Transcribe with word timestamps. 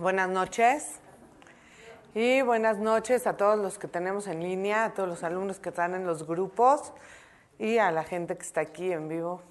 Buenas 0.00 0.30
noches. 0.30 0.94
Y 2.14 2.40
buenas 2.40 2.78
noches 2.78 3.26
a 3.26 3.36
todos 3.36 3.58
los 3.58 3.78
que 3.78 3.86
tenemos 3.86 4.28
en 4.28 4.42
línea, 4.42 4.84
a 4.84 4.94
todos 4.94 5.06
los 5.06 5.22
alumnos 5.22 5.58
que 5.58 5.68
están 5.68 5.94
en 5.94 6.06
los 6.06 6.26
grupos 6.26 6.94
y 7.58 7.76
a 7.76 7.90
la 7.90 8.02
gente 8.02 8.34
que 8.34 8.42
está 8.42 8.62
aquí 8.62 8.90
en 8.90 9.08
vivo. 9.08 9.42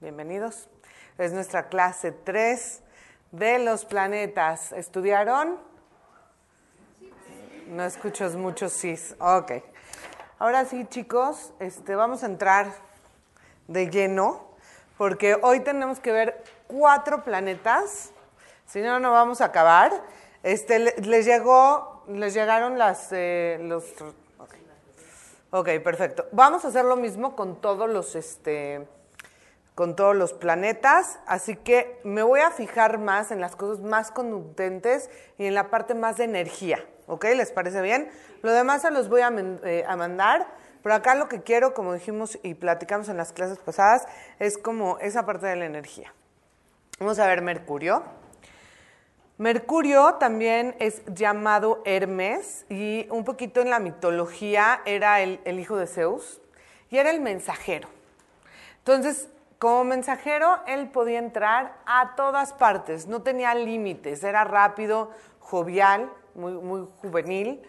Bienvenidos. 0.00 0.68
Es 1.16 1.32
nuestra 1.32 1.70
clase 1.70 2.12
3 2.12 2.82
de 3.32 3.58
los 3.60 3.86
planetas. 3.86 4.72
¿Estudiaron? 4.72 5.56
No 7.68 7.84
escucho 7.84 8.28
muchos 8.32 8.74
sí. 8.74 8.96
Ok. 9.18 9.52
Ahora 10.38 10.66
sí, 10.66 10.84
chicos, 10.90 11.54
este, 11.58 11.94
vamos 11.94 12.22
a 12.22 12.26
entrar 12.26 12.70
de 13.66 13.88
lleno 13.88 14.46
porque 14.98 15.38
hoy 15.40 15.60
tenemos 15.60 16.00
que 16.00 16.12
ver 16.12 16.44
cuatro 16.66 17.24
planetas. 17.24 18.12
Si 18.68 18.82
no, 18.82 19.00
no 19.00 19.12
vamos 19.12 19.40
a 19.40 19.46
acabar. 19.46 19.92
Este, 20.42 20.78
les 20.78 21.24
llegó, 21.24 22.04
les 22.06 22.34
llegaron 22.34 22.78
las, 22.78 23.08
eh, 23.12 23.58
los, 23.62 23.84
okay. 24.38 24.60
ok, 25.50 25.82
perfecto. 25.82 26.26
Vamos 26.32 26.64
a 26.64 26.68
hacer 26.68 26.84
lo 26.84 26.96
mismo 26.96 27.34
con 27.34 27.60
todos 27.62 27.88
los, 27.88 28.14
este, 28.14 28.86
con 29.74 29.96
todos 29.96 30.14
los 30.14 30.34
planetas, 30.34 31.18
así 31.26 31.56
que 31.56 31.98
me 32.04 32.22
voy 32.22 32.40
a 32.40 32.50
fijar 32.50 32.98
más 32.98 33.30
en 33.30 33.40
las 33.40 33.56
cosas 33.56 33.82
más 33.82 34.10
contundentes 34.10 35.08
y 35.38 35.46
en 35.46 35.54
la 35.54 35.70
parte 35.70 35.94
más 35.94 36.18
de 36.18 36.24
energía, 36.24 36.84
¿ok? 37.06 37.24
¿Les 37.36 37.50
parece 37.50 37.80
bien? 37.80 38.10
Lo 38.42 38.52
demás 38.52 38.82
se 38.82 38.90
los 38.90 39.08
voy 39.08 39.22
a, 39.22 39.32
eh, 39.64 39.84
a 39.88 39.96
mandar, 39.96 40.46
pero 40.82 40.94
acá 40.94 41.14
lo 41.14 41.28
que 41.28 41.42
quiero, 41.42 41.72
como 41.72 41.94
dijimos 41.94 42.38
y 42.42 42.54
platicamos 42.54 43.08
en 43.08 43.16
las 43.16 43.32
clases 43.32 43.58
pasadas, 43.58 44.06
es 44.38 44.58
como 44.58 44.98
esa 44.98 45.24
parte 45.24 45.46
de 45.46 45.56
la 45.56 45.64
energía. 45.64 46.12
Vamos 47.00 47.18
a 47.18 47.26
ver 47.26 47.40
Mercurio. 47.40 48.17
Mercurio 49.38 50.14
también 50.14 50.74
es 50.80 51.00
llamado 51.14 51.80
Hermes 51.84 52.66
y 52.68 53.06
un 53.08 53.24
poquito 53.24 53.60
en 53.60 53.70
la 53.70 53.78
mitología 53.78 54.82
era 54.84 55.20
el, 55.20 55.60
hijo 55.60 55.76
de 55.76 55.86
Zeus 55.86 56.40
y 56.90 56.96
era 56.96 57.10
el 57.10 57.20
mensajero. 57.20 57.88
Entonces, 58.78 59.28
como 59.60 59.84
mensajero, 59.84 60.58
él 60.66 60.88
podía 60.88 61.20
entrar 61.20 61.76
a 61.86 62.16
todas 62.16 62.52
partes, 62.52 63.06
no 63.06 63.22
tenía 63.22 63.54
límites, 63.54 64.24
era 64.24 64.42
rápido, 64.42 65.12
jovial, 65.38 66.10
muy, 66.34 66.54
muy 66.54 66.88
juvenil 67.00 67.62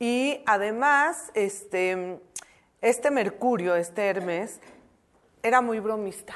y 0.00 0.42
además, 0.46 1.30
este, 1.34 2.18
este 2.80 3.12
Mercurio, 3.12 3.76
este 3.76 4.08
Hermes, 4.08 4.60
era 5.44 5.60
muy 5.60 5.78
bromista. 5.78 6.34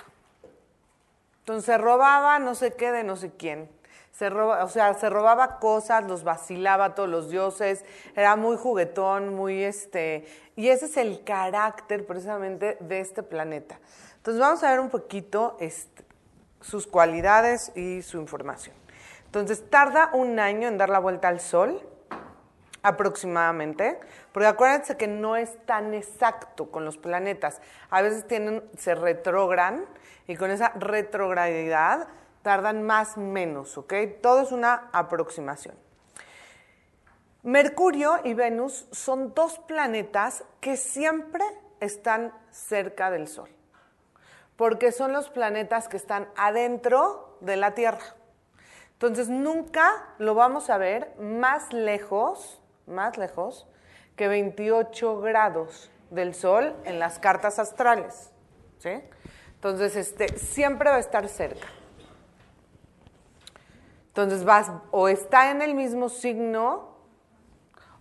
Entonces 1.40 1.80
robaba 1.80 2.38
no 2.38 2.54
sé 2.54 2.74
qué 2.74 2.92
de 2.92 3.02
no 3.02 3.16
sé 3.16 3.32
quién 3.32 3.76
se 4.18 4.30
roba, 4.30 4.64
o 4.64 4.68
sea, 4.68 4.94
se 4.94 5.08
robaba 5.08 5.60
cosas, 5.60 6.04
los 6.08 6.24
vacilaba 6.24 6.86
a 6.86 6.94
todos 6.96 7.08
los 7.08 7.30
dioses, 7.30 7.84
era 8.16 8.34
muy 8.34 8.56
juguetón, 8.56 9.32
muy 9.32 9.62
este, 9.62 10.26
y 10.56 10.70
ese 10.70 10.86
es 10.86 10.96
el 10.96 11.22
carácter 11.22 12.04
precisamente 12.04 12.76
de 12.80 12.98
este 12.98 13.22
planeta. 13.22 13.78
Entonces 14.16 14.40
vamos 14.40 14.64
a 14.64 14.70
ver 14.70 14.80
un 14.80 14.90
poquito 14.90 15.56
este, 15.60 16.04
sus 16.60 16.88
cualidades 16.88 17.70
y 17.76 18.02
su 18.02 18.18
información. 18.18 18.74
Entonces 19.26 19.70
tarda 19.70 20.10
un 20.12 20.40
año 20.40 20.66
en 20.66 20.78
dar 20.78 20.88
la 20.88 20.98
vuelta 20.98 21.28
al 21.28 21.38
Sol, 21.38 21.80
aproximadamente, 22.82 24.00
porque 24.32 24.48
acuérdense 24.48 24.96
que 24.96 25.06
no 25.06 25.36
es 25.36 25.64
tan 25.64 25.94
exacto 25.94 26.72
con 26.72 26.84
los 26.84 26.98
planetas. 26.98 27.60
A 27.88 28.02
veces 28.02 28.26
tienen, 28.26 28.64
se 28.76 28.96
retrogran 28.96 29.84
y 30.26 30.34
con 30.34 30.50
esa 30.50 30.70
retrogradidad 30.70 32.08
tardan 32.48 32.82
más 32.82 33.18
menos, 33.18 33.76
¿ok? 33.76 33.92
Todo 34.22 34.40
es 34.40 34.52
una 34.52 34.88
aproximación. 34.94 35.74
Mercurio 37.42 38.20
y 38.24 38.32
Venus 38.32 38.88
son 38.90 39.34
dos 39.34 39.58
planetas 39.58 40.44
que 40.62 40.78
siempre 40.78 41.44
están 41.80 42.32
cerca 42.50 43.10
del 43.10 43.28
Sol, 43.28 43.50
porque 44.56 44.92
son 44.92 45.12
los 45.12 45.28
planetas 45.28 45.88
que 45.88 45.98
están 45.98 46.26
adentro 46.38 47.36
de 47.42 47.56
la 47.56 47.74
Tierra. 47.74 48.16
Entonces 48.94 49.28
nunca 49.28 50.14
lo 50.16 50.34
vamos 50.34 50.70
a 50.70 50.78
ver 50.78 51.14
más 51.18 51.74
lejos, 51.74 52.62
más 52.86 53.18
lejos 53.18 53.66
que 54.16 54.26
28 54.26 55.20
grados 55.20 55.90
del 56.08 56.34
Sol 56.34 56.74
en 56.86 56.98
las 56.98 57.18
cartas 57.18 57.58
astrales, 57.58 58.30
¿sí? 58.78 59.02
Entonces 59.56 59.96
este, 59.96 60.38
siempre 60.38 60.88
va 60.88 60.96
a 60.96 61.00
estar 61.00 61.28
cerca. 61.28 61.68
Entonces 64.08 64.44
vas 64.44 64.70
o 64.90 65.08
está 65.08 65.50
en 65.50 65.62
el 65.62 65.74
mismo 65.74 66.08
signo, 66.08 66.96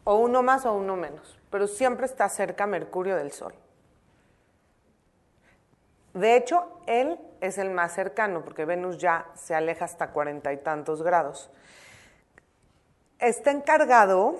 o 0.03 0.15
uno 0.15 0.41
más 0.41 0.65
o 0.65 0.73
uno 0.73 0.95
menos, 0.95 1.37
pero 1.49 1.67
siempre 1.67 2.05
está 2.05 2.29
cerca 2.29 2.65
Mercurio 2.65 3.17
del 3.17 3.31
Sol. 3.33 3.53
De 6.13 6.35
hecho, 6.35 6.79
él 6.85 7.19
es 7.41 7.57
el 7.57 7.71
más 7.71 7.93
cercano, 7.93 8.41
porque 8.41 8.63
Venus 8.63 8.97
ya 8.97 9.27
se 9.35 9.53
aleja 9.53 9.83
hasta 9.83 10.11
cuarenta 10.11 10.53
y 10.53 10.57
tantos 10.57 11.03
grados. 11.03 11.51
Está 13.19 13.51
encargado 13.51 14.39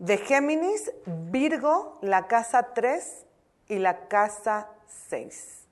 de 0.00 0.18
Géminis, 0.18 0.90
Virgo, 1.06 1.98
la 2.02 2.26
casa 2.26 2.74
3 2.74 3.24
y 3.68 3.78
la 3.78 4.08
casa 4.08 4.68
6. 4.86 5.64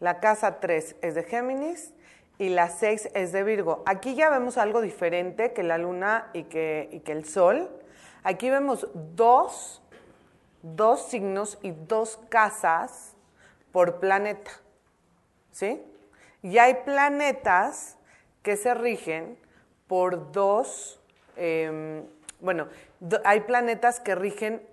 La 0.00 0.20
casa 0.20 0.60
3 0.60 0.96
es 1.00 1.14
de 1.14 1.22
Géminis, 1.22 1.93
y 2.38 2.48
la 2.48 2.68
6 2.68 3.10
es 3.14 3.32
de 3.32 3.42
Virgo. 3.44 3.82
Aquí 3.86 4.14
ya 4.14 4.28
vemos 4.30 4.58
algo 4.58 4.80
diferente 4.80 5.52
que 5.52 5.62
la 5.62 5.78
luna 5.78 6.30
y 6.32 6.44
que, 6.44 6.88
y 6.90 7.00
que 7.00 7.12
el 7.12 7.24
sol. 7.24 7.70
Aquí 8.22 8.50
vemos 8.50 8.88
dos, 8.94 9.82
dos 10.62 11.08
signos 11.08 11.58
y 11.62 11.70
dos 11.70 12.18
casas 12.28 13.14
por 13.70 14.00
planeta. 14.00 14.50
¿Sí? 15.52 15.80
Y 16.42 16.58
hay 16.58 16.74
planetas 16.84 17.96
que 18.42 18.56
se 18.56 18.74
rigen 18.74 19.38
por 19.86 20.32
dos, 20.32 21.00
eh, 21.36 22.04
bueno, 22.40 22.68
hay 23.24 23.40
planetas 23.40 24.00
que 24.00 24.14
rigen 24.14 24.66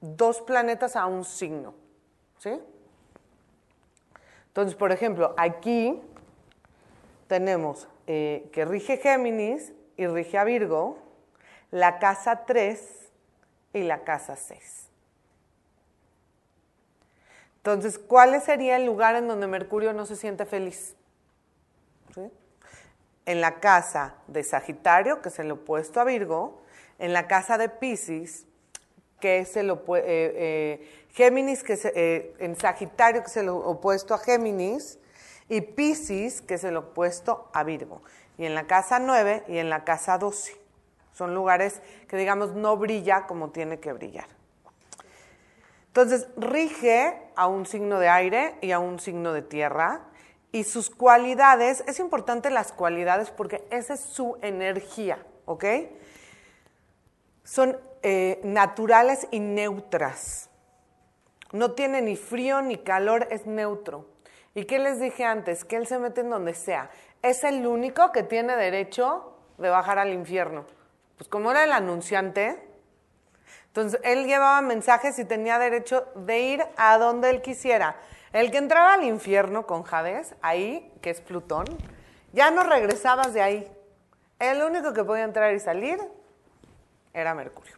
dos 0.00 0.40
planetas 0.40 0.96
a 0.96 1.06
un 1.06 1.24
signo. 1.24 1.74
¿Sí? 2.38 2.58
Entonces, 4.48 4.74
por 4.74 4.90
ejemplo, 4.90 5.34
aquí 5.36 6.00
tenemos 7.28 7.86
eh, 8.06 8.48
que 8.52 8.64
rige 8.64 8.96
Géminis 8.96 9.72
y 9.96 10.06
rige 10.06 10.38
a 10.38 10.44
Virgo, 10.44 10.98
la 11.70 11.98
casa 11.98 12.46
3 12.46 12.80
y 13.74 13.82
la 13.82 14.02
casa 14.02 14.34
6. 14.34 14.88
Entonces, 17.58 17.98
¿cuál 17.98 18.40
sería 18.40 18.76
el 18.76 18.86
lugar 18.86 19.14
en 19.14 19.28
donde 19.28 19.46
Mercurio 19.46 19.92
no 19.92 20.06
se 20.06 20.16
siente 20.16 20.46
feliz? 20.46 20.96
En 23.26 23.42
la 23.42 23.60
casa 23.60 24.14
de 24.26 24.42
Sagitario, 24.42 25.20
que 25.20 25.28
es 25.28 25.38
el 25.38 25.50
opuesto 25.50 26.00
a 26.00 26.04
Virgo, 26.04 26.62
en 26.98 27.12
la 27.12 27.26
casa 27.26 27.58
de 27.58 27.68
Pisces, 27.68 28.46
que 29.20 29.40
es 29.40 29.54
el 29.58 29.68
opuesto, 29.68 30.08
eh, 30.08 30.32
eh, 30.34 30.90
Géminis, 31.10 31.62
que 31.62 31.74
es, 31.74 31.84
en 32.38 32.56
Sagitario, 32.56 33.20
que 33.20 33.26
es 33.26 33.36
el 33.36 33.50
opuesto 33.50 34.14
a 34.14 34.18
Géminis, 34.18 34.98
y 35.48 35.60
Pisces, 35.60 36.42
que 36.42 36.54
es 36.54 36.64
el 36.64 36.76
opuesto 36.76 37.48
a 37.52 37.64
Virgo, 37.64 38.02
y 38.36 38.44
en 38.44 38.54
la 38.54 38.66
casa 38.66 38.98
9 38.98 39.44
y 39.48 39.58
en 39.58 39.70
la 39.70 39.84
casa 39.84 40.18
12. 40.18 40.56
Son 41.12 41.34
lugares 41.34 41.80
que, 42.06 42.16
digamos, 42.16 42.54
no 42.54 42.76
brilla 42.76 43.26
como 43.26 43.50
tiene 43.50 43.80
que 43.80 43.92
brillar. 43.92 44.28
Entonces, 45.88 46.28
rige 46.36 47.20
a 47.34 47.48
un 47.48 47.66
signo 47.66 47.98
de 47.98 48.08
aire 48.08 48.54
y 48.60 48.70
a 48.70 48.78
un 48.78 49.00
signo 49.00 49.32
de 49.32 49.42
tierra, 49.42 50.02
y 50.52 50.64
sus 50.64 50.90
cualidades, 50.90 51.84
es 51.86 51.98
importante 51.98 52.50
las 52.50 52.72
cualidades 52.72 53.30
porque 53.30 53.66
esa 53.70 53.94
es 53.94 54.00
su 54.00 54.38
energía, 54.40 55.18
¿ok? 55.44 55.64
Son 57.44 57.78
eh, 58.02 58.40
naturales 58.44 59.26
y 59.30 59.40
neutras. 59.40 60.48
No 61.52 61.72
tiene 61.72 62.00
ni 62.00 62.16
frío 62.16 62.62
ni 62.62 62.78
calor, 62.78 63.26
es 63.30 63.46
neutro. 63.46 64.06
¿Y 64.58 64.64
qué 64.64 64.80
les 64.80 64.98
dije 64.98 65.24
antes? 65.24 65.64
Que 65.64 65.76
Él 65.76 65.86
se 65.86 66.00
mete 66.00 66.22
en 66.22 66.30
donde 66.30 66.52
sea. 66.52 66.90
Es 67.22 67.44
el 67.44 67.64
único 67.64 68.10
que 68.10 68.24
tiene 68.24 68.56
derecho 68.56 69.36
de 69.56 69.70
bajar 69.70 70.00
al 70.00 70.12
infierno. 70.12 70.66
Pues 71.16 71.28
como 71.28 71.52
era 71.52 71.62
el 71.62 71.70
anunciante, 71.70 72.60
entonces 73.68 74.00
Él 74.02 74.26
llevaba 74.26 74.60
mensajes 74.60 75.16
y 75.20 75.24
tenía 75.24 75.60
derecho 75.60 76.08
de 76.16 76.40
ir 76.40 76.64
a 76.76 76.98
donde 76.98 77.30
Él 77.30 77.40
quisiera. 77.40 78.00
El 78.32 78.50
que 78.50 78.58
entraba 78.58 78.94
al 78.94 79.04
infierno 79.04 79.64
con 79.64 79.84
Hades, 79.88 80.34
ahí, 80.42 80.92
que 81.02 81.10
es 81.10 81.20
Plutón, 81.20 81.66
ya 82.32 82.50
no 82.50 82.64
regresabas 82.64 83.32
de 83.34 83.42
ahí. 83.42 83.72
El 84.40 84.60
único 84.64 84.92
que 84.92 85.04
podía 85.04 85.22
entrar 85.22 85.54
y 85.54 85.60
salir 85.60 86.00
era 87.14 87.32
Mercurio. 87.32 87.77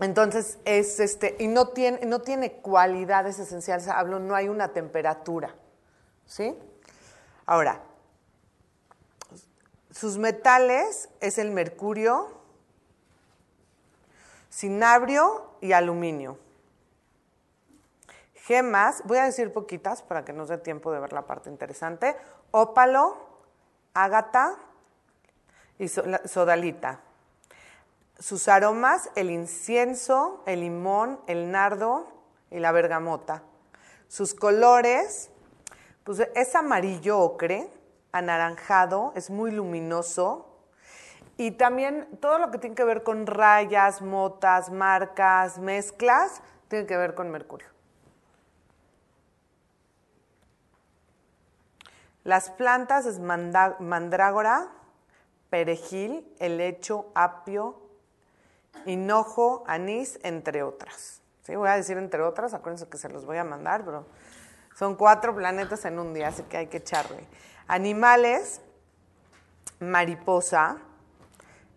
Entonces, 0.00 0.58
es 0.64 0.98
este, 0.98 1.36
y 1.38 1.48
no 1.48 1.68
tiene, 1.68 2.06
no 2.06 2.22
tiene 2.22 2.52
cualidades 2.52 3.38
esenciales, 3.38 3.86
hablo, 3.88 4.18
no 4.18 4.34
hay 4.34 4.48
una 4.48 4.72
temperatura, 4.72 5.54
¿sí? 6.26 6.56
Ahora, 7.44 7.82
Sus 9.90 10.18
metales 10.18 11.08
es 11.20 11.36
el 11.36 11.50
mercurio, 11.50 12.30
cinabrio 14.48 15.50
y 15.60 15.72
aluminio. 15.72 16.38
Gemas, 18.34 19.02
voy 19.04 19.18
a 19.18 19.24
decir 19.24 19.52
poquitas 19.52 20.02
para 20.02 20.24
que 20.24 20.32
nos 20.32 20.48
dé 20.48 20.58
tiempo 20.58 20.92
de 20.92 21.00
ver 21.00 21.12
la 21.12 21.26
parte 21.26 21.50
interesante. 21.50 22.16
Ópalo, 22.52 23.16
ágata 23.92 24.56
y 25.78 25.88
sodalita. 25.88 27.00
Sus 28.20 28.48
aromas, 28.48 29.10
el 29.14 29.30
incienso, 29.30 30.42
el 30.44 30.60
limón, 30.60 31.18
el 31.26 31.50
nardo 31.50 32.06
y 32.50 32.58
la 32.58 32.70
bergamota. 32.70 33.42
Sus 34.08 34.34
colores, 34.34 35.30
pues 36.04 36.20
es 36.34 36.54
amarillo 36.54 37.18
ocre, 37.18 37.70
anaranjado, 38.12 39.14
es 39.16 39.30
muy 39.30 39.52
luminoso. 39.52 40.46
Y 41.38 41.52
también 41.52 42.06
todo 42.20 42.38
lo 42.38 42.50
que 42.50 42.58
tiene 42.58 42.76
que 42.76 42.84
ver 42.84 43.02
con 43.02 43.26
rayas, 43.26 44.02
motas, 44.02 44.70
marcas, 44.70 45.58
mezclas, 45.58 46.42
tiene 46.68 46.84
que 46.84 46.98
ver 46.98 47.14
con 47.14 47.30
mercurio. 47.30 47.68
Las 52.24 52.50
plantas 52.50 53.06
es 53.06 53.18
mandrágora, 53.18 54.68
perejil, 55.48 56.30
helecho, 56.38 57.06
apio, 57.14 57.89
hinojo, 58.86 59.64
anís, 59.66 60.18
entre 60.22 60.62
otras. 60.62 61.22
¿Sí? 61.42 61.56
Voy 61.56 61.68
a 61.68 61.76
decir 61.76 61.96
entre 61.98 62.22
otras, 62.22 62.54
acuérdense 62.54 62.88
que 62.88 62.98
se 62.98 63.08
los 63.08 63.24
voy 63.24 63.38
a 63.38 63.44
mandar, 63.44 63.84
pero 63.84 64.06
son 64.76 64.96
cuatro 64.96 65.34
planetas 65.34 65.84
en 65.84 65.98
un 65.98 66.14
día, 66.14 66.28
así 66.28 66.42
que 66.44 66.56
hay 66.56 66.66
que 66.68 66.78
echarle. 66.78 67.26
Animales, 67.66 68.60
mariposa, 69.78 70.78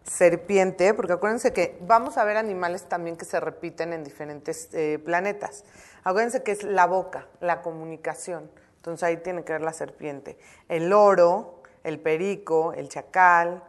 serpiente, 0.04 0.94
porque 0.94 1.14
acuérdense 1.14 1.54
que 1.54 1.78
vamos 1.82 2.18
a 2.18 2.24
ver 2.24 2.38
animales 2.38 2.84
también 2.84 3.16
que 3.16 3.26
se 3.26 3.40
repiten 3.40 3.94
en 3.94 4.04
diferentes 4.04 4.70
eh, 4.74 5.00
planetas. 5.04 5.64
Acuérdense 6.04 6.44
que 6.44 6.52
es 6.52 6.64
la 6.64 6.86
boca, 6.86 7.28
la 7.40 7.62
comunicación. 7.62 8.52
Entonces 8.78 9.04
ahí 9.04 9.18
tiene 9.18 9.44
que 9.44 9.54
ver 9.54 9.62
la 9.62 9.72
serpiente. 9.72 10.38
El 10.68 10.92
oro, 10.92 11.62
el 11.84 12.00
perico, 12.00 12.74
el 12.74 12.90
chacal, 12.90 13.64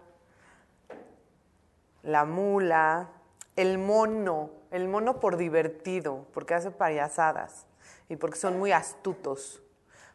la 2.04 2.24
mula, 2.24 3.10
el 3.56 3.78
mono, 3.78 4.50
el 4.70 4.88
mono 4.88 5.20
por 5.20 5.36
divertido, 5.36 6.26
porque 6.32 6.54
hace 6.54 6.70
payasadas 6.70 7.66
y 8.08 8.16
porque 8.16 8.38
son 8.38 8.58
muy 8.58 8.72
astutos. 8.72 9.62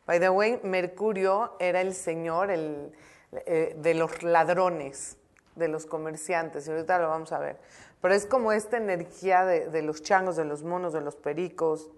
By 0.06 0.20
the 0.20 0.30
way, 0.30 0.60
Mercurio 0.64 1.56
era 1.60 1.82
el 1.82 1.94
señor 1.94 2.52
el, 2.52 2.92
eh, 3.32 3.76
de 3.78 3.94
los 3.94 4.24
ladrones, 4.24 5.18
de 5.56 5.68
los 5.68 5.86
comerciantes, 5.86 6.68
y 6.68 6.72
ahorita 6.72 7.00
lo 7.00 7.10
vamos 7.10 7.32
a 7.32 7.40
ver. 7.40 7.60
Pero 8.02 8.14
es 8.14 8.26
como 8.26 8.52
esta 8.52 8.78
energía 8.78 9.44
de, 9.46 9.68
de 9.68 9.82
los 9.82 10.02
changos, 10.02 10.36
de 10.36 10.46
los 10.46 10.64
monos, 10.64 10.94
de 10.94 11.02
los 11.02 11.16
pericos, 11.16 11.90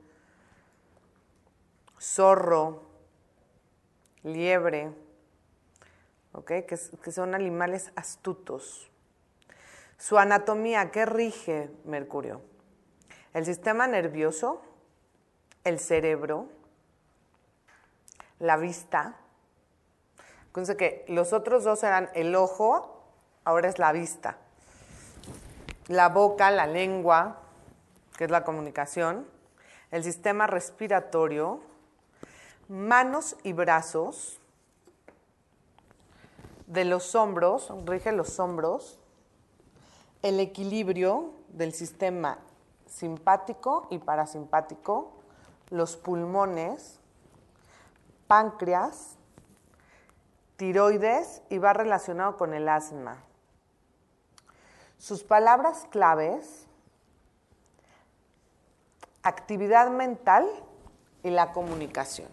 zorro, 1.99 2.81
liebre, 4.23 4.91
que, 6.45 6.65
que 6.65 7.11
son 7.11 7.35
animales 7.35 7.91
astutos. 7.95 8.90
Su 10.01 10.17
anatomía, 10.17 10.89
¿qué 10.89 11.05
rige 11.05 11.69
Mercurio? 11.85 12.41
El 13.35 13.45
sistema 13.45 13.85
nervioso, 13.85 14.63
el 15.63 15.79
cerebro, 15.79 16.47
la 18.39 18.57
vista. 18.57 19.17
Acuérdense 20.49 20.75
que 20.75 21.05
los 21.07 21.33
otros 21.33 21.63
dos 21.63 21.83
eran 21.83 22.09
el 22.15 22.33
ojo, 22.33 23.03
ahora 23.43 23.69
es 23.69 23.77
la 23.77 23.91
vista. 23.91 24.37
La 25.87 26.09
boca, 26.09 26.49
la 26.49 26.65
lengua, 26.65 27.37
que 28.17 28.23
es 28.23 28.31
la 28.31 28.43
comunicación. 28.43 29.27
El 29.91 30.03
sistema 30.03 30.47
respiratorio, 30.47 31.61
manos 32.67 33.37
y 33.43 33.53
brazos, 33.53 34.39
de 36.65 36.85
los 36.85 37.13
hombros, 37.13 37.71
rige 37.85 38.11
los 38.11 38.39
hombros, 38.39 38.97
el 40.21 40.39
equilibrio 40.39 41.33
del 41.49 41.73
sistema 41.73 42.39
simpático 42.85 43.87
y 43.89 43.97
parasimpático, 43.97 45.11
los 45.69 45.95
pulmones, 45.95 46.99
páncreas, 48.27 49.17
tiroides 50.57 51.41
y 51.49 51.57
va 51.57 51.73
relacionado 51.73 52.37
con 52.37 52.53
el 52.53 52.69
asma. 52.69 53.17
Sus 54.97 55.23
palabras 55.23 55.87
claves, 55.89 56.67
actividad 59.23 59.89
mental 59.89 60.47
y 61.23 61.31
la 61.31 61.51
comunicación. 61.51 62.29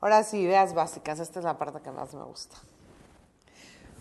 Ahora 0.00 0.22
sí, 0.22 0.38
ideas 0.38 0.74
básicas. 0.74 1.18
Esta 1.18 1.40
es 1.40 1.44
la 1.44 1.58
parte 1.58 1.80
que 1.80 1.90
más 1.90 2.14
me 2.14 2.22
gusta. 2.22 2.56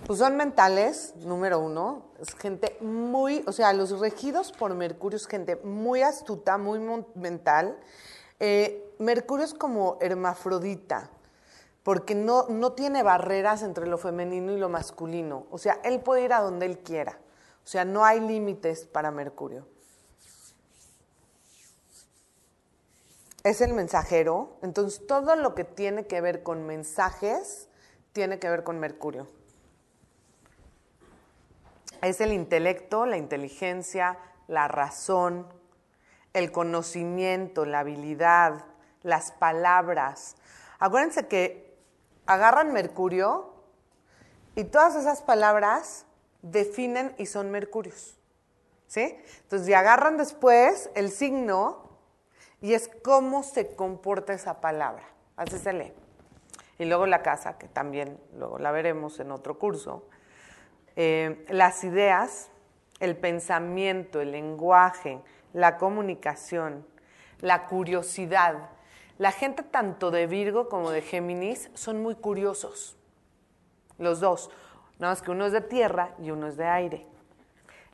Pues 0.06 0.20
son 0.20 0.38
mentales, 0.38 1.14
número 1.18 1.60
uno. 1.60 2.06
Es 2.20 2.34
gente 2.36 2.78
muy, 2.82 3.44
o 3.46 3.52
sea, 3.52 3.74
los 3.74 4.00
regidos 4.00 4.52
por 4.52 4.74
Mercurio 4.74 5.18
es 5.18 5.28
gente 5.28 5.58
muy 5.58 6.02
astuta, 6.02 6.58
muy 6.58 6.80
mental. 7.16 7.78
Eh, 8.40 8.94
Mercurio 9.00 9.46
es 9.46 9.54
como 9.54 9.98
hermafrodita, 10.00 11.10
porque 11.84 12.16
no, 12.16 12.48
no 12.48 12.74
tiene 12.74 13.04
barreras 13.04 13.64
entre 13.64 13.88
lo 13.88 13.98
femenino 13.98 14.54
y 14.54 14.58
lo 14.58 14.70
masculino. 14.70 15.48
O 15.52 15.58
sea, 15.58 15.80
él 15.84 16.00
puede 16.00 16.24
ir 16.24 16.34
a 16.34 16.42
donde 16.42 16.66
él 16.66 16.80
quiera. 16.80 17.20
O 17.64 17.68
sea, 17.68 17.84
no 17.84 18.06
hay 18.06 18.22
límites 18.22 18.86
para 18.86 19.12
Mercurio. 19.12 19.66
es 23.50 23.62
el 23.62 23.74
mensajero, 23.74 24.58
entonces 24.62 25.08
todo 25.08 25.36
lo 25.36 25.56
que 25.56 25.64
tiene 25.64 26.06
que 26.06 26.20
ver 26.20 26.44
con 26.44 26.66
mensajes 26.66 27.70
tiene 28.12 28.40
que 28.40 28.50
ver 28.50 28.64
con 28.64 28.80
Mercurio. 28.80 29.28
Es 32.02 32.22
el 32.22 32.34
intelecto, 32.34 33.06
la 33.06 33.18
inteligencia, 33.18 34.18
la 34.48 34.68
razón, 34.68 35.48
el 36.34 36.52
conocimiento, 36.52 37.66
la 37.66 37.80
habilidad, 37.80 38.66
las 39.04 39.32
palabras. 39.32 40.36
Acuérdense 40.80 41.28
que 41.28 41.78
agarran 42.26 42.74
Mercurio 42.74 43.54
y 44.56 44.66
todas 44.66 44.96
esas 44.96 45.22
palabras 45.22 46.06
definen 46.42 47.16
y 47.18 47.26
son 47.26 47.52
Mercurios. 47.52 48.18
¿Sí? 48.88 49.18
Entonces, 49.44 49.66
si 49.66 49.74
agarran 49.74 50.18
después 50.18 50.90
el 50.96 51.12
signo, 51.12 51.88
y 52.62 52.74
es 52.74 52.90
cómo 53.04 53.44
se 53.44 53.76
comporta 53.76 54.34
esa 54.34 54.62
palabra. 54.62 55.04
Así 55.36 55.58
se 55.58 55.74
lee. 55.74 55.94
Y 56.80 56.86
luego 56.86 57.06
la 57.06 57.22
casa, 57.22 57.58
que 57.58 57.68
también 57.68 58.20
luego 58.36 58.60
la 58.60 58.72
veremos 58.72 59.20
en 59.20 59.32
otro 59.32 59.58
curso. 59.60 60.08
Eh, 60.98 61.46
las 61.48 61.86
ideas, 61.86 62.52
el 63.00 63.16
pensamiento, 63.16 64.20
el 64.20 64.32
lenguaje, 64.34 65.22
la 65.54 65.78
comunicación, 65.78 66.86
la 67.40 67.68
curiosidad. 67.68 68.72
La 69.18 69.32
gente 69.32 69.64
tanto 69.64 70.12
de 70.12 70.28
Virgo 70.28 70.68
como 70.68 70.92
de 70.92 71.02
Géminis 71.02 71.70
son 71.74 72.02
muy 72.04 72.16
curiosos. 72.16 72.98
Los 73.98 74.20
dos. 74.20 74.50
Nada 75.00 75.14
más 75.14 75.22
que 75.22 75.32
uno 75.32 75.46
es 75.46 75.54
de 75.54 75.62
tierra 75.62 76.14
y 76.22 76.32
uno 76.32 76.48
es 76.48 76.58
de 76.58 76.66
aire. 76.66 77.06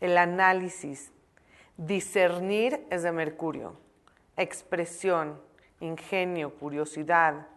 El 0.01 0.17
análisis, 0.17 1.11
discernir 1.77 2.87
es 2.89 3.03
de 3.03 3.11
Mercurio 3.11 3.83
expresión, 4.37 5.39
ingenio, 5.79 6.53
curiosidad, 6.55 7.47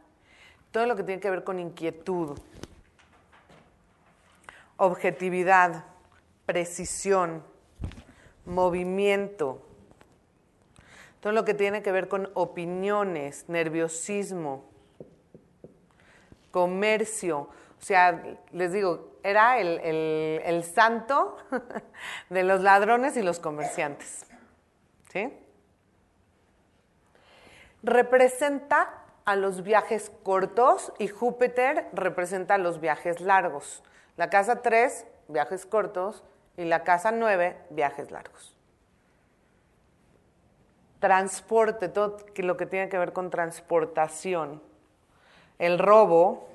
todo 0.71 0.87
lo 0.87 0.97
que 0.97 1.03
tiene 1.03 1.21
que 1.21 1.31
ver 1.31 1.45
con 1.45 1.59
inquietud, 1.59 2.39
objetividad, 4.77 5.85
precisión, 6.47 7.43
movimiento, 8.45 9.63
todo 11.21 11.33
lo 11.33 11.45
que 11.45 11.55
tiene 11.55 11.83
que 11.83 11.93
ver 11.93 12.09
con 12.09 12.31
opiniones, 12.35 13.49
nerviosismo, 13.49 14.71
comercio. 16.51 17.49
O 17.79 17.83
sea, 17.85 18.23
les 18.53 18.73
digo, 18.73 19.19
era 19.23 19.59
el, 19.59 19.81
el 19.81 20.65
santo 20.65 21.37
de 22.31 22.45
los 22.45 22.61
ladrones 22.61 23.17
y 23.17 23.23
los 23.23 23.41
comerciantes. 23.41 24.27
¿Sí? 25.13 25.33
representa 27.87 29.05
a 29.25 29.37
los 29.37 29.63
viajes 29.63 30.11
cortos 30.25 30.93
y 30.99 31.09
Júpiter 31.09 31.87
representa 31.93 32.59
los 32.59 32.81
viajes 32.81 33.21
largos. 33.21 33.83
La 34.17 34.31
casa 34.31 34.63
3, 34.63 35.07
viajes 35.29 35.67
cortos, 35.67 36.25
y 36.57 36.65
la 36.65 36.85
casa 36.85 37.13
9, 37.13 37.57
viajes 37.71 38.11
largos. 38.11 38.55
Transporte, 41.01 41.89
todo 41.89 42.17
lo 42.37 42.57
que 42.57 42.67
tiene 42.67 42.89
que 42.89 42.99
ver 42.99 43.13
con 43.13 43.31
transportación. 43.31 44.63
El 45.59 45.79
robo. 45.79 46.49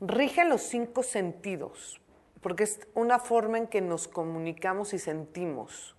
Rige 0.00 0.46
los 0.46 0.62
cinco 0.62 1.02
sentidos, 1.02 2.00
porque 2.40 2.62
es 2.64 2.80
una 2.94 3.18
forma 3.18 3.58
en 3.58 3.66
que 3.66 3.82
nos 3.82 4.08
comunicamos 4.08 4.94
y 4.94 4.98
sentimos. 4.98 5.94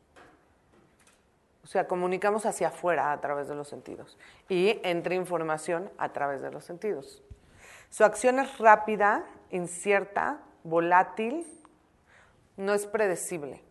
Sea, 1.71 1.87
comunicamos 1.87 2.45
hacia 2.45 2.67
afuera 2.67 3.13
a 3.13 3.21
través 3.21 3.47
de 3.47 3.55
los 3.55 3.69
sentidos 3.69 4.17
y 4.49 4.81
entra 4.83 5.15
información 5.15 5.89
a 5.97 6.11
través 6.11 6.41
de 6.41 6.51
los 6.51 6.65
sentidos. 6.65 7.23
Su 7.89 8.03
acción 8.03 8.39
es 8.39 8.57
rápida, 8.57 9.23
incierta, 9.51 10.41
volátil, 10.65 11.47
no 12.57 12.73
es 12.73 12.85
predecible. 12.85 13.63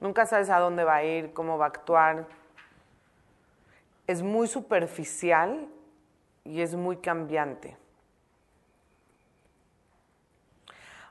Nunca 0.00 0.26
sabes 0.26 0.50
a 0.50 0.58
dónde 0.58 0.82
va 0.82 0.96
a 0.96 1.04
ir, 1.04 1.32
cómo 1.34 1.56
va 1.56 1.66
a 1.66 1.68
actuar. 1.68 2.26
Es 4.08 4.22
muy 4.22 4.48
superficial 4.48 5.68
y 6.42 6.62
es 6.62 6.74
muy 6.74 6.96
cambiante. 6.96 7.76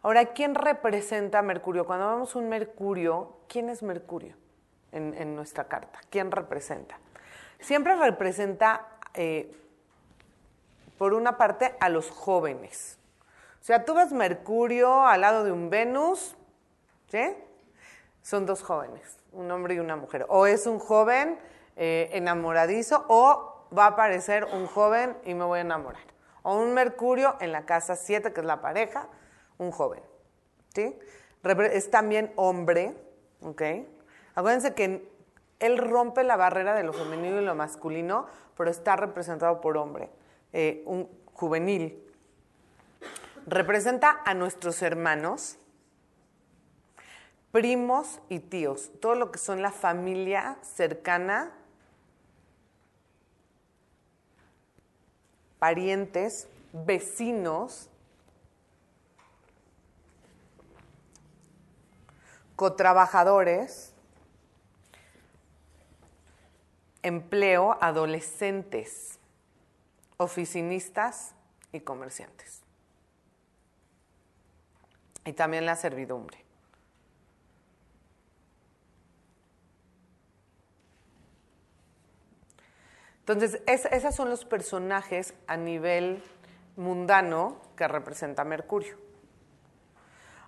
Ahora, 0.02 0.26
¿quién 0.34 0.54
representa 0.54 1.40
a 1.40 1.44
Mercurio? 1.44 1.86
Cuando 1.86 2.10
vemos 2.10 2.36
un 2.36 2.50
Mercurio, 2.50 3.38
¿quién 3.48 3.70
es 3.70 3.82
Mercurio 3.82 4.36
en, 4.96 5.36
nuestra 5.36 5.66
carta? 5.66 6.00
¿Quién 6.10 6.32
representa? 6.32 6.98
Siempre 7.60 7.96
representa, 7.96 8.88
eh, 9.14 9.56
por 10.98 11.14
una 11.14 11.38
parte, 11.38 11.76
a 11.80 11.90
los 11.90 12.10
jóvenes. 12.10 12.98
O 13.62 13.64
sea, 13.66 13.86
tú 13.86 13.94
ves 13.94 14.12
Mercurio 14.12 15.06
al 15.06 15.22
lado 15.22 15.44
de 15.44 15.52
un 15.52 15.70
Venus, 15.70 16.36
¿sí? 17.08 17.36
Son 18.22 18.46
dos 18.46 18.62
jóvenes, 18.62 19.18
un 19.32 19.52
hombre 19.52 19.76
y 19.76 19.80
una 19.80 19.96
mujer. 19.96 20.26
O 20.30 20.48
es 20.48 20.68
un 20.68 20.80
joven 20.80 21.40
eh, 21.76 22.10
enamoradizo 22.14 23.06
o 23.08 23.68
va 23.76 23.86
a 23.86 23.90
aparecer 23.90 24.46
un 24.46 24.68
joven 24.68 25.18
y 25.26 25.34
me 25.34 25.44
voy 25.44 25.60
a 25.60 25.62
enamorar. 25.62 26.04
O 26.44 26.58
un 26.58 26.74
Mercurio 26.74 27.36
en 27.40 27.52
la 27.52 27.66
casa 27.66 27.96
7, 27.96 28.34
que 28.34 28.40
es 28.40 28.46
la 28.46 28.62
pareja, 28.62 29.08
un 29.58 29.72
joven. 29.72 30.02
¿sí? 30.74 30.98
Es 31.72 31.90
también 31.90 32.32
hombre, 32.36 32.96
¿ok? 33.42 33.62
Acuérdense 34.36 34.74
que 34.74 35.10
él 35.60 35.78
rompe 35.78 36.24
la 36.24 36.36
barrera 36.36 36.76
de 36.76 36.84
lo 36.84 36.94
femenino 36.94 37.42
y 37.42 37.46
lo 37.46 37.56
masculino, 37.56 38.28
pero 38.58 38.70
está 38.70 38.96
representado 38.96 39.62
por 39.62 39.78
hombre, 39.78 40.10
eh, 40.54 40.84
un 40.86 41.10
juvenil. 41.34 42.04
Representa 43.48 44.22
a 44.26 44.34
nuestros 44.34 44.82
hermanos, 44.82 45.58
primos 47.52 48.20
y 48.28 48.40
tíos, 48.40 48.92
todo 49.00 49.16
lo 49.16 49.32
que 49.32 49.40
son 49.40 49.62
la 49.62 49.72
familia 49.72 50.58
cercana, 50.62 51.54
parientes, 55.60 56.50
vecinos, 56.74 57.90
cotrabajadores, 62.58 63.95
empleo, 67.06 67.78
adolescentes, 67.82 69.20
oficinistas 70.18 71.36
y 71.72 71.80
comerciantes. 71.82 72.62
Y 75.24 75.34
también 75.34 75.66
la 75.66 75.76
servidumbre. 75.76 76.44
Entonces, 83.20 83.62
esos 83.66 84.14
son 84.14 84.30
los 84.30 84.46
personajes 84.46 85.34
a 85.48 85.58
nivel 85.58 86.24
mundano 86.76 87.60
que 87.76 87.88
representa 87.88 88.44
Mercurio. 88.44 88.98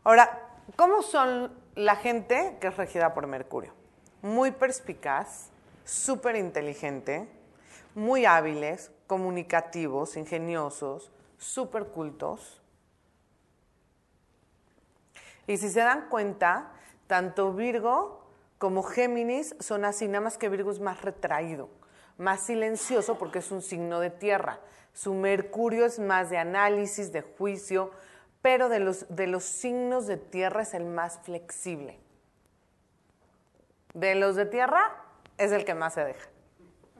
Ahora, 0.03 0.47
¿cómo 0.75 1.01
son 1.01 1.51
la 1.77 1.95
gente 1.95 2.57
que 2.59 2.67
es 2.67 2.75
regida 2.75 3.13
por 3.13 3.27
Mercurio. 3.27 3.71
Muy 4.23 4.49
perspicaz, 4.51 5.51
súper 5.87 6.35
inteligente, 6.35 7.29
muy 7.95 8.25
hábiles, 8.25 8.91
comunicativos, 9.07 10.17
ingeniosos, 10.17 11.11
súper 11.37 11.85
cultos. 11.85 12.61
Y 15.47 15.57
si 15.57 15.69
se 15.69 15.79
dan 15.79 16.09
cuenta, 16.09 16.73
tanto 17.07 17.53
Virgo 17.53 18.27
como 18.57 18.83
Géminis 18.83 19.55
son 19.59 19.85
así, 19.85 20.07
nada 20.07 20.25
más 20.25 20.37
que 20.37 20.49
Virgo 20.49 20.71
es 20.71 20.81
más 20.81 21.01
retraído, 21.01 21.69
más 22.17 22.41
silencioso 22.41 23.17
porque 23.17 23.39
es 23.39 23.49
un 23.51 23.61
signo 23.61 24.01
de 24.01 24.09
tierra. 24.09 24.59
Su 24.93 25.13
Mercurio 25.13 25.85
es 25.85 25.99
más 25.99 26.29
de 26.29 26.37
análisis, 26.37 27.13
de 27.13 27.21
juicio, 27.21 27.91
pero 28.41 28.67
de 28.67 28.79
los, 28.79 29.05
de 29.15 29.27
los 29.27 29.45
signos 29.45 30.05
de 30.05 30.17
tierra 30.17 30.63
es 30.63 30.73
el 30.73 30.85
más 30.85 31.19
flexible. 31.19 31.97
De 33.93 34.15
los 34.15 34.35
de 34.35 34.45
tierra 34.45 35.06
es 35.37 35.51
el 35.51 35.65
que 35.65 35.73
más 35.73 35.93
se 35.93 36.03
deja. 36.03 36.29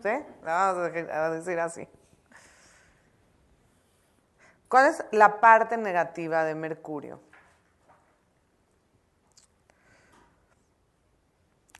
¿Sí? 0.02 0.10
Vamos 0.44 0.92
a 1.12 1.30
decir 1.32 1.60
así. 1.60 1.88
¿Cuál 4.70 4.88
es 4.88 5.04
la 5.12 5.40
parte 5.40 5.78
negativa 5.78 6.44
de 6.44 6.54
Mercurio? 6.54 7.22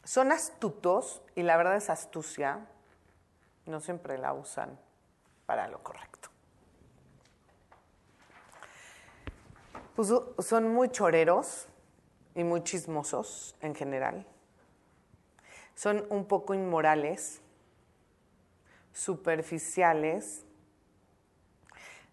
Son 0.04 0.32
astutos 0.32 1.22
y 1.36 1.44
la 1.44 1.58
verdad 1.58 1.76
es 1.76 1.90
astucia. 1.90 2.66
No 3.66 3.82
siempre 3.82 4.18
la 4.18 4.34
usan 4.34 4.80
para 5.46 5.68
lo 5.68 5.84
correcto. 5.84 6.30
Pues 9.96 10.14
son 10.40 10.74
muy 10.74 10.90
choreros 10.90 11.68
y 12.36 12.44
muy 12.44 12.64
chismosos 12.64 13.58
en 13.60 13.76
general. 13.76 14.26
Son 15.78 16.08
un 16.10 16.26
poco 16.26 16.56
inmorales, 16.56 17.40
superficiales, 18.92 20.44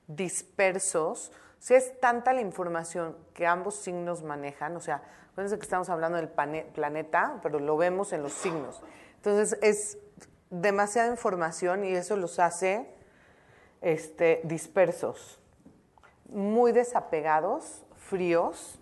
dispersos. 0.07 1.33
Sea, 1.59 1.79
es 1.79 1.99
tanta 1.99 2.35
la 2.35 2.43
información 2.43 3.17
que 3.33 3.47
ambos 3.47 3.77
signos 3.77 4.23
manejan, 4.23 4.77
o 4.77 4.81
sea, 4.81 5.03
acuérdense 5.31 5.57
que 5.57 5.63
estamos 5.63 5.89
hablando 5.89 6.19
del 6.19 6.29
planeta, 6.29 7.41
pero 7.43 7.59
lo 7.59 7.79
vemos 7.79 8.13
en 8.13 8.23
los 8.23 8.35
signos. 8.35 8.83
Entonces 9.17 9.59
es 9.63 9.97
demasiada 10.51 11.09
información 11.09 11.87
y 11.87 11.95
eso 11.95 12.19
los 12.19 12.39
hace 12.39 12.95
este, 13.81 14.43
dispersos 14.45 15.41
muy 16.29 16.73
desapegados, 16.73 17.85
fríos 17.97 18.79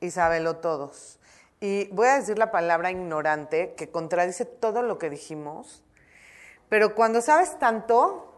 y 0.00 0.10
todos. 0.56 1.18
Y 1.60 1.88
voy 1.88 2.08
a 2.08 2.16
decir 2.16 2.38
la 2.38 2.50
palabra 2.50 2.90
ignorante, 2.90 3.74
que 3.74 3.90
contradice 3.90 4.44
todo 4.44 4.82
lo 4.82 4.98
que 4.98 5.08
dijimos, 5.08 5.82
pero 6.68 6.94
cuando 6.94 7.20
sabes 7.20 7.58
tanto, 7.58 8.32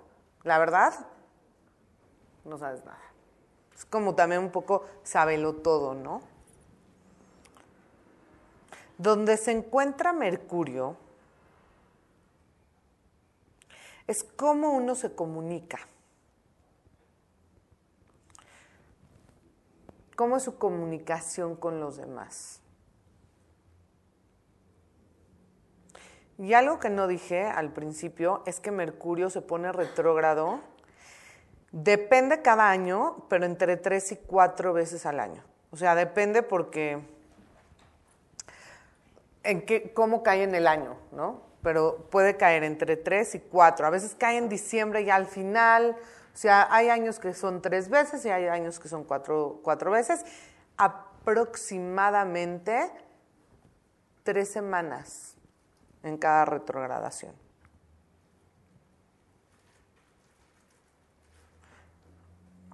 la 0.45 0.59
verdad, 0.59 0.95
no 2.45 2.59
sabes 2.59 2.85
nada. 2.85 3.01
Es 3.75 3.85
como 3.85 4.15
también 4.15 4.43
un 4.43 4.51
poco 4.51 4.85
sábelo 5.03 5.55
todo, 5.55 5.95
¿no? 5.95 6.21
Donde 8.99 9.37
se 9.37 9.53
encuentra 9.53 10.13
Mercurio 10.13 10.97
es 14.09 14.25
cómo 14.25 14.73
uno 14.73 14.95
se 14.95 15.15
comunica. 15.15 15.79
¿Cómo 20.17 20.39
es 20.39 20.43
su 20.43 20.59
comunicación 20.59 21.55
con 21.55 21.79
los 21.79 21.97
demás? 21.97 22.58
Y 26.39 26.55
algo 26.55 26.79
que 26.79 26.89
no 26.89 27.07
dije 27.09 27.47
al 27.47 27.73
principio 27.73 28.45
es 28.47 28.61
que 28.61 28.71
Mercurio 28.71 29.29
se 29.29 29.43
pone 29.43 29.73
retrógrado. 29.73 30.61
Depende 31.73 32.43
cada 32.43 32.71
año, 32.71 33.25
pero 33.29 33.45
entre 33.45 33.77
tres 33.77 34.13
y 34.13 34.17
cuatro 34.17 34.73
veces 34.73 35.05
al 35.05 35.19
año. 35.19 35.43
O 35.73 35.77
sea, 35.77 35.97
depende 35.97 36.45
porque 36.45 37.03
en 39.43 39.67
qué, 39.67 39.93
cómo 39.93 40.23
cae 40.23 40.45
en 40.45 40.55
el 40.55 40.69
año, 40.69 40.97
¿no? 41.11 41.43
Pero 41.63 42.07
puede 42.09 42.37
caer 42.37 42.63
entre 42.63 42.97
tres 42.97 43.35
y 43.35 43.41
cuatro. 43.41 43.89
A 43.89 43.91
veces 43.91 44.15
cae 44.17 44.37
en 44.37 44.49
diciembre 44.49 45.03
y 45.03 45.11
al 45.11 45.27
final, 45.27 45.97
o 46.33 46.37
sea, 46.37 46.69
hay 46.71 46.89
años 46.89 47.19
que 47.19 47.35
son 47.35 47.61
tres 47.61 47.89
veces 47.89 48.25
y 48.25 48.31
hay 48.31 48.47
años 48.47 48.79
que 48.79 48.89
son 48.89 49.03
cuatro, 49.03 49.59
cuatro 49.65 49.91
veces. 49.91 50.25
Aproximadamente 50.77 52.93
tres 54.23 54.53
semanas 54.53 55.35
en 56.09 56.19
cada 56.19 56.45
retrogradación. 56.45 57.35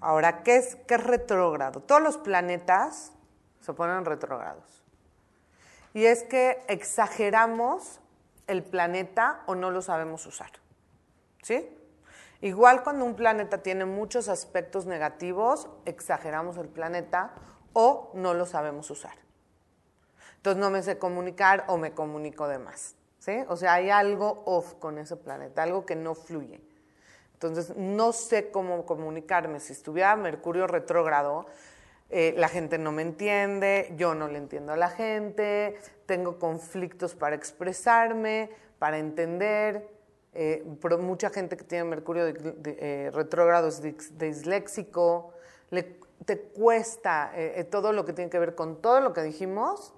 Ahora, 0.00 0.42
¿qué 0.42 0.56
es, 0.56 0.76
qué 0.86 0.98
es? 0.98 1.86
Todos 1.86 2.02
los 2.02 2.18
planetas 2.18 3.12
se 3.60 3.72
ponen 3.72 4.04
retrógrados. 4.04 4.84
Y 5.94 6.04
es 6.04 6.24
que 6.24 6.62
exageramos 6.68 8.00
el 8.46 8.62
planeta 8.62 9.42
o 9.46 9.54
no 9.54 9.70
lo 9.70 9.80
sabemos 9.80 10.26
usar. 10.26 10.50
¿Sí? 11.42 11.68
Igual 12.42 12.82
cuando 12.82 13.06
un 13.06 13.14
planeta 13.14 13.62
tiene 13.62 13.86
muchos 13.86 14.28
aspectos 14.28 14.84
negativos, 14.84 15.68
exageramos 15.86 16.58
el 16.58 16.68
planeta 16.68 17.32
o 17.72 18.10
no 18.12 18.34
lo 18.34 18.44
sabemos 18.44 18.90
usar. 18.90 19.16
Entonces 20.36 20.60
no 20.60 20.68
me 20.68 20.82
sé 20.82 20.98
comunicar 20.98 21.64
o 21.68 21.78
me 21.78 21.92
comunico 21.92 22.46
de 22.48 22.58
más. 22.58 22.96
O 23.48 23.56
sea, 23.56 23.74
hay 23.74 23.90
algo 23.90 24.42
off 24.46 24.74
con 24.74 24.98
ese 24.98 25.16
planeta, 25.16 25.62
algo 25.62 25.86
que 25.86 25.96
no 25.96 26.14
fluye. 26.14 26.60
Entonces 27.34 27.76
no 27.76 28.12
sé 28.12 28.50
cómo 28.50 28.86
comunicarme. 28.86 29.60
Si 29.60 29.72
estuviera 29.72 30.16
Mercurio 30.16 30.66
retrógrado, 30.66 31.46
eh, 32.10 32.34
la 32.36 32.48
gente 32.48 32.78
no 32.78 32.92
me 32.92 33.02
entiende, 33.02 33.92
yo 33.96 34.14
no 34.14 34.28
le 34.28 34.38
entiendo 34.38 34.72
a 34.72 34.76
la 34.76 34.88
gente, 34.88 35.76
tengo 36.06 36.38
conflictos 36.38 37.14
para 37.14 37.34
expresarme, 37.34 38.50
para 38.78 38.98
entender. 38.98 39.88
Eh, 40.32 40.64
mucha 41.00 41.30
gente 41.30 41.56
que 41.56 41.64
tiene 41.64 41.84
Mercurio 41.84 42.26
eh, 42.26 43.10
retrógrado 43.12 43.68
es 43.68 43.82
disléxico, 44.18 45.32
te 46.24 46.38
cuesta 46.40 47.32
todo 47.70 47.92
lo 47.92 48.04
que 48.04 48.12
tiene 48.12 48.30
que 48.30 48.38
ver 48.38 48.54
con 48.54 48.80
todo 48.80 49.00
lo 49.00 49.12
que 49.12 49.22
dijimos, 49.22 49.92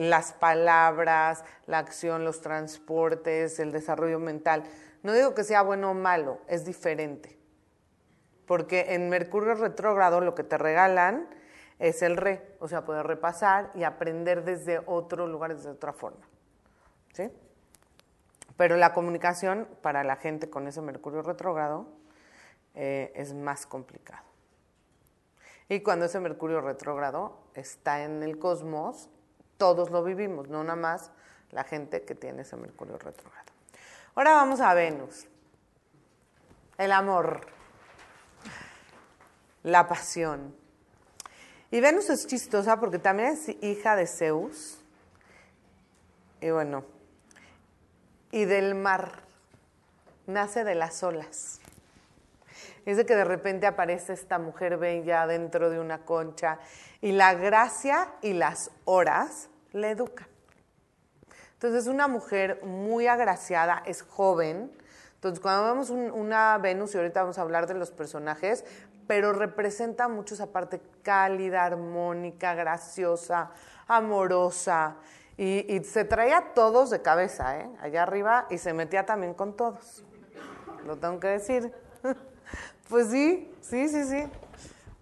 las 0.00 0.32
palabras, 0.32 1.44
la 1.66 1.78
acción, 1.78 2.24
los 2.24 2.40
transportes, 2.40 3.58
el 3.58 3.72
desarrollo 3.72 4.18
mental. 4.18 4.64
No 5.02 5.12
digo 5.12 5.34
que 5.34 5.44
sea 5.44 5.62
bueno 5.62 5.90
o 5.90 5.94
malo, 5.94 6.40
es 6.48 6.64
diferente. 6.64 7.38
Porque 8.46 8.94
en 8.94 9.08
Mercurio 9.08 9.54
retrógrado 9.54 10.20
lo 10.20 10.34
que 10.34 10.44
te 10.44 10.58
regalan 10.58 11.28
es 11.78 12.02
el 12.02 12.16
re, 12.16 12.56
o 12.60 12.68
sea, 12.68 12.84
poder 12.84 13.06
repasar 13.06 13.70
y 13.74 13.84
aprender 13.84 14.44
desde 14.44 14.80
otro 14.86 15.26
lugar, 15.26 15.54
desde 15.54 15.70
otra 15.70 15.92
forma. 15.92 16.26
¿Sí? 17.12 17.30
Pero 18.56 18.76
la 18.76 18.92
comunicación 18.92 19.68
para 19.82 20.04
la 20.04 20.16
gente 20.16 20.48
con 20.48 20.66
ese 20.66 20.80
Mercurio 20.80 21.22
retrógrado 21.22 21.86
eh, 22.74 23.12
es 23.14 23.34
más 23.34 23.66
complicado. 23.66 24.24
Y 25.68 25.80
cuando 25.80 26.06
ese 26.06 26.20
Mercurio 26.20 26.60
retrógrado 26.60 27.38
está 27.54 28.04
en 28.04 28.22
el 28.22 28.38
cosmos, 28.38 29.10
todos 29.56 29.90
lo 29.90 30.02
vivimos, 30.02 30.48
no 30.48 30.62
nada 30.62 30.76
más 30.76 31.10
la 31.50 31.64
gente 31.64 32.04
que 32.04 32.14
tiene 32.14 32.42
ese 32.42 32.56
Mercurio 32.56 32.98
retrógrado. 32.98 33.46
Ahora 34.14 34.32
vamos 34.32 34.60
a 34.60 34.74
Venus. 34.74 35.26
El 36.78 36.92
amor, 36.92 37.46
la 39.62 39.88
pasión. 39.88 40.54
Y 41.70 41.80
Venus 41.80 42.10
es 42.10 42.26
chistosa 42.26 42.78
porque 42.78 42.98
también 42.98 43.30
es 43.30 43.48
hija 43.62 43.96
de 43.96 44.06
Zeus. 44.06 44.78
Y 46.40 46.50
bueno, 46.50 46.84
y 48.30 48.44
del 48.44 48.74
mar. 48.74 49.24
Nace 50.26 50.64
de 50.64 50.74
las 50.74 51.02
olas. 51.02 51.60
Es 52.86 52.96
de 52.96 53.04
que 53.04 53.16
de 53.16 53.24
repente 53.24 53.66
aparece 53.66 54.12
esta 54.12 54.38
mujer 54.38 54.78
bella 54.78 55.26
dentro 55.26 55.70
de 55.70 55.80
una 55.80 56.04
concha 56.04 56.60
y 57.00 57.10
la 57.10 57.34
gracia 57.34 58.12
y 58.22 58.32
las 58.32 58.70
horas 58.84 59.50
le 59.72 59.90
educan. 59.90 60.28
Entonces 61.54 61.82
es 61.82 61.88
una 61.88 62.06
mujer 62.06 62.62
muy 62.62 63.08
agraciada, 63.08 63.82
es 63.86 64.02
joven. 64.02 64.70
Entonces 65.14 65.40
cuando 65.40 65.64
vemos 65.64 65.90
una 65.90 66.56
Venus, 66.58 66.94
y 66.94 66.98
ahorita 66.98 67.22
vamos 67.22 67.38
a 67.38 67.42
hablar 67.42 67.66
de 67.66 67.74
los 67.74 67.90
personajes, 67.90 68.64
pero 69.08 69.32
representa 69.32 70.06
mucho 70.06 70.34
esa 70.34 70.52
parte 70.52 70.80
cálida, 71.02 71.64
armónica, 71.64 72.54
graciosa, 72.54 73.50
amorosa. 73.88 74.96
Y, 75.36 75.82
se 75.84 76.04
traía 76.04 76.38
a 76.38 76.54
todos 76.54 76.90
de 76.90 77.02
cabeza, 77.02 77.58
¿eh? 77.58 77.68
allá 77.80 78.04
arriba, 78.04 78.46
y 78.48 78.58
se 78.58 78.72
metía 78.72 79.04
también 79.04 79.34
con 79.34 79.56
todos. 79.56 80.04
Lo 80.86 80.96
tengo 80.96 81.18
que 81.18 81.28
decir. 81.28 81.72
pues 82.88 83.08
sí, 83.08 83.52
sí, 83.60 83.88
sí, 83.88 84.04
sí. 84.04 84.24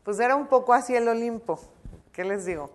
Pues 0.04 0.20
era 0.20 0.37
un 0.37 0.46
poco 0.46 0.72
así 0.72 0.94
el 0.94 1.08
Olimpo. 1.08 1.58
¿Qué 2.12 2.24
les 2.24 2.44
digo? 2.44 2.70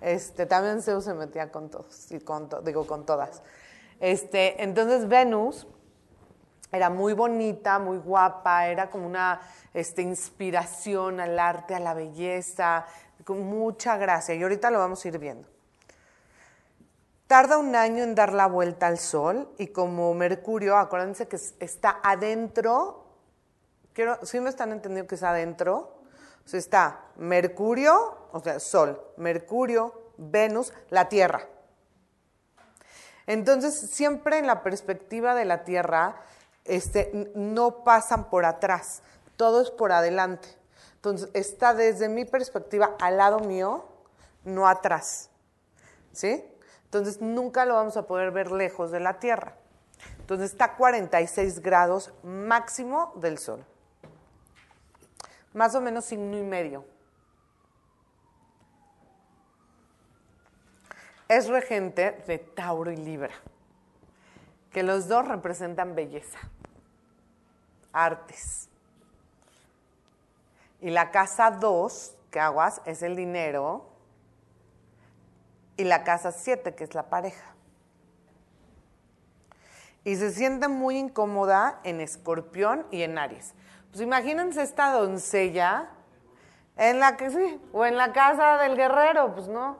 Este, 0.00 0.46
también 0.46 0.82
Zeus 0.82 1.04
se 1.04 1.14
metía 1.14 1.52
con 1.52 1.70
todos, 1.70 2.10
y 2.10 2.18
con 2.20 2.48
digo 2.64 2.86
con 2.86 3.06
todas. 3.06 3.42
Este, 4.00 4.62
entonces 4.62 5.08
Venus 5.08 5.66
era 6.72 6.90
muy 6.90 7.12
bonita, 7.12 7.78
muy 7.78 7.98
guapa, 7.98 8.66
era 8.66 8.90
como 8.90 9.06
una 9.06 9.40
este, 9.74 10.02
inspiración 10.02 11.20
al 11.20 11.38
arte, 11.38 11.74
a 11.74 11.80
la 11.80 11.94
belleza, 11.94 12.86
con 13.24 13.44
mucha 13.44 13.96
gracia. 13.96 14.34
Y 14.34 14.42
ahorita 14.42 14.70
lo 14.70 14.78
vamos 14.78 15.04
a 15.04 15.08
ir 15.08 15.18
viendo. 15.18 15.48
Tarda 17.26 17.58
un 17.58 17.76
año 17.76 18.02
en 18.02 18.14
dar 18.14 18.32
la 18.32 18.46
vuelta 18.46 18.88
al 18.88 18.98
Sol 18.98 19.48
y 19.58 19.68
como 19.68 20.12
Mercurio, 20.14 20.76
acuérdense 20.76 21.28
que 21.28 21.36
está 21.36 22.00
adentro, 22.02 23.01
¿sí 24.22 24.40
me 24.40 24.50
están 24.50 24.72
entendiendo 24.72 25.08
que 25.08 25.16
es 25.16 25.22
adentro? 25.22 26.02
O 26.52 26.56
está 26.56 27.00
Mercurio, 27.16 28.28
o 28.32 28.40
sea, 28.40 28.58
Sol, 28.58 29.00
Mercurio, 29.16 30.12
Venus, 30.16 30.72
la 30.90 31.08
Tierra. 31.08 31.46
Entonces, 33.26 33.74
siempre 33.74 34.38
en 34.38 34.46
la 34.46 34.62
perspectiva 34.62 35.34
de 35.34 35.44
la 35.44 35.64
Tierra, 35.64 36.16
este, 36.64 37.30
no 37.34 37.84
pasan 37.84 38.28
por 38.28 38.44
atrás, 38.44 39.02
todo 39.36 39.62
es 39.62 39.70
por 39.70 39.92
adelante. 39.92 40.48
Entonces, 40.96 41.30
está 41.32 41.74
desde 41.74 42.08
mi 42.08 42.24
perspectiva 42.24 42.96
al 43.00 43.16
lado 43.16 43.40
mío, 43.40 43.84
no 44.44 44.68
atrás. 44.68 45.30
¿Sí? 46.12 46.44
Entonces, 46.84 47.20
nunca 47.20 47.64
lo 47.64 47.74
vamos 47.74 47.96
a 47.96 48.06
poder 48.06 48.32
ver 48.32 48.50
lejos 48.50 48.90
de 48.90 49.00
la 49.00 49.18
Tierra. 49.18 49.56
Entonces, 50.18 50.52
está 50.52 50.64
a 50.64 50.76
46 50.76 51.60
grados 51.60 52.12
máximo 52.22 53.12
del 53.16 53.38
Sol. 53.38 53.64
Más 55.52 55.74
o 55.74 55.80
menos 55.80 56.04
signo 56.04 56.36
y 56.38 56.42
medio. 56.42 56.84
Es 61.28 61.48
regente 61.48 62.22
de 62.26 62.38
Tauro 62.38 62.90
y 62.90 62.96
Libra 62.96 63.32
que 64.72 64.82
los 64.82 65.06
dos 65.06 65.28
representan 65.28 65.94
belleza, 65.94 66.38
artes. 67.92 68.68
Y 70.80 70.90
la 70.90 71.10
casa 71.10 71.50
2, 71.50 72.16
que 72.30 72.40
aguas, 72.40 72.80
es 72.86 73.02
el 73.02 73.14
dinero. 73.14 73.86
Y 75.76 75.84
la 75.84 76.02
casa 76.04 76.32
7, 76.32 76.74
que 76.74 76.84
es 76.84 76.94
la 76.94 77.08
pareja. 77.08 77.54
Y 80.04 80.16
se 80.16 80.32
siente 80.32 80.66
muy 80.66 80.98
incómoda 80.98 81.80
en 81.84 82.00
escorpión 82.00 82.86
y 82.90 83.02
en 83.02 83.18
Aries. 83.18 83.54
Pues 83.92 84.00
imagínense 84.00 84.62
esta 84.62 84.90
doncella 84.90 85.90
en 86.78 86.98
la 86.98 87.18
que 87.18 87.30
sí, 87.30 87.60
o 87.74 87.84
en 87.84 87.98
la 87.98 88.14
casa 88.14 88.56
del 88.56 88.74
guerrero, 88.74 89.34
pues 89.34 89.48
no, 89.48 89.76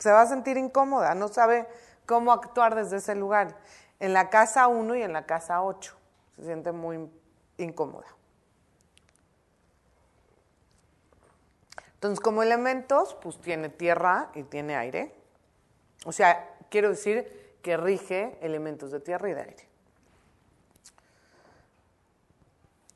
se 0.00 0.10
va 0.10 0.22
a 0.22 0.26
sentir 0.26 0.56
incómoda, 0.56 1.14
no 1.14 1.28
sabe 1.28 1.68
cómo 2.04 2.32
actuar 2.32 2.74
desde 2.74 2.96
ese 2.96 3.14
lugar 3.14 3.56
en 4.00 4.12
la 4.12 4.30
casa 4.30 4.66
1 4.66 4.96
y 4.96 5.02
en 5.02 5.12
la 5.12 5.26
casa 5.26 5.62
8. 5.62 5.96
Se 6.34 6.44
siente 6.44 6.72
muy 6.72 7.08
incómoda. 7.56 8.08
Entonces, 11.94 12.18
como 12.18 12.42
elementos, 12.42 13.14
pues 13.22 13.40
tiene 13.40 13.68
tierra 13.68 14.30
y 14.34 14.42
tiene 14.42 14.74
aire. 14.74 15.14
O 16.04 16.10
sea, 16.10 16.56
quiero 16.68 16.88
decir 16.88 17.54
que 17.62 17.76
rige 17.76 18.36
elementos 18.40 18.90
de 18.90 18.98
tierra 18.98 19.30
y 19.30 19.34
de 19.34 19.40
aire. 19.40 19.71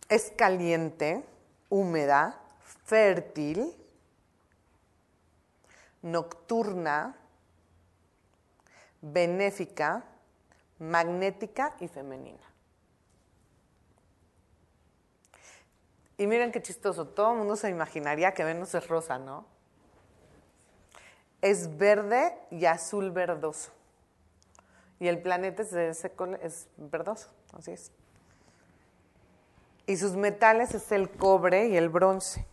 Es 0.08 0.32
caliente, 0.36 1.24
húmeda, 1.68 2.40
fértil, 2.84 3.74
nocturna, 6.02 7.16
benéfica, 9.00 10.04
magnética 10.78 11.74
y 11.80 11.88
femenina. 11.88 12.46
Y 16.18 16.26
miren 16.26 16.50
qué 16.50 16.62
chistoso, 16.62 17.08
todo 17.08 17.32
el 17.32 17.38
mundo 17.38 17.56
se 17.56 17.68
imaginaría 17.68 18.32
que 18.32 18.44
Venus 18.44 18.74
es 18.74 18.88
rosa, 18.88 19.18
¿no? 19.18 19.44
Es 21.42 21.76
verde 21.76 22.38
y 22.50 22.64
azul 22.64 23.10
verdoso. 23.10 23.70
Y 24.98 25.08
el 25.08 25.20
planeta 25.20 25.62
es, 25.62 25.74
es 25.74 26.68
verdoso, 26.78 27.28
así 27.52 27.72
es. 27.72 27.92
Y 29.86 29.96
sus 29.96 30.12
metales 30.12 30.74
es 30.74 30.90
el 30.92 31.10
cobre 31.10 31.68
y 31.68 31.76
el 31.76 31.88
bronce. 31.88 32.46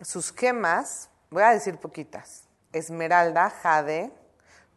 Sus 0.00 0.32
gemas 0.32 1.10
Voy 1.34 1.42
a 1.42 1.50
decir 1.50 1.78
poquitas. 1.78 2.44
Esmeralda, 2.72 3.50
jade, 3.50 4.12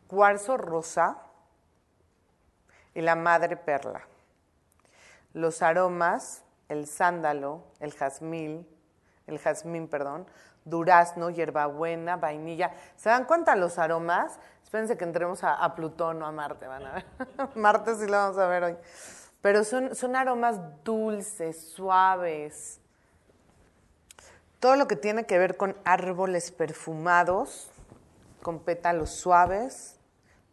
cuarzo 0.08 0.58
rosa 0.58 1.20
y 2.96 3.02
la 3.02 3.16
madre 3.16 3.58
perla. 3.58 4.08
Los 5.34 5.62
aromas, 5.62 6.42
el 6.68 6.88
sándalo, 6.88 7.62
el 7.80 7.94
jazmín, 7.94 8.68
el 9.28 9.38
jazmín, 9.38 9.88
perdón, 9.88 10.26
durazno, 10.66 11.30
hierbabuena, 11.30 12.16
vainilla. 12.16 12.72
¿Se 12.96 13.10
dan 13.10 13.26
cuenta 13.26 13.56
los 13.56 13.78
aromas? 13.78 14.40
Espérense 14.68 14.98
que 14.98 15.06
entremos 15.06 15.46
a, 15.46 15.76
Plutón 15.76 16.22
o 16.22 16.26
a 16.26 16.32
Marte, 16.34 16.68
van 16.68 16.86
a 16.86 16.92
ver. 16.92 17.06
Marte 17.56 17.96
sí 17.96 18.06
lo 18.06 18.18
vamos 18.18 18.38
a 18.38 18.48
ver 18.48 18.64
hoy. 18.66 18.78
Pero 19.40 19.64
son, 19.64 19.96
son 19.96 20.14
aromas 20.14 20.60
dulces, 20.84 21.70
suaves. 21.70 22.82
Todo 24.60 24.76
lo 24.76 24.86
que 24.90 24.98
tiene 24.98 25.26
que 25.26 25.38
ver 25.38 25.56
con 25.56 25.78
árboles 25.86 26.52
perfumados, 26.52 27.72
con 28.42 28.60
pétalos 28.60 29.12
suaves, 29.12 30.02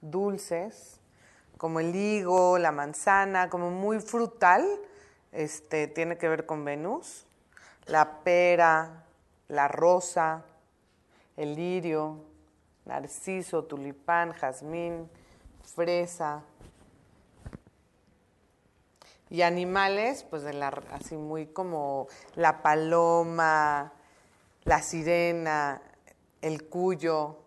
dulces, 0.00 1.00
como 1.56 1.80
el 1.80 1.92
higo, 1.96 2.58
la 2.58 2.70
manzana, 2.70 3.50
como 3.50 3.72
muy 3.72 3.98
frutal, 3.98 4.64
este, 5.32 5.88
tiene 5.88 6.18
que 6.18 6.28
ver 6.28 6.46
con 6.46 6.64
Venus. 6.64 7.26
La 7.86 8.22
pera, 8.22 9.06
la 9.48 9.66
rosa, 9.66 10.44
el 11.36 11.56
lirio, 11.56 12.32
narciso, 12.84 13.64
tulipán, 13.64 14.32
jazmín, 14.32 15.08
fresa. 15.62 16.42
Y 19.30 19.42
animales, 19.42 20.24
pues 20.28 20.42
de 20.42 20.52
la, 20.52 20.68
así 20.92 21.16
muy 21.16 21.46
como 21.46 22.08
la 22.34 22.62
paloma, 22.62 23.92
la 24.64 24.82
sirena, 24.82 25.82
el 26.40 26.68
cuyo. 26.68 27.38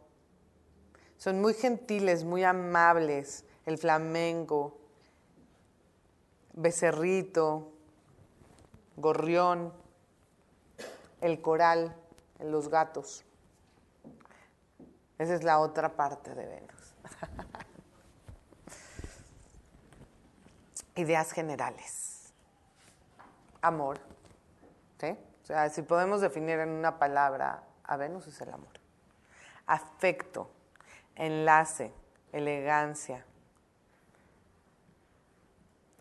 Son 1.17 1.39
muy 1.39 1.53
gentiles, 1.53 2.23
muy 2.23 2.43
amables. 2.43 3.45
El 3.65 3.77
flamengo, 3.77 4.77
becerrito, 6.53 7.71
gorrión, 8.95 9.73
el 11.21 11.41
coral, 11.41 11.95
los 12.39 12.69
gatos. 12.69 13.26
Esa 15.17 15.33
es 15.33 15.43
la 15.43 15.59
otra 15.59 15.95
parte 15.95 16.35
de 16.35 16.45
Venus. 16.45 16.95
Ideas 20.95 21.31
generales. 21.31 22.33
Amor. 23.61 23.99
¿Sí? 24.99 25.17
O 25.43 25.45
sea, 25.45 25.69
si 25.69 25.81
podemos 25.81 26.21
definir 26.21 26.59
en 26.59 26.69
una 26.69 26.99
palabra 26.99 27.63
a 27.83 27.97
Venus 27.97 28.27
es 28.27 28.39
el 28.41 28.53
amor. 28.53 28.73
Afecto, 29.65 30.51
enlace, 31.15 31.91
elegancia, 32.31 33.25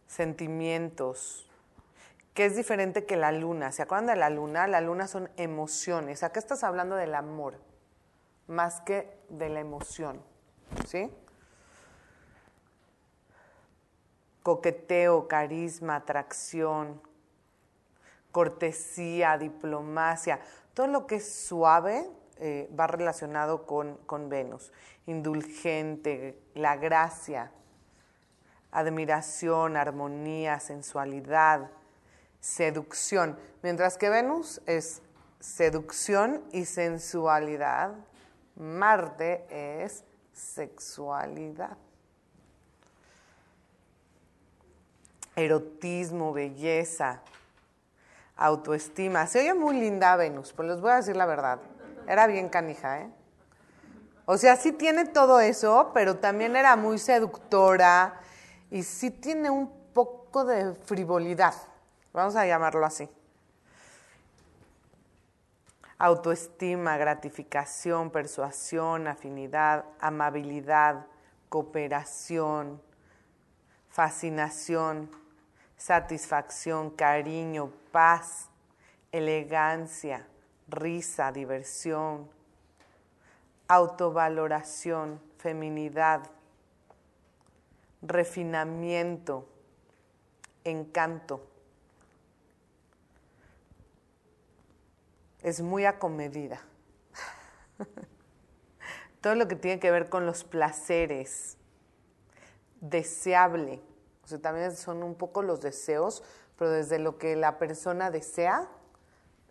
sentimientos, 0.07 1.51
que 2.35 2.45
es 2.45 2.57
diferente 2.57 3.07
que 3.07 3.17
la 3.17 3.33
luna. 3.33 3.73
¿Se 3.73 3.83
acuerdan 3.83 4.07
de 4.07 4.17
la 4.17 4.29
luna? 4.29 4.67
La 4.67 4.83
luna 4.83 5.07
son 5.07 5.31
emociones. 5.37 6.23
Acá 6.23 6.39
estás 6.39 6.65
hablando 6.65 6.97
del 6.97 7.15
amor 7.15 7.66
más 8.47 8.81
que 8.81 9.17
de 9.29 9.49
la 9.49 9.61
emoción. 9.61 10.23
¿Sí? 10.87 11.11
Coqueteo, 14.43 15.27
carisma, 15.29 15.97
atracción, 15.97 17.01
cortesía, 18.31 19.39
diplomacia, 19.39 20.41
todo 20.75 20.87
lo 20.89 21.07
que 21.07 21.17
es 21.17 21.35
suave 21.35 22.07
eh, 22.39 22.71
va 22.79 22.87
relacionado 22.87 23.67
con, 23.67 23.97
con 24.07 24.29
Venus. 24.29 24.73
Indulgente, 25.07 26.39
la 26.55 26.77
gracia, 26.77 27.51
admiración, 28.71 29.77
armonía, 29.77 30.61
sensualidad, 30.61 31.71
seducción. 32.41 33.39
Mientras 33.63 33.97
que 33.97 34.11
Venus 34.11 34.61
es 34.67 35.01
seducción 35.41 36.45
y 36.53 36.67
sensualidad, 36.67 37.95
Marte 38.57 39.47
es 39.51 40.05
sexualidad. 40.33 41.77
Erotismo, 45.35 46.33
belleza, 46.33 47.21
autoestima. 48.37 49.27
Se 49.27 49.41
oye 49.41 49.55
muy 49.55 49.79
linda 49.79 50.17
Venus, 50.17 50.53
pues 50.55 50.69
les 50.69 50.81
voy 50.81 50.93
a 50.93 50.97
decir 50.97 51.17
la 51.17 51.27
verdad. 51.27 51.59
Era 52.09 52.27
bien 52.27 52.49
canija, 52.49 53.01
¿eh? 53.01 53.11
O 54.25 54.39
sea, 54.39 54.57
sí 54.57 54.73
tiene 54.73 55.05
todo 55.05 55.39
eso, 55.41 55.91
pero 55.95 56.17
también 56.17 56.57
era 56.57 56.75
muy 56.77 56.99
seductora 56.99 58.21
y 58.71 58.83
sí 58.83 59.11
tiene 59.11 59.51
un 59.51 59.71
poco 59.93 60.45
de 60.45 60.75
frivolidad. 60.75 61.55
Vamos 62.13 62.35
a 62.35 62.47
llamarlo 62.47 62.85
así 62.85 63.09
autoestima, 65.99 66.97
gratificación, 66.97 68.11
persuasión, 68.11 69.07
afinidad, 69.09 69.85
amabilidad, 69.99 71.07
cooperación, 71.49 72.83
fascinación, 73.89 75.11
satisfacción, 75.77 76.91
cariño, 76.91 77.73
paz, 77.93 78.51
elegancia, 79.13 80.27
risa, 80.69 81.33
diversión, 81.33 82.29
autovaloración, 83.69 85.21
feminidad, 85.39 86.29
refinamiento, 88.03 89.49
encanto. 90.65 91.56
Es 95.47 95.63
muy 95.63 95.85
acomedida. 95.85 96.61
Todo 99.21 99.37
lo 99.37 99.47
que 99.47 99.55
tiene 99.55 99.79
que 99.79 99.93
ver 99.93 100.09
con 100.09 100.27
los 100.27 100.43
placeres, 100.43 101.57
deseable, 102.81 103.81
o 104.25 104.27
sea, 104.27 104.41
también 104.41 104.75
son 104.75 105.05
un 105.05 105.15
poco 105.15 105.43
los 105.43 105.61
deseos, 105.61 106.25
pero 106.59 106.73
desde 106.73 106.99
lo 106.99 107.17
que 107.17 107.37
la 107.37 107.59
persona 107.59 108.11
desea, 108.11 108.69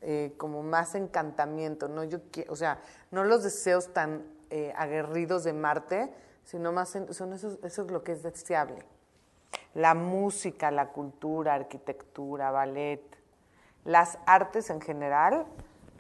eh, 0.02 0.34
como 0.36 0.64
más 0.64 0.96
encantamiento, 0.96 1.88
¿no? 1.88 2.04
Yo 2.04 2.20
o 2.50 2.58
sea, 2.58 2.82
no 3.12 3.24
los 3.24 3.44
deseos 3.44 3.94
tan 3.94 4.26
eh, 4.50 4.74
aguerridos 4.76 5.46
de 5.46 5.54
Marte, 5.54 6.14
sino 6.44 6.74
más 6.74 6.90
son 6.90 7.32
eso 7.32 7.58
es 7.64 7.78
lo 7.78 8.04
que 8.04 8.12
es 8.12 8.22
deseable. 8.22 8.84
La 9.74 9.94
música, 9.94 10.72
la 10.72 10.90
cultura, 10.90 11.54
arquitectura, 11.54 12.52
ballet, 12.52 13.02
las 13.86 14.18
artes 14.26 14.70
en 14.70 14.82
general 14.82 15.46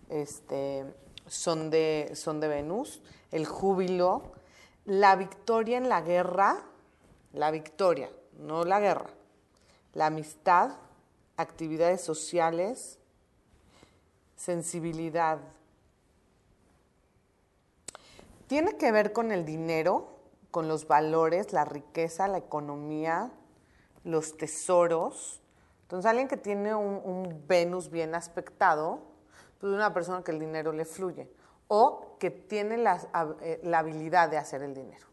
este, 0.09 0.85
son, 1.27 1.69
de, 1.69 2.11
son 2.13 2.39
de 2.39 2.47
Venus, 2.47 3.01
el 3.31 3.45
júbilo, 3.45 4.33
la 4.85 5.15
victoria 5.15 5.77
en 5.77 5.89
la 5.89 6.01
guerra, 6.01 6.63
la 7.33 7.51
victoria, 7.51 8.09
no 8.37 8.63
la 8.63 8.79
guerra, 8.79 9.09
la 9.93 10.07
amistad, 10.07 10.77
actividades 11.37 12.01
sociales, 12.01 12.99
sensibilidad. 14.35 15.39
Tiene 18.47 18.77
que 18.77 18.91
ver 18.91 19.11
con 19.11 19.31
el 19.31 19.45
dinero, 19.45 20.19
con 20.51 20.67
los 20.67 20.87
valores, 20.87 21.51
la 21.51 21.65
riqueza, 21.65 22.27
la 22.27 22.37
economía, 22.37 23.31
los 24.03 24.37
tesoros. 24.37 25.41
Entonces 25.81 26.09
alguien 26.09 26.27
que 26.27 26.37
tiene 26.37 26.75
un, 26.75 27.01
un 27.03 27.43
Venus 27.47 27.89
bien 27.89 28.13
aspectado, 28.13 29.14
pues, 29.59 29.73
una 29.73 29.93
persona 29.93 30.23
que 30.23 30.31
el 30.31 30.39
dinero 30.39 30.71
le 30.71 30.85
fluye 30.85 31.29
o 31.67 32.17
que 32.19 32.31
tiene 32.31 32.77
la, 32.77 33.01
eh, 33.41 33.59
la 33.63 33.79
habilidad 33.79 34.29
de 34.29 34.37
hacer 34.37 34.61
el 34.61 34.73
dinero. 34.73 35.05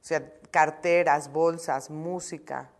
O 0.00 0.04
sea, 0.08 0.32
carteras, 0.50 1.32
bolsas, 1.32 1.90
música, 1.90 2.70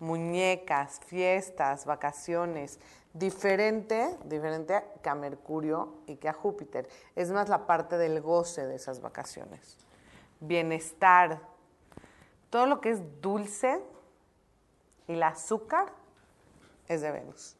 muñecas, 0.00 1.00
fiestas, 1.06 1.86
vacaciones, 1.86 2.80
diferente, 3.12 4.16
diferente 4.24 4.82
que 5.02 5.08
a 5.08 5.14
Mercurio 5.14 5.94
y 6.06 6.16
que 6.16 6.28
a 6.28 6.32
Júpiter. 6.32 6.88
Es 7.14 7.30
más 7.30 7.48
la 7.48 7.66
parte 7.66 7.98
del 7.98 8.20
goce 8.20 8.66
de 8.66 8.74
esas 8.74 9.00
vacaciones. 9.00 9.76
Bienestar, 10.40 11.40
todo 12.50 12.66
lo 12.66 12.80
que 12.80 12.90
es 12.90 13.20
dulce 13.20 13.80
y 15.06 15.12
el 15.12 15.22
azúcar 15.22 15.92
es 16.88 17.00
de 17.00 17.12
Venus. 17.12 17.56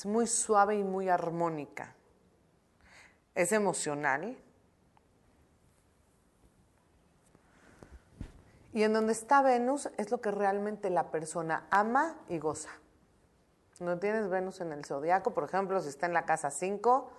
Es 0.00 0.06
muy 0.06 0.26
suave 0.26 0.78
y 0.78 0.82
muy 0.82 1.10
armónica. 1.10 1.94
Es 3.34 3.52
emocional. 3.52 4.34
Y 8.72 8.82
en 8.82 8.94
donde 8.94 9.12
está 9.12 9.42
Venus 9.42 9.90
es 9.98 10.10
lo 10.10 10.22
que 10.22 10.30
realmente 10.30 10.88
la 10.88 11.10
persona 11.10 11.66
ama 11.70 12.16
y 12.30 12.38
goza. 12.38 12.70
No 13.78 13.98
tienes 13.98 14.30
Venus 14.30 14.62
en 14.62 14.72
el 14.72 14.86
zodiaco, 14.86 15.34
por 15.34 15.44
ejemplo, 15.44 15.78
si 15.82 15.90
está 15.90 16.06
en 16.06 16.14
la 16.14 16.24
casa 16.24 16.50
5, 16.50 17.12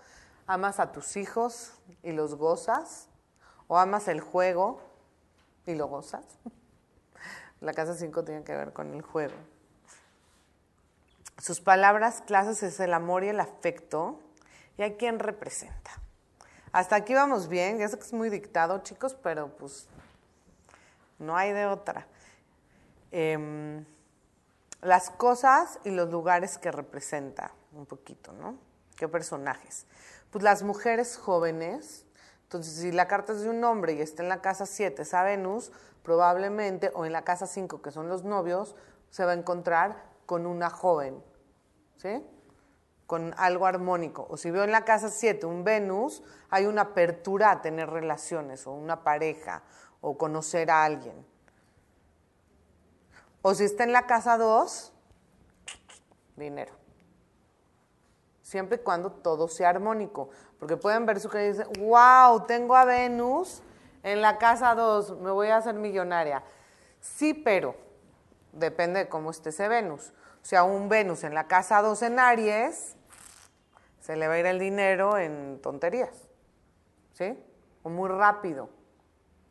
amas 0.48 0.80
a 0.80 0.92
tus 0.92 1.18
hijos 1.18 1.76
y 2.02 2.14
los 2.14 2.34
gozas, 2.34 3.10
o 3.68 3.78
amas 3.78 4.08
el 4.08 4.22
juego 4.22 4.82
y 5.68 5.76
lo 5.76 5.86
gozas. 5.86 6.26
La 7.62 7.76
casa 7.76 7.94
5 7.94 8.24
tiene 8.24 8.44
que 8.44 8.56
ver 8.56 8.74
con 8.74 8.92
el 8.96 9.04
juego. 9.04 9.36
Sus 11.42 11.60
palabras 11.60 12.22
clases 12.22 12.62
es 12.62 12.80
el 12.80 12.94
amor 12.94 13.24
y 13.24 13.30
el 13.30 13.40
afecto. 13.40 14.20
¿Y 14.78 14.84
a 14.84 14.96
quién 14.96 15.18
representa? 15.18 15.90
Hasta 16.72 16.96
aquí 16.96 17.16
vamos 17.16 17.48
bien, 17.48 17.80
ya 17.80 17.88
sé 17.88 17.98
que 17.98 18.04
es 18.04 18.14
muy 18.14 18.30
dictado, 18.30 18.78
chicos, 18.84 19.18
pero 19.24 19.50
pues 19.58 19.88
no 21.18 21.36
hay 21.36 21.52
de 21.52 21.66
otra. 21.66 22.06
Em, 23.12 23.84
las 24.82 25.10
cosas 25.10 25.80
y 25.84 25.90
los 25.90 26.12
lugares 26.12 26.60
que 26.60 26.72
representa, 26.72 27.52
un 27.74 27.88
poquito, 27.88 28.34
¿no? 28.34 28.56
¿Qué 28.96 29.08
personajes? 29.08 29.88
Pues 30.30 30.44
las 30.44 30.62
mujeres 30.62 31.18
jóvenes, 31.18 32.06
entonces 32.44 32.76
si 32.76 32.92
la 32.92 33.08
carta 33.08 33.34
es 33.34 33.42
de 33.42 33.50
un 33.50 33.64
hombre 33.64 33.94
y 33.94 34.02
está 34.02 34.22
en 34.22 34.30
la 34.30 34.42
casa 34.42 34.68
7, 34.68 35.02
esa 35.02 35.24
Venus, 35.24 35.72
probablemente, 36.04 36.92
o 36.94 37.04
en 37.06 37.14
la 37.14 37.24
casa 37.24 37.48
5, 37.48 37.82
que 37.82 37.90
son 37.90 38.10
los 38.10 38.24
novios, 38.24 38.76
se 39.10 39.26
va 39.26 39.32
a 39.32 39.36
encontrar 39.36 40.04
con 40.28 40.46
una 40.46 40.70
joven, 40.70 41.22
¿sí? 42.02 42.26
Con 43.06 43.34
algo 43.38 43.66
armónico. 43.66 44.26
O 44.30 44.38
si 44.38 44.50
veo 44.52 44.64
en 44.64 44.72
la 44.72 44.86
casa 44.86 45.10
7 45.10 45.46
un 45.46 45.64
Venus, 45.64 46.24
hay 46.50 46.66
una 46.66 46.82
apertura 46.82 47.52
a 47.52 47.62
tener 47.62 47.90
relaciones, 47.90 48.66
o 48.66 48.72
una 48.72 49.04
pareja, 49.04 49.64
o 50.02 50.18
conocer 50.18 50.72
a 50.72 50.84
alguien. 50.84 51.26
O 53.42 53.54
si 53.54 53.66
está 53.66 53.84
en 53.84 53.92
la 53.92 54.08
casa 54.08 54.38
2, 54.38 54.94
dinero. 56.36 56.74
Siempre 58.42 58.78
y 58.78 58.80
cuando 58.80 59.12
todo 59.12 59.48
sea 59.48 59.70
armónico. 59.70 60.30
Porque 60.60 60.78
pueden 60.78 61.06
ver 61.06 61.20
su 61.20 61.30
que 61.30 61.52
dice, 61.52 61.66
wow, 61.80 62.46
tengo 62.46 62.76
a 62.76 62.86
Venus 62.86 63.62
en 64.04 64.22
la 64.22 64.38
casa 64.38 64.74
2, 64.76 65.20
me 65.20 65.32
voy 65.32 65.48
a 65.48 65.58
hacer 65.58 65.76
millonaria. 65.76 66.44
Sí, 67.00 67.34
pero 67.34 67.76
depende 68.52 69.02
de 69.02 69.10
cómo 69.10 69.32
esté 69.32 69.50
ese 69.50 69.68
Venus. 69.68 70.14
O 70.42 70.46
sea, 70.46 70.64
un 70.64 70.90
Venus 70.90 71.24
en 71.24 71.34
la 71.34 71.48
casa 71.48 71.82
2 71.82 72.02
en 72.04 72.20
Aries, 72.20 72.96
se 74.00 74.16
le 74.16 74.28
va 74.28 74.34
a 74.34 74.40
ir 74.40 74.46
el 74.46 74.60
dinero 74.60 75.18
en 75.18 75.60
tonterías. 75.62 76.16
¿Sí? 77.14 77.38
O 77.84 77.90
muy 77.90 78.10
rápido. 78.10 78.70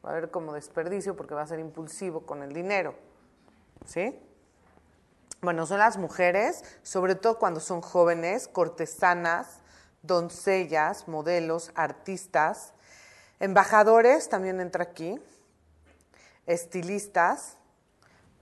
Va 0.05 0.11
a 0.11 0.13
haber 0.13 0.31
como 0.31 0.55
desperdicio 0.55 1.17
porque 1.17 1.35
va 1.35 1.43
a 1.43 1.47
ser 1.47 1.61
impulsivo 1.61 2.27
con 2.27 2.43
el 2.43 2.53
dinero. 2.53 2.95
¿Sí? 3.87 4.19
Bueno, 5.41 5.65
son 5.65 5.79
las 5.79 5.97
mujeres, 5.97 6.65
sobre 6.83 7.15
todo 7.15 7.39
cuando 7.39 7.61
son 7.61 7.81
jóvenes, 7.81 8.49
cortesanas, 8.49 9.61
doncellas, 10.03 11.09
modelos, 11.09 11.73
artistas, 11.75 12.75
embajadores, 13.39 14.29
también 14.29 14.61
entra 14.61 14.85
aquí, 14.85 15.19
estilistas, 16.47 17.57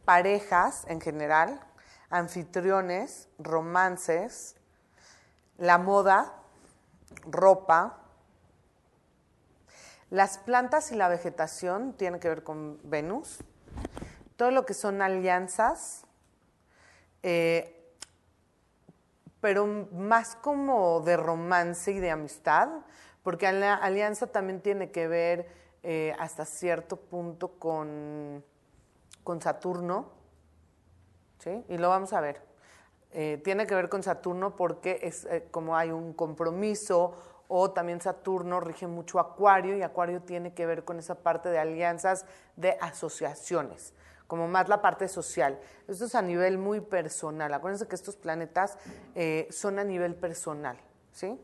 parejas 0.05 0.85
en 0.89 1.01
general, 1.01 1.61
anfitriones, 2.11 3.29
romances, 3.39 4.57
la 5.59 5.79
moda, 5.79 6.35
ropa. 7.27 7.99
Las 10.11 10.39
plantas 10.39 10.91
y 10.93 10.95
la 10.95 11.09
vegetación 11.09 11.93
tienen 11.93 12.21
que 12.21 12.29
ver 12.29 12.43
con 12.43 12.81
Venus. 12.85 13.39
Todo 14.37 14.51
lo 14.51 14.65
que 14.65 14.73
son 14.75 15.03
alianzas, 15.03 16.05
eh, 17.23 17.95
pero 19.41 19.67
más 19.67 20.35
como 20.37 21.01
de 21.01 21.17
romance 21.17 21.93
y 21.93 21.99
de 21.99 22.11
amistad, 22.11 22.69
porque 23.23 23.51
la 23.53 23.75
alianza 23.75 24.29
también 24.29 24.61
tiene 24.63 24.91
que 24.91 25.09
ver 25.09 25.49
eh, 25.83 26.15
hasta 26.19 26.45
cierto 26.45 26.97
punto 26.97 27.59
con, 27.59 28.45
con 29.25 29.43
Saturno, 29.43 30.18
Y 31.69 31.79
lo 31.79 31.89
vamos 31.89 32.13
a 32.13 32.21
ver. 32.21 32.43
Eh, 33.13 33.41
tiene 33.43 33.67
que 33.67 33.75
ver 33.75 33.89
con 33.89 34.03
Saturno 34.03 34.55
porque 34.57 35.01
es 35.03 35.27
como 35.51 35.77
hay 35.77 35.91
un 35.91 36.13
compromiso 36.13 37.15
o 37.49 37.71
también 37.71 38.01
Saturno 38.01 38.61
rige 38.61 38.87
mucho 38.87 39.19
Acuario 39.19 39.77
y 39.77 39.83
Acuario 39.83 40.21
tiene 40.23 40.53
que 40.53 40.67
ver 40.67 40.85
con 40.85 40.99
esa 40.99 41.15
parte 41.15 41.49
de 41.49 41.59
alianzas 41.59 42.27
de 42.57 42.77
asociaciones 42.81 43.95
como 44.29 44.47
más 44.47 44.69
la 44.69 44.81
parte 44.81 45.09
social. 45.09 45.59
Esto 45.89 46.05
es 46.05 46.15
a 46.15 46.23
nivel 46.23 46.59
muy 46.59 46.81
personal. 46.81 47.53
Acuérdense 47.53 47.89
que 47.89 47.97
estos 47.97 48.15
planetas 48.15 48.77
eh, 49.15 49.49
son 49.51 49.79
a 49.81 49.85
nivel 49.85 50.15
personal, 50.15 50.79
¿sí? 51.13 51.41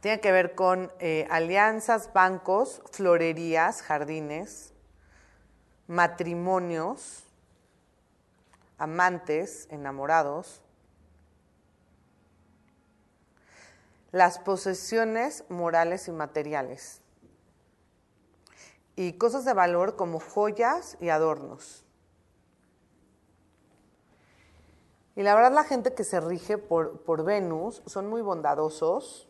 Tiene 0.00 0.20
que 0.20 0.32
ver 0.32 0.54
con 0.54 0.90
eh, 0.98 1.28
alianzas, 1.30 2.10
bancos, 2.12 2.80
florerías, 2.90 3.82
jardines, 3.82 4.72
matrimonios, 5.88 7.25
amantes, 8.78 9.68
enamorados, 9.70 10.62
las 14.12 14.38
posesiones 14.38 15.44
morales 15.48 16.08
y 16.08 16.12
materiales 16.12 17.00
y 18.96 19.12
cosas 19.14 19.44
de 19.44 19.52
valor 19.52 19.96
como 19.96 20.20
joyas 20.20 20.96
y 21.00 21.10
adornos. 21.10 21.84
Y 25.14 25.22
la 25.22 25.34
verdad 25.34 25.52
la 25.52 25.64
gente 25.64 25.94
que 25.94 26.04
se 26.04 26.20
rige 26.20 26.58
por, 26.58 27.02
por 27.02 27.24
Venus 27.24 27.82
son 27.86 28.08
muy 28.08 28.22
bondadosos, 28.22 29.28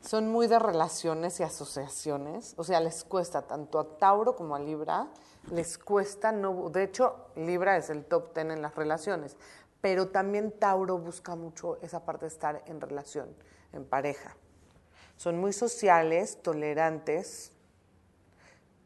son 0.00 0.30
muy 0.30 0.46
de 0.46 0.58
relaciones 0.58 1.38
y 1.40 1.42
asociaciones, 1.42 2.54
o 2.56 2.64
sea, 2.64 2.80
les 2.80 3.04
cuesta 3.04 3.42
tanto 3.42 3.78
a 3.78 3.98
Tauro 3.98 4.34
como 4.34 4.54
a 4.56 4.58
Libra, 4.58 5.08
les 5.50 5.78
cuesta, 5.78 6.32
no, 6.32 6.70
de 6.70 6.84
hecho, 6.84 7.28
Libra 7.36 7.76
es 7.76 7.90
el 7.90 8.04
top 8.04 8.32
ten 8.32 8.50
en 8.50 8.62
las 8.62 8.74
relaciones, 8.74 9.36
pero 9.80 10.08
también 10.08 10.52
Tauro 10.52 10.98
busca 10.98 11.34
mucho 11.34 11.78
esa 11.82 12.04
parte 12.04 12.26
de 12.26 12.28
estar 12.28 12.62
en 12.66 12.80
relación, 12.80 13.34
en 13.72 13.84
pareja. 13.84 14.36
Son 15.16 15.38
muy 15.38 15.52
sociales, 15.52 16.40
tolerantes, 16.42 17.52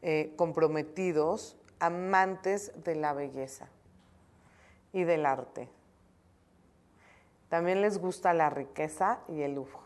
eh, 0.02 0.32
comprometidos, 0.36 1.56
amantes 1.78 2.72
de 2.84 2.94
la 2.94 3.12
belleza 3.12 3.68
y 4.92 5.04
del 5.04 5.26
arte. 5.26 5.68
También 7.48 7.80
les 7.80 7.98
gusta 7.98 8.32
la 8.32 8.50
riqueza 8.50 9.20
y 9.28 9.42
el 9.42 9.54
lujo. 9.54 9.82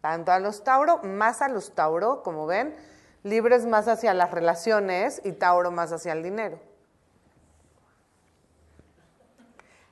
Tanto 0.00 0.32
a 0.32 0.40
los 0.40 0.64
Tauro, 0.64 0.98
más 1.02 1.42
a 1.42 1.48
los 1.48 1.74
Tauro, 1.74 2.22
como 2.22 2.46
ven, 2.46 2.74
libres 3.22 3.66
más 3.66 3.88
hacia 3.88 4.14
las 4.14 4.30
relaciones 4.30 5.20
y 5.24 5.32
Tauro 5.32 5.70
más 5.70 5.92
hacia 5.92 6.12
el 6.12 6.22
dinero. 6.22 6.58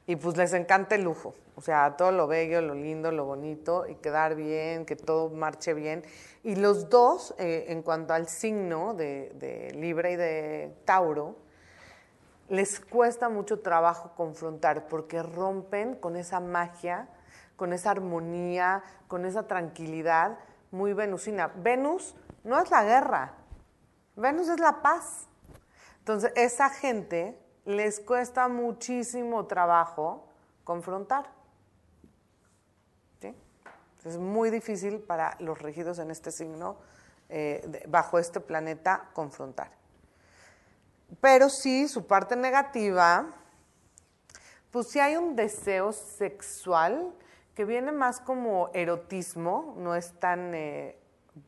Y 0.06 0.16
pues 0.16 0.36
les 0.36 0.52
encanta 0.54 0.96
el 0.96 1.02
lujo, 1.02 1.34
o 1.54 1.60
sea, 1.60 1.96
todo 1.96 2.10
lo 2.10 2.26
bello, 2.26 2.60
lo 2.60 2.74
lindo, 2.74 3.12
lo 3.12 3.24
bonito 3.24 3.86
y 3.86 3.94
quedar 3.94 4.34
bien, 4.34 4.84
que 4.84 4.96
todo 4.96 5.30
marche 5.30 5.72
bien. 5.72 6.02
Y 6.42 6.56
los 6.56 6.90
dos, 6.90 7.34
eh, 7.38 7.66
en 7.68 7.82
cuanto 7.82 8.12
al 8.12 8.26
signo 8.26 8.94
de, 8.94 9.30
de 9.36 9.72
Libra 9.74 10.10
y 10.10 10.16
de 10.16 10.74
Tauro, 10.84 11.36
les 12.48 12.80
cuesta 12.80 13.28
mucho 13.28 13.60
trabajo 13.60 14.10
confrontar 14.16 14.88
porque 14.88 15.22
rompen 15.22 15.94
con 15.94 16.16
esa 16.16 16.40
magia, 16.40 17.08
con 17.54 17.72
esa 17.72 17.92
armonía, 17.92 18.82
con 19.06 19.24
esa 19.24 19.46
tranquilidad 19.46 20.38
muy 20.72 20.92
venusina. 20.92 21.52
Venus 21.54 22.16
no 22.44 22.60
es 22.60 22.70
la 22.70 22.84
guerra, 22.84 23.34
Venus 24.16 24.48
es 24.48 24.60
la 24.60 24.82
paz. 24.82 25.26
Entonces, 25.98 26.32
esa 26.34 26.70
gente 26.70 27.38
les 27.64 28.00
cuesta 28.00 28.48
muchísimo 28.48 29.46
trabajo 29.46 30.26
confrontar. 30.64 31.30
Es 34.04 34.16
muy 34.16 34.48
difícil 34.48 34.98
para 34.98 35.36
los 35.40 35.60
regidos 35.60 35.98
en 35.98 36.10
este 36.10 36.32
signo, 36.32 36.76
eh, 37.28 37.84
bajo 37.88 38.18
este 38.18 38.40
planeta, 38.40 39.10
confrontar. 39.12 39.70
Pero 41.20 41.50
sí, 41.50 41.86
su 41.86 42.06
parte 42.06 42.34
negativa, 42.34 43.26
pues 44.70 44.88
sí 44.88 45.00
hay 45.00 45.16
un 45.16 45.36
deseo 45.36 45.92
sexual 45.92 47.12
que 47.54 47.66
viene 47.66 47.92
más 47.92 48.20
como 48.20 48.70
erotismo, 48.72 49.74
no 49.76 49.94
es 49.94 50.18
tan 50.18 50.54
eh, 50.54 50.96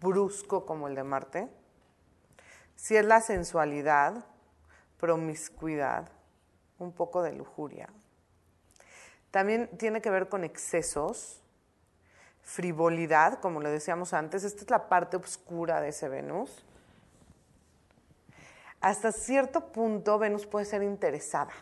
brusco 0.01 0.67
como 0.67 0.89
el 0.89 0.95
de 0.95 1.05
Marte. 1.05 1.49
Sí 2.77 2.97
es 2.97 3.05
la 3.05 3.21
sensualidad, 3.21 4.25
promiscuidad, 4.99 6.11
un 6.79 6.93
poco 6.93 7.23
de 7.23 7.33
lujuria. 7.33 7.89
También 9.31 9.69
tiene 9.79 10.03
que 10.03 10.11
ver 10.11 10.29
con 10.29 10.45
excesos, 10.45 11.41
frivolidad, 12.43 13.41
como 13.41 13.61
le 13.61 13.71
decíamos 13.71 14.13
antes. 14.13 14.45
Esta 14.45 14.63
es 14.63 14.71
la 14.71 14.89
parte 14.89 15.17
oscura 15.17 15.81
de 15.81 15.89
ese 15.89 16.09
Venus. 16.09 16.65
Hasta 18.81 19.13
cierto 19.13 19.73
punto 19.73 20.19
Venus 20.19 20.47
puede 20.47 20.67
ser 20.67 20.83
interesada. 20.83 21.53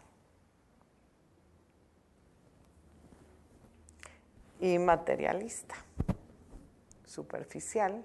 Y 4.58 4.78
materialista, 4.78 5.74
superficial. 7.04 8.04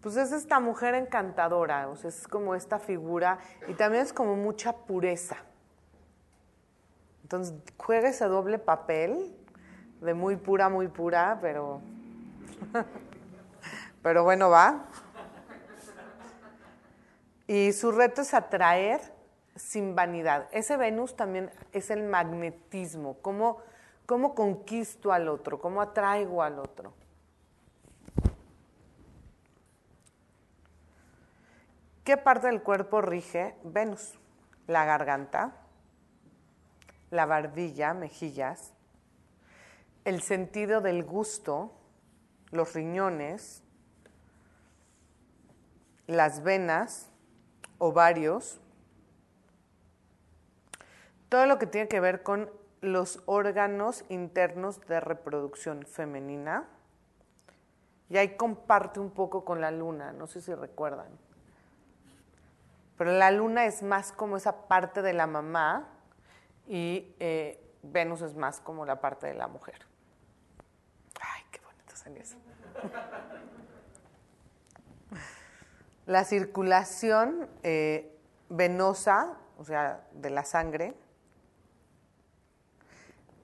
Pues 0.00 0.16
es 0.16 0.32
esta 0.32 0.60
mujer 0.60 0.94
encantadora, 0.94 1.88
o 1.88 1.96
sea, 1.96 2.08
es 2.08 2.26
como 2.26 2.54
esta 2.54 2.78
figura 2.78 3.38
y 3.68 3.74
también 3.74 4.02
es 4.02 4.12
como 4.12 4.34
mucha 4.34 4.72
pureza. 4.72 5.36
Entonces 7.22 7.54
juega 7.76 8.08
ese 8.08 8.24
doble 8.24 8.58
papel 8.58 9.36
de 10.00 10.14
muy 10.14 10.36
pura, 10.36 10.68
muy 10.68 10.88
pura, 10.88 11.38
pero, 11.40 11.80
pero 14.02 14.24
bueno, 14.24 14.48
va. 14.48 14.86
Y 17.46 17.72
su 17.72 17.92
reto 17.92 18.22
es 18.22 18.32
atraer 18.32 19.00
sin 19.54 19.94
vanidad. 19.94 20.48
Ese 20.52 20.76
Venus 20.76 21.14
también 21.16 21.50
es 21.72 21.90
el 21.90 22.04
magnetismo, 22.04 23.18
cómo, 23.20 23.58
cómo 24.06 24.34
conquisto 24.34 25.12
al 25.12 25.28
otro, 25.28 25.60
cómo 25.60 25.82
atraigo 25.82 26.42
al 26.42 26.58
otro. 26.58 26.92
¿Qué 32.10 32.16
parte 32.16 32.48
del 32.48 32.60
cuerpo 32.60 33.02
rige 33.02 33.54
Venus? 33.62 34.18
La 34.66 34.84
garganta, 34.84 35.52
la 37.12 37.24
barbilla, 37.24 37.94
mejillas, 37.94 38.72
el 40.04 40.20
sentido 40.20 40.80
del 40.80 41.04
gusto, 41.04 41.70
los 42.50 42.74
riñones, 42.74 43.62
las 46.08 46.42
venas, 46.42 47.12
ovarios, 47.78 48.60
todo 51.28 51.46
lo 51.46 51.60
que 51.60 51.66
tiene 51.66 51.86
que 51.86 52.00
ver 52.00 52.24
con 52.24 52.50
los 52.80 53.22
órganos 53.26 54.04
internos 54.08 54.80
de 54.88 54.98
reproducción 54.98 55.86
femenina. 55.86 56.64
Y 58.08 58.16
ahí 58.16 58.36
comparte 58.36 58.98
un 58.98 59.12
poco 59.12 59.44
con 59.44 59.60
la 59.60 59.70
luna, 59.70 60.12
no 60.12 60.26
sé 60.26 60.40
si 60.40 60.52
recuerdan. 60.52 61.29
Pero 63.00 63.12
la 63.12 63.30
luna 63.30 63.64
es 63.64 63.82
más 63.82 64.12
como 64.12 64.36
esa 64.36 64.68
parte 64.68 65.00
de 65.00 65.14
la 65.14 65.26
mamá 65.26 65.88
y 66.68 67.14
eh, 67.18 67.58
Venus 67.82 68.20
es 68.20 68.34
más 68.34 68.60
como 68.60 68.84
la 68.84 69.00
parte 69.00 69.26
de 69.26 69.32
la 69.32 69.48
mujer. 69.48 69.86
Ay, 71.18 71.42
qué 71.50 71.60
bonito 71.64 71.96
salió 71.96 72.20
eso. 72.20 72.36
La 76.04 76.24
circulación 76.24 77.48
eh, 77.62 78.20
venosa, 78.50 79.38
o 79.56 79.64
sea, 79.64 80.06
de 80.12 80.28
la 80.28 80.44
sangre, 80.44 80.94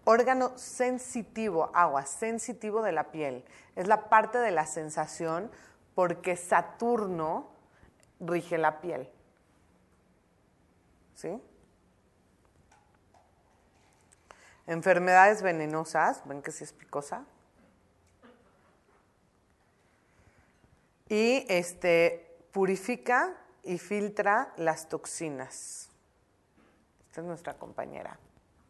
órgano 0.04 0.52
sensitivo, 0.58 1.70
agua, 1.72 2.04
sensitivo 2.04 2.82
de 2.82 2.92
la 2.92 3.10
piel. 3.10 3.42
Es 3.74 3.86
la 3.86 4.10
parte 4.10 4.36
de 4.36 4.50
la 4.50 4.66
sensación 4.66 5.50
porque 5.94 6.36
Saturno 6.36 7.48
rige 8.20 8.58
la 8.58 8.82
piel. 8.82 9.10
¿Sí? 11.16 11.42
Enfermedades 14.66 15.42
venenosas, 15.42 16.22
ven 16.26 16.42
que 16.42 16.52
sí 16.52 16.64
es 16.64 16.72
picosa. 16.72 17.24
Y 21.08 21.46
este 21.48 22.36
purifica 22.52 23.34
y 23.62 23.78
filtra 23.78 24.52
las 24.56 24.88
toxinas. 24.88 25.88
Esta 27.08 27.20
es 27.20 27.26
nuestra 27.26 27.54
compañera 27.54 28.18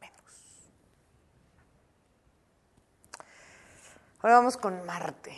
Venus. 0.01 0.71
Ahora 4.21 4.37
vamos 4.37 4.57
con 4.57 4.85
Marte. 4.85 5.35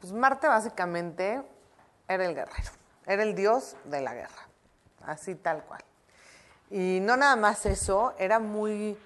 Pues 0.00 0.12
Marte 0.12 0.46
básicamente 0.46 1.42
era 2.06 2.24
el 2.24 2.34
guerrero, 2.34 2.70
era 3.06 3.22
el 3.24 3.34
dios 3.34 3.76
de 3.84 4.00
la 4.00 4.14
guerra, 4.14 4.48
así 5.02 5.34
tal 5.34 5.64
cual. 5.64 5.84
Y 6.70 7.00
no 7.00 7.16
nada 7.16 7.36
más 7.36 7.66
eso, 7.66 8.14
era 8.18 8.38
muy 8.38 8.96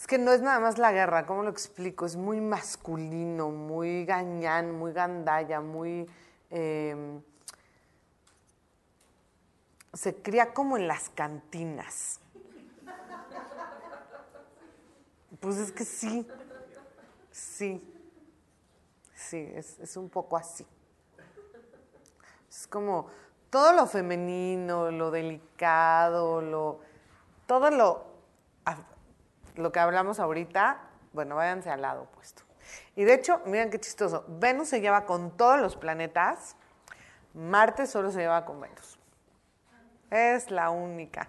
es 0.00 0.06
que 0.06 0.16
no 0.16 0.32
es 0.32 0.40
nada 0.40 0.58
más 0.60 0.78
la 0.78 0.92
guerra, 0.92 1.26
¿cómo 1.26 1.42
lo 1.42 1.50
explico? 1.50 2.06
Es 2.06 2.16
muy 2.16 2.40
masculino, 2.40 3.50
muy 3.50 4.06
gañán, 4.06 4.72
muy 4.72 4.94
gandalla, 4.94 5.60
muy... 5.60 6.08
Em, 6.48 7.20
se 9.92 10.22
cría 10.22 10.54
como 10.54 10.78
en 10.78 10.88
las 10.88 11.10
cantinas. 11.10 12.18
Pues 15.38 15.58
es 15.58 15.70
que 15.70 15.84
sí, 15.84 16.26
sí, 17.30 17.84
sí, 19.14 19.52
es, 19.54 19.78
es 19.80 19.98
un 19.98 20.08
poco 20.08 20.38
así. 20.38 20.66
Es 22.48 22.66
como 22.66 23.10
todo 23.50 23.72
lo 23.72 23.86
femenino, 23.86 24.90
lo 24.90 25.10
delicado, 25.10 26.40
lo, 26.40 26.80
todo 27.46 27.70
lo 27.70 28.10
lo 29.56 29.72
que 29.72 29.80
hablamos 29.80 30.20
ahorita, 30.20 30.78
bueno, 31.12 31.36
váyanse 31.36 31.70
al 31.70 31.82
lado 31.82 32.02
opuesto. 32.02 32.42
Y 32.96 33.04
de 33.04 33.14
hecho, 33.14 33.40
miren 33.46 33.70
qué 33.70 33.80
chistoso, 33.80 34.24
Venus 34.28 34.68
se 34.68 34.80
lleva 34.80 35.04
con 35.06 35.36
todos 35.36 35.60
los 35.60 35.76
planetas, 35.76 36.56
Marte 37.32 37.86
solo 37.86 38.10
se 38.10 38.20
lleva 38.20 38.44
con 38.44 38.60
Venus. 38.60 38.98
Es 40.10 40.50
la 40.50 40.70
única 40.70 41.28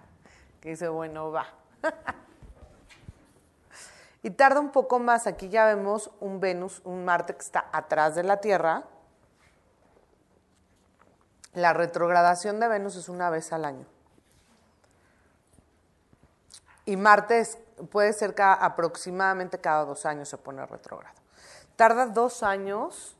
que 0.59 0.69
dice, 0.69 0.87
bueno, 0.87 1.31
va. 1.31 1.45
y 4.23 4.31
tarda 4.31 4.59
un 4.59 4.71
poco 4.71 4.97
más, 4.99 5.27
aquí 5.27 5.49
ya 5.49 5.65
vemos 5.65 6.11
un 6.19 6.39
Venus, 6.39 6.81
un 6.83 7.05
Marte 7.05 7.33
que 7.35 7.41
está 7.41 7.69
atrás 7.71 8.15
de 8.15 8.23
la 8.23 8.37
Tierra. 8.37 8.83
La 11.53 11.73
retrogradación 11.73 12.59
de 12.59 12.67
Venus 12.67 12.95
es 12.95 13.09
una 13.09 13.29
vez 13.29 13.51
al 13.51 13.65
año. 13.65 13.85
Y 16.85 16.97
Marte 16.97 17.45
puede 17.91 18.13
ser 18.13 18.35
aproximadamente 18.39 19.59
cada 19.59 19.85
dos 19.85 20.05
años 20.05 20.29
se 20.29 20.37
pone 20.37 20.65
retrógrado. 20.65 21.15
Tarda 21.75 22.05
dos 22.07 22.43
años 22.43 23.15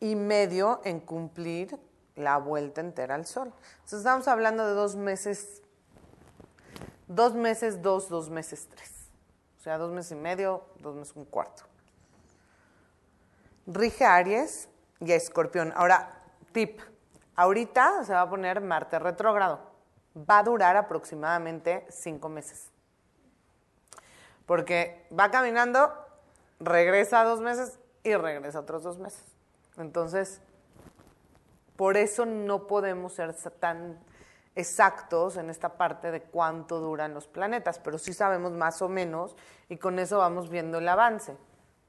y 0.00 0.14
medio 0.16 0.80
en 0.84 1.00
cumplir 1.00 1.78
la 2.16 2.38
vuelta 2.38 2.80
entera 2.80 3.14
al 3.14 3.26
Sol. 3.26 3.52
Entonces 3.74 3.98
estamos 3.98 4.28
hablando 4.28 4.66
de 4.66 4.72
dos 4.72 4.96
meses, 4.96 5.62
dos 7.08 7.34
meses, 7.34 7.82
dos, 7.82 8.08
dos 8.08 8.30
meses, 8.30 8.68
tres. 8.70 8.90
O 9.58 9.62
sea, 9.62 9.78
dos 9.78 9.92
meses 9.92 10.12
y 10.12 10.16
medio, 10.16 10.64
dos 10.80 10.94
meses, 10.94 11.16
un 11.16 11.24
cuarto. 11.24 11.64
Rige 13.66 14.04
Aries 14.04 14.68
y 15.00 15.12
Escorpión. 15.12 15.72
Ahora, 15.74 16.10
tip. 16.52 16.80
Ahorita 17.36 18.04
se 18.04 18.12
va 18.12 18.22
a 18.22 18.30
poner 18.30 18.60
Marte 18.60 18.98
retrógrado. 18.98 19.60
Va 20.16 20.38
a 20.38 20.42
durar 20.42 20.76
aproximadamente 20.76 21.86
cinco 21.90 22.28
meses. 22.28 22.70
Porque 24.46 25.06
va 25.18 25.30
caminando, 25.30 25.92
regresa 26.60 27.24
dos 27.24 27.40
meses 27.40 27.78
y 28.02 28.14
regresa 28.14 28.60
otros 28.60 28.82
dos 28.82 28.98
meses. 28.98 29.24
Entonces, 29.76 30.40
por 31.76 31.96
eso 31.96 32.26
no 32.26 32.66
podemos 32.66 33.14
ser 33.14 33.34
tan 33.34 33.98
exactos 34.54 35.36
en 35.36 35.50
esta 35.50 35.70
parte 35.76 36.12
de 36.12 36.22
cuánto 36.22 36.78
duran 36.78 37.14
los 37.14 37.26
planetas, 37.26 37.80
pero 37.80 37.98
sí 37.98 38.12
sabemos 38.12 38.52
más 38.52 38.80
o 38.82 38.88
menos 38.88 39.34
y 39.68 39.78
con 39.78 39.98
eso 39.98 40.18
vamos 40.18 40.48
viendo 40.48 40.78
el 40.78 40.88
avance. 40.88 41.36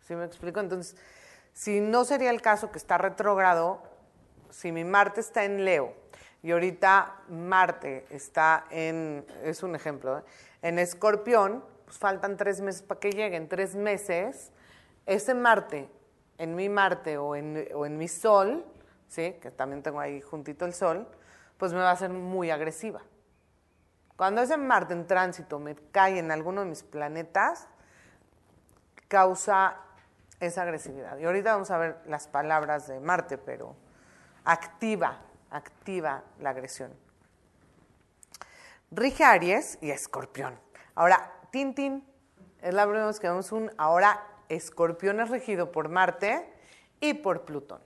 ¿Sí 0.02 0.16
me 0.16 0.26
explico? 0.26 0.60
Entonces, 0.60 0.96
si 1.54 1.80
no 1.80 2.06
sería 2.06 2.32
el 2.32 2.42
caso 2.42 2.72
que 2.72 2.78
está 2.78 2.98
retrógrado, 2.98 3.84
si 4.50 4.72
mi 4.72 4.84
Marte 4.84 5.22
está 5.22 5.44
en 5.44 5.66
Leo 5.66 5.94
y 6.42 6.52
ahorita 6.52 7.24
Marte 7.30 8.06
está 8.10 8.66
en, 8.70 9.26
es 9.44 9.64
un 9.64 9.76
ejemplo, 9.76 10.20
¿eh? 10.20 10.24
en 10.62 10.80
Escorpión, 10.80 11.64
pues 11.86 11.98
faltan 11.98 12.38
tres 12.38 12.62
meses 12.62 12.82
para 12.82 13.00
que 13.00 13.12
lleguen, 13.12 13.48
tres 13.48 13.76
meses, 13.76 14.52
ese 15.06 15.34
Marte, 15.34 15.90
en 16.38 16.56
mi 16.56 16.70
Marte 16.70 17.18
o 17.18 17.36
en, 17.36 17.68
o 17.74 17.86
en 17.86 17.98
mi 17.98 18.08
Sol, 18.08 18.66
¿sí? 19.08 19.36
que 19.42 19.52
también 19.52 19.82
tengo 19.84 20.00
ahí 20.00 20.22
juntito 20.22 20.66
el 20.66 20.74
Sol, 20.74 21.08
pues 21.58 21.74
me 21.74 21.80
va 21.80 21.92
a 21.92 21.96
ser 21.96 22.10
muy 22.10 22.52
agresiva. 22.52 23.02
Cuando 24.18 24.42
ese 24.42 24.58
Marte 24.58 24.94
en 24.94 25.08
tránsito 25.08 25.60
me 25.60 25.76
cae 25.76 26.20
en 26.20 26.32
alguno 26.32 26.62
de 26.62 26.68
mis 26.68 26.84
planetas, 26.84 27.68
causa 29.08 29.78
esa 30.40 30.62
agresividad. 30.64 31.18
Y 31.18 31.26
ahorita 31.26 31.54
vamos 31.54 31.72
a 31.72 31.78
ver 31.78 31.98
las 32.06 32.28
palabras 32.28 32.88
de 32.88 33.00
Marte, 33.00 33.38
pero 33.38 33.76
activa, 34.46 35.22
activa 35.50 36.24
la 36.40 36.52
agresión. 36.52 36.94
Rige 38.92 39.24
Aries 39.24 39.78
y 39.82 39.92
Escorpión. 39.92 40.58
Ahora, 40.94 41.34
Tintin 41.52 42.08
es 42.62 42.74
la 42.74 42.84
primera 42.86 43.08
vez 43.08 43.20
que 43.20 43.28
vemos 43.28 43.52
un 43.52 43.72
ahora 43.78 44.26
escorpión 44.50 45.20
es 45.20 45.30
regido 45.30 45.72
por 45.72 45.90
Marte 45.90 46.48
y 47.00 47.16
por 47.16 47.46
Plutón. 47.46 47.82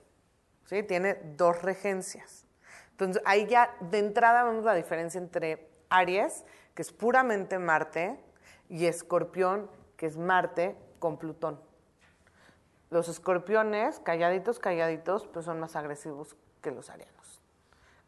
¿sí? 0.66 0.84
Tiene 0.84 1.16
dos 1.38 1.62
regencias. 1.62 2.46
Entonces 2.92 3.22
ahí 3.26 3.48
ya 3.48 3.76
de 3.80 4.00
entrada 4.00 4.44
vemos 4.44 4.64
la 4.64 4.76
diferencia 4.76 5.20
entre 5.20 5.70
Aries, 5.90 6.44
que 6.76 6.82
es 6.82 6.92
puramente 6.92 7.58
Marte, 7.60 8.20
y 8.68 8.86
Escorpión, 8.86 9.70
que 9.98 10.06
es 10.06 10.18
Marte 10.18 10.76
con 11.00 11.18
Plutón. 11.18 11.60
Los 12.90 13.08
escorpiones, 13.08 14.00
calladitos, 14.00 14.60
calladitos, 14.60 15.28
pues 15.28 15.46
son 15.46 15.60
más 15.60 15.76
agresivos 15.76 16.36
que 16.62 16.72
los 16.72 16.90
arianos, 16.90 17.42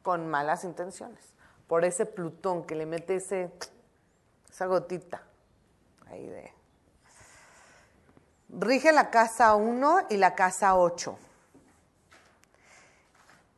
con 0.01 0.29
malas 0.29 0.63
intenciones, 0.63 1.33
por 1.67 1.85
ese 1.85 2.05
Plutón 2.05 2.65
que 2.65 2.75
le 2.75 2.85
mete 2.85 3.15
ese, 3.15 3.51
esa 4.49 4.65
gotita 4.65 5.23
ahí 6.09 6.27
de... 6.27 6.53
Rige 8.49 8.91
la 8.91 9.09
casa 9.09 9.55
1 9.55 10.07
y 10.09 10.17
la 10.17 10.35
casa 10.35 10.75
8. 10.75 11.17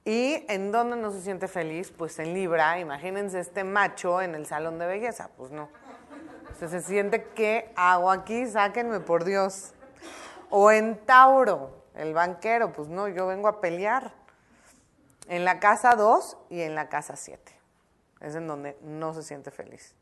¿Y 0.05 0.45
en 0.49 0.71
dónde 0.71 0.97
no 0.97 1.11
se 1.11 1.21
siente 1.21 1.47
feliz? 1.47 1.91
Pues 1.91 2.19
en 2.19 2.33
Libra. 2.33 2.79
Imagínense 2.79 3.39
este 3.39 3.63
macho 3.63 4.21
en 4.21 4.35
el 4.35 4.45
salón 4.45 4.77
de 4.77 4.85
belleza. 4.85 5.29
Pues 5.37 5.51
no. 5.51 5.69
se 6.59 6.81
siente 6.81 7.23
que 7.29 7.71
hago 7.75 8.11
aquí, 8.11 8.45
sáquenme 8.45 8.99
por 8.99 9.23
Dios. 9.23 9.73
O 10.49 10.71
en 10.71 10.97
Tauro, 11.05 11.85
el 11.95 12.13
banquero. 12.13 12.73
Pues 12.73 12.89
no, 12.89 13.07
yo 13.07 13.25
vengo 13.27 13.47
a 13.47 13.61
pelear. 13.61 14.13
En 15.27 15.45
la 15.45 15.59
casa 15.59 15.95
2 15.95 16.37
y 16.49 16.61
en 16.61 16.75
la 16.75 16.89
casa 16.89 17.15
7. 17.15 17.59
Es 18.21 18.35
en 18.35 18.47
donde 18.47 18.77
no 18.81 19.13
se 19.13 19.23
siente 19.23 19.51
feliz. 19.51 19.95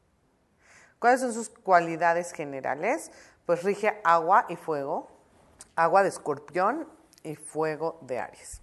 ¿Cuáles 1.00 1.22
son 1.22 1.34
sus 1.34 1.50
cualidades 1.50 2.32
generales? 2.32 3.12
Pues 3.46 3.64
rige 3.64 4.00
agua 4.04 4.46
y 4.50 4.56
fuego. 4.56 5.10
Agua 5.76 6.04
de 6.04 6.10
escorpión 6.10 6.88
y 7.24 7.36
fuego 7.36 8.00
de 8.02 8.20
Aries. 8.20 8.62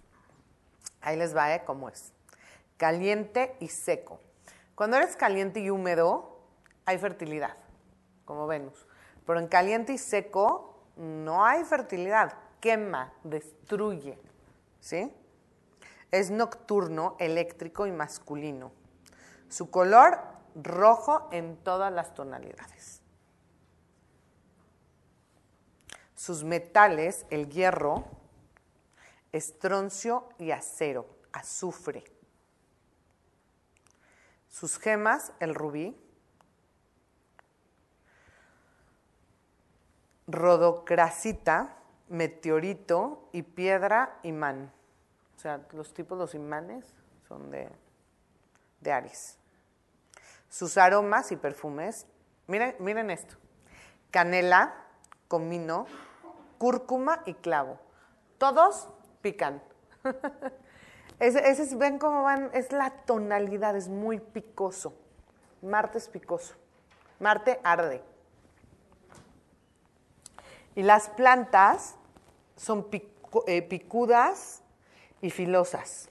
Ahí 1.01 1.17
les 1.17 1.35
va, 1.35 1.53
¿eh? 1.53 1.63
¿Cómo 1.65 1.89
es? 1.89 2.13
Caliente 2.77 3.55
y 3.59 3.67
seco. 3.69 4.19
Cuando 4.75 4.97
eres 4.97 5.15
caliente 5.15 5.59
y 5.59 5.69
húmedo, 5.69 6.39
hay 6.85 6.97
fertilidad, 6.97 7.57
como 8.25 8.47
Venus. 8.47 8.87
Pero 9.25 9.39
en 9.39 9.47
caliente 9.47 9.93
y 9.93 9.97
seco 9.97 10.81
no 10.95 11.45
hay 11.45 11.63
fertilidad. 11.65 12.33
Quema, 12.59 13.13
destruye. 13.23 14.17
¿Sí? 14.79 15.13
Es 16.11 16.31
nocturno, 16.31 17.15
eléctrico 17.19 17.85
y 17.85 17.91
masculino. 17.91 18.71
Su 19.49 19.69
color 19.69 20.19
rojo 20.55 21.29
en 21.31 21.57
todas 21.57 21.91
las 21.91 22.13
tonalidades. 22.13 23.01
Sus 26.15 26.43
metales, 26.43 27.25
el 27.29 27.49
hierro, 27.49 28.05
estroncio 29.31 30.27
y 30.37 30.51
acero, 30.51 31.07
azufre. 31.31 32.03
Sus 34.49 34.77
gemas, 34.77 35.31
el 35.39 35.55
rubí, 35.55 35.95
rodocrasita, 40.27 41.77
meteorito 42.09 43.29
y 43.31 43.43
piedra 43.43 44.19
imán. 44.23 44.73
O 45.39 45.41
sea, 45.41 45.61
los 45.71 45.93
tipos, 45.93 46.17
los 46.17 46.35
imanes 46.35 46.83
son 47.25 47.49
de, 47.49 47.69
de 48.81 48.91
Aries. 48.91 49.37
Sus 50.49 50.77
aromas 50.77 51.31
y 51.31 51.37
perfumes, 51.37 52.07
miren, 52.47 52.75
miren 52.79 53.09
esto, 53.09 53.37
canela, 54.11 54.75
comino, 55.29 55.85
cúrcuma 56.57 57.23
y 57.25 57.35
clavo. 57.35 57.79
Todos 58.37 58.89
pican. 59.21 59.63
ese, 61.21 61.73
ven 61.77 61.99
cómo 61.99 62.23
van, 62.23 62.49
es 62.53 62.73
la 62.73 62.89
tonalidad, 62.89 63.77
es 63.77 63.87
muy 63.87 64.19
picoso. 64.19 64.93
Marte 65.61 65.99
es 65.99 66.09
picoso. 66.09 66.55
Marte 67.21 67.61
arde. 67.63 68.03
Y 70.75 70.83
las 70.83 71.07
plantas 71.07 71.95
son 72.57 72.85
eh, 73.47 73.61
picudas 73.61 74.63
y 75.21 75.29
filosas. 75.29 76.09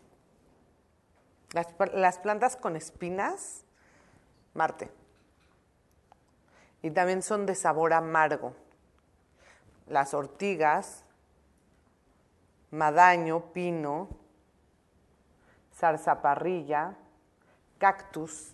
Las, 1.52 2.18
plantas 2.18 2.56
con 2.56 2.76
espinas, 2.76 3.64
Marte. 4.54 4.90
Y 6.82 6.90
también 6.90 7.22
son 7.22 7.46
de 7.46 7.54
sabor 7.54 7.92
amargo. 7.92 8.54
Las 9.86 10.14
ortigas, 10.14 11.04
madaño, 12.70 13.52
pino, 13.52 14.08
zarzaparrilla, 15.74 16.96
cactus, 17.78 18.52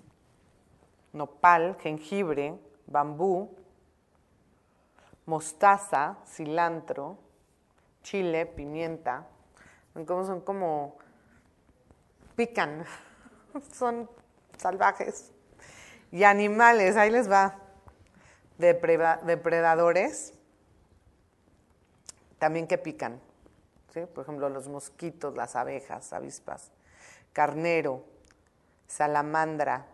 nopal, 1.12 1.76
jengibre, 1.80 2.58
bambú, 2.86 3.56
mostaza, 5.26 6.18
cilantro, 6.26 7.18
chile, 8.02 8.46
pimienta. 8.46 9.26
Como 9.94 10.24
son 10.24 10.40
como 10.40 10.98
pican, 12.34 12.84
son 13.72 14.10
salvajes. 14.58 15.30
Y 16.10 16.24
animales, 16.24 16.96
ahí 16.96 17.10
les 17.10 17.30
va. 17.30 17.58
Depredadores, 18.58 20.34
también 22.38 22.66
que 22.66 22.78
pican. 22.78 23.20
Por 24.14 24.24
ejemplo, 24.24 24.48
los 24.48 24.68
mosquitos, 24.68 25.36
las 25.36 25.54
abejas, 25.54 26.12
avispas, 26.12 26.72
carnero, 27.32 28.04
salamandra, 28.88 29.86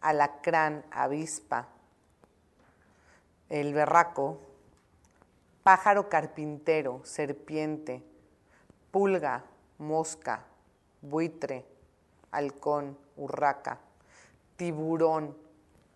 alacrán, 0.00 0.84
avispa, 0.90 1.68
el 3.48 3.72
berraco, 3.72 4.40
pájaro 5.62 6.08
carpintero, 6.08 7.00
serpiente, 7.04 8.02
pulga, 8.94 9.42
mosca, 9.78 10.44
buitre, 11.02 11.66
halcón, 12.30 12.96
urraca, 13.16 13.80
tiburón, 14.56 15.36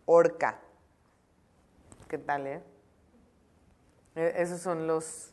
orca. 0.04 0.58
¿Qué 2.08 2.18
tal, 2.18 2.48
eh? 2.48 2.60
E-, 4.16 4.42
esos 4.42 4.60
son 4.60 4.88
los, 4.88 5.32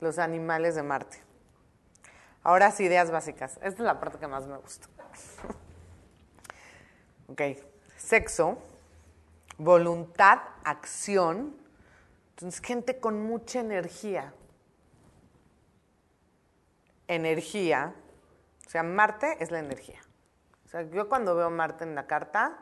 los 0.00 0.18
animales 0.18 0.74
de 0.74 0.82
Marte. 0.82 1.22
Ahora 2.42 2.72
sí, 2.72 2.82
ideas 2.82 3.12
básicas. 3.12 3.58
Esta 3.58 3.68
es 3.68 3.78
la 3.78 4.00
parte 4.00 4.18
que 4.18 4.26
más 4.26 4.48
me 4.48 4.56
gusta. 4.56 4.88
ok, 7.28 7.42
sexo, 7.96 8.58
voluntad, 9.56 10.40
acción. 10.64 11.54
Entonces, 12.30 12.60
gente 12.60 12.98
con 12.98 13.22
mucha 13.22 13.60
energía. 13.60 14.34
Energía. 17.14 17.94
O 18.66 18.70
sea, 18.70 18.82
Marte 18.82 19.36
es 19.40 19.50
la 19.50 19.58
energía. 19.58 20.00
O 20.64 20.68
sea, 20.68 20.82
yo 20.82 21.08
cuando 21.08 21.34
veo 21.34 21.50
Marte 21.50 21.84
en 21.84 21.94
la 21.94 22.06
carta, 22.06 22.58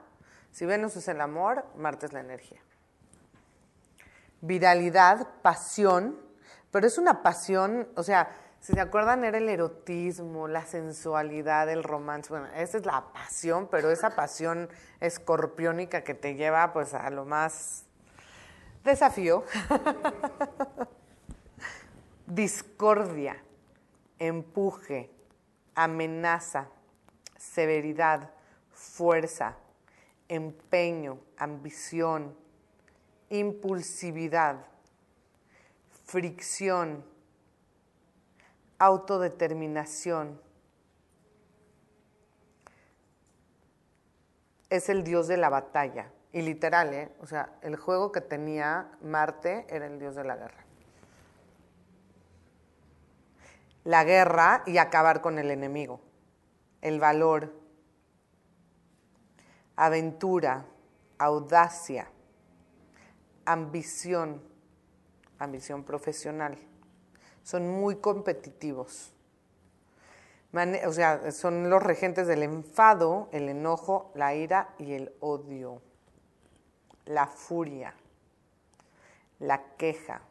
si 0.51 0.67
Venus 0.67 0.97
es 0.97 1.09
el 1.09 1.21
amor, 1.21 1.65
Marte 1.77 2.07
es 2.07 2.13
la 2.13 2.21
energía. 2.21 2.61
Viralidad, 4.41 5.29
pasión, 5.43 6.19
pero 6.71 6.87
es 6.87 6.99
una 6.99 7.23
pasión, 7.23 7.89
o 7.97 8.03
sea, 8.03 8.31
si 8.61 8.75
se 8.75 8.81
acuerdan, 8.81 9.25
era 9.25 9.39
el 9.39 9.49
erotismo, 9.49 10.47
la 10.47 10.67
sensualidad, 10.67 11.71
el 11.71 11.83
romance. 11.83 12.29
Bueno, 12.29 12.47
esa 12.55 12.77
es 12.77 12.85
la 12.85 13.11
pasión, 13.13 13.69
pero 13.71 13.91
esa 13.91 14.11
pasión 14.11 14.69
escorpiónica 15.01 16.05
que 16.05 16.13
te 16.13 16.35
lleva 16.35 16.75
pues 16.75 16.93
a 16.93 17.09
lo 17.09 17.25
más 17.25 17.87
desafío. 18.85 19.45
Discordia, 22.27 23.43
empuje, 24.21 25.11
amenaza, 25.75 26.69
severidad, 27.37 28.31
fuerza, 28.71 29.57
empeño, 30.29 31.19
ambición, 31.37 32.37
impulsividad, 33.31 34.65
fricción, 36.05 37.05
autodeterminación. 38.79 40.41
Es 44.69 44.89
el 44.89 45.03
dios 45.03 45.27
de 45.27 45.37
la 45.37 45.49
batalla. 45.49 46.13
Y 46.33 46.43
literal, 46.43 46.95
¿eh? 46.95 47.11
O 47.21 47.27
sea, 47.27 47.59
el 47.63 47.75
juego 47.75 48.13
que 48.13 48.21
tenía 48.21 48.93
Marte 49.03 49.67
era 49.69 49.87
el 49.87 49.99
dios 49.99 50.15
de 50.15 50.25
la 50.25 50.37
guerra. 50.37 50.70
La 53.85 54.05
guerra 54.05 54.63
y 54.67 54.79
acabar 54.79 55.21
con 55.21 55.39
el 55.39 55.51
enemigo. 55.51 56.01
El 56.81 57.01
valor. 57.01 57.55
Aventura. 59.77 60.67
Audacia. 61.19 62.11
Ambición. 63.45 64.43
Ambición 65.39 65.85
profesional 65.85 66.59
son 67.43 67.69
muy 67.69 67.97
competitivos. 67.97 69.13
o 70.87 70.93
sea, 70.93 71.33
son 71.33 71.71
los 71.71 71.83
regentes 71.83 72.27
del 72.27 72.43
enfado, 72.43 73.29
el 73.33 73.49
enojo, 73.49 74.13
la 74.15 74.35
ira 74.35 74.75
y 74.79 74.93
el 74.93 75.13
odio, 75.21 75.81
la 77.07 77.27
furia, 77.27 77.95
la 79.39 79.75
queja. 79.77 80.23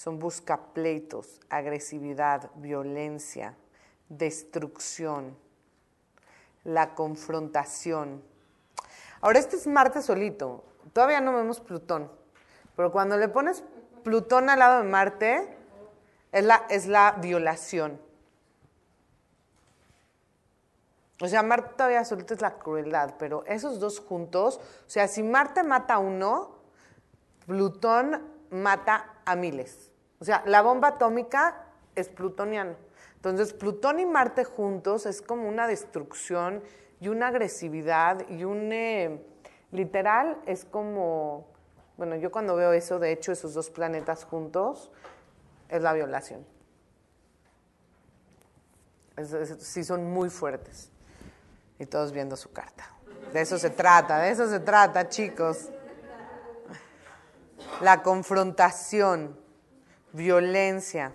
Son 0.00 0.18
buscapleitos, 0.18 1.42
agresividad, 1.50 2.50
violencia, 2.54 3.54
destrucción, 4.08 5.36
la 6.64 6.94
confrontación. 6.94 8.22
Ahora, 9.20 9.38
este 9.38 9.56
es 9.56 9.66
Marte 9.66 10.00
solito. 10.00 10.64
Todavía 10.94 11.20
no 11.20 11.36
vemos 11.36 11.60
Plutón. 11.60 12.10
Pero 12.76 12.90
cuando 12.92 13.18
le 13.18 13.28
pones 13.28 13.62
Plutón 14.02 14.48
al 14.48 14.60
lado 14.60 14.82
de 14.82 14.88
Marte, 14.88 15.54
es 16.32 16.44
la, 16.44 16.64
es 16.70 16.86
la 16.86 17.18
violación. 17.20 18.00
O 21.20 21.28
sea, 21.28 21.42
Marte 21.42 21.74
todavía 21.76 22.06
solito 22.06 22.32
es 22.32 22.40
la 22.40 22.54
crueldad, 22.54 23.16
pero 23.18 23.44
esos 23.44 23.78
dos 23.78 24.00
juntos, 24.00 24.60
o 24.86 24.88
sea, 24.88 25.08
si 25.08 25.22
Marte 25.22 25.62
mata 25.62 25.96
a 25.96 25.98
uno, 25.98 26.56
Plutón 27.44 28.22
mata 28.48 29.20
a 29.26 29.36
miles. 29.36 29.89
O 30.20 30.24
sea, 30.24 30.42
la 30.46 30.62
bomba 30.62 30.88
atómica 30.88 31.64
es 31.96 32.08
plutoniano. 32.08 32.76
Entonces, 33.16 33.52
Plutón 33.52 34.00
y 34.00 34.06
Marte 34.06 34.44
juntos 34.44 35.04
es 35.04 35.20
como 35.20 35.48
una 35.48 35.66
destrucción 35.66 36.62
y 37.00 37.08
una 37.08 37.28
agresividad 37.28 38.28
y 38.28 38.44
un... 38.44 38.72
Eh, 38.72 39.20
literal, 39.72 40.38
es 40.46 40.64
como... 40.64 41.46
Bueno, 41.96 42.16
yo 42.16 42.30
cuando 42.30 42.56
veo 42.56 42.72
eso, 42.72 42.98
de 42.98 43.12
hecho, 43.12 43.32
esos 43.32 43.52
dos 43.52 43.68
planetas 43.70 44.24
juntos, 44.24 44.90
es 45.68 45.82
la 45.82 45.92
violación. 45.92 46.46
sí 49.58 49.84
son 49.84 50.10
muy 50.10 50.30
fuertes. 50.30 50.90
Y 51.78 51.86
todos 51.86 52.12
viendo 52.12 52.36
su 52.36 52.52
carta. 52.52 52.90
De 53.32 53.40
eso 53.40 53.58
se 53.58 53.70
trata, 53.70 54.18
de 54.18 54.30
eso 54.30 54.48
se 54.48 54.60
trata, 54.60 55.08
chicos. 55.08 55.68
La 57.80 58.02
confrontación, 58.02 59.39
violencia, 60.12 61.12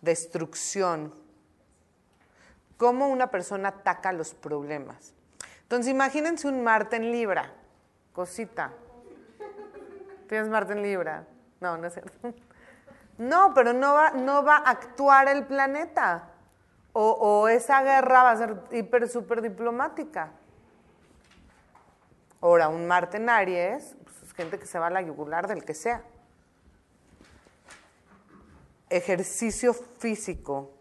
destrucción, 0.00 1.12
cómo 2.76 3.08
una 3.08 3.30
persona 3.30 3.68
ataca 3.68 4.12
los 4.12 4.34
problemas. 4.34 5.12
Entonces 5.62 5.90
imagínense 5.90 6.48
un 6.48 6.62
Marte 6.62 6.96
en 6.96 7.10
Libra, 7.10 7.52
cosita. 8.12 8.72
¿Tienes 10.28 10.48
Marte 10.48 10.72
en 10.72 10.82
Libra? 10.82 11.26
No, 11.60 11.76
no 11.76 11.86
es 11.86 11.94
cierto. 11.94 12.34
No, 13.18 13.54
pero 13.54 13.72
no 13.72 13.94
va, 13.94 14.10
no 14.10 14.44
va 14.44 14.56
a 14.56 14.70
actuar 14.70 15.28
el 15.28 15.46
planeta. 15.46 16.30
O, 16.92 17.48
esa 17.48 17.82
guerra 17.82 18.22
va 18.22 18.30
a 18.30 18.36
ser 18.36 18.56
hiper, 18.70 19.08
súper 19.08 19.42
diplomática. 19.42 20.32
Ahora, 22.40 22.68
un 22.68 22.86
Marte 22.86 23.18
en 23.18 23.28
Aries, 23.28 23.96
pues 24.02 24.22
es 24.22 24.32
gente 24.32 24.58
que 24.58 24.66
se 24.66 24.78
va 24.78 24.86
a 24.86 24.90
la 24.90 25.02
yugular 25.02 25.46
del 25.46 25.64
que 25.64 25.74
sea 25.74 26.02
ejercicio 28.90 29.74
físico. 29.74 30.72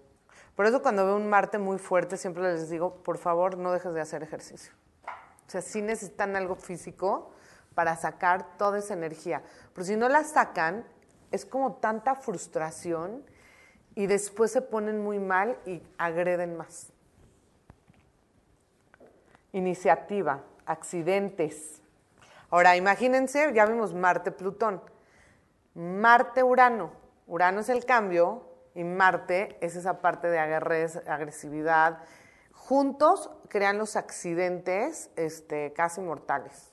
Por 0.56 0.66
eso 0.66 0.82
cuando 0.82 1.06
veo 1.06 1.16
un 1.16 1.30
Marte 1.30 1.58
muy 1.58 1.78
fuerte 1.78 2.18
siempre 2.18 2.43
les 2.43 2.70
digo, 2.70 2.95
por 3.03 3.18
favor, 3.18 3.58
no 3.58 3.72
dejes 3.72 3.93
de 3.93 4.01
hacer 4.01 4.24
ejercicio. 4.24 4.72
O 5.47 5.49
sea, 5.49 5.62
sí 5.62 5.82
necesitan 5.82 6.36
algo 6.36 6.56
físico 6.56 7.32
para 7.74 7.95
sacar 7.97 8.58
toda 8.58 8.80
esa 8.80 8.93
energía. 8.93 9.43
Pero 9.74 9.86
si 9.86 9.95
no 9.95 10.08
la 10.10 10.24
sacan, 10.24 10.86
es 11.32 11.45
como 11.45 11.76
tanta 11.76 12.16
frustración 12.16 13.24
y 13.95 14.08
después 14.08 14.51
se 14.51 14.62
ponen 14.62 15.03
muy 15.03 15.20
mal 15.20 15.58
y 15.66 15.84
agreden 15.97 16.56
más. 16.56 16.91
Iniciativa, 19.51 20.43
accidentes. 20.66 21.82
Ahora, 22.49 22.76
imagínense, 22.76 23.51
ya 23.53 23.66
vimos 23.66 23.93
Marte-Plutón. 23.93 24.82
Marte-Urano 25.74 27.05
Urano 27.28 27.61
es 27.61 27.69
el 27.69 27.86
cambio 27.86 28.43
y 28.73 28.84
Marte 28.84 29.57
es 29.61 29.76
esa 29.76 30.01
parte 30.01 30.28
de 30.28 30.39
agresividad. 30.39 31.99
Juntos 32.51 33.30
crean 33.47 33.78
los 33.78 33.95
accidentes 33.95 35.09
este, 35.15 35.73
casi 35.73 36.01
mortales. 36.01 36.71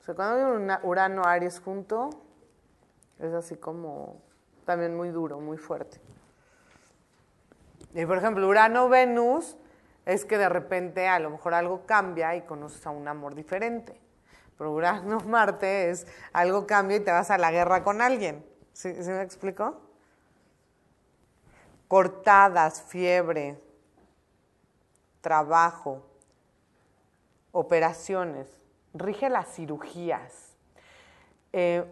O 0.00 0.04
sea, 0.04 0.14
cuando 0.14 0.36
hay 0.36 0.52
un 0.52 0.70
Urano 0.82 1.24
Aries 1.24 1.60
junto, 1.60 2.10
es 3.18 3.32
así 3.32 3.56
como 3.56 4.20
también 4.64 4.96
muy 4.96 5.10
duro, 5.10 5.40
muy 5.40 5.56
fuerte. 5.56 6.00
Y 7.94 8.04
por 8.06 8.18
ejemplo, 8.18 8.46
Urano 8.46 8.88
Venus 8.88 9.56
es 10.04 10.24
que 10.24 10.36
de 10.36 10.48
repente 10.48 11.08
a 11.08 11.18
lo 11.18 11.30
mejor 11.30 11.54
algo 11.54 11.86
cambia 11.86 12.34
y 12.36 12.42
conoces 12.42 12.86
a 12.86 12.90
un 12.90 13.06
amor 13.08 13.34
diferente. 13.34 14.03
Pero 14.56 14.72
Urano 14.72 15.20
Marte 15.26 15.90
es 15.90 16.06
algo 16.32 16.66
cambia 16.66 16.98
y 16.98 17.00
te 17.00 17.10
vas 17.10 17.30
a 17.30 17.38
la 17.38 17.50
guerra 17.50 17.82
con 17.82 18.00
alguien. 18.00 18.44
¿Sí, 18.72 18.88
me 18.88 19.22
explico? 19.22 19.80
Cortadas, 21.88 22.82
fiebre, 22.82 23.60
trabajo, 25.20 26.04
operaciones, 27.52 28.48
rige 28.92 29.28
las 29.28 29.54
cirugías. 29.54 30.56
Eh, 31.52 31.84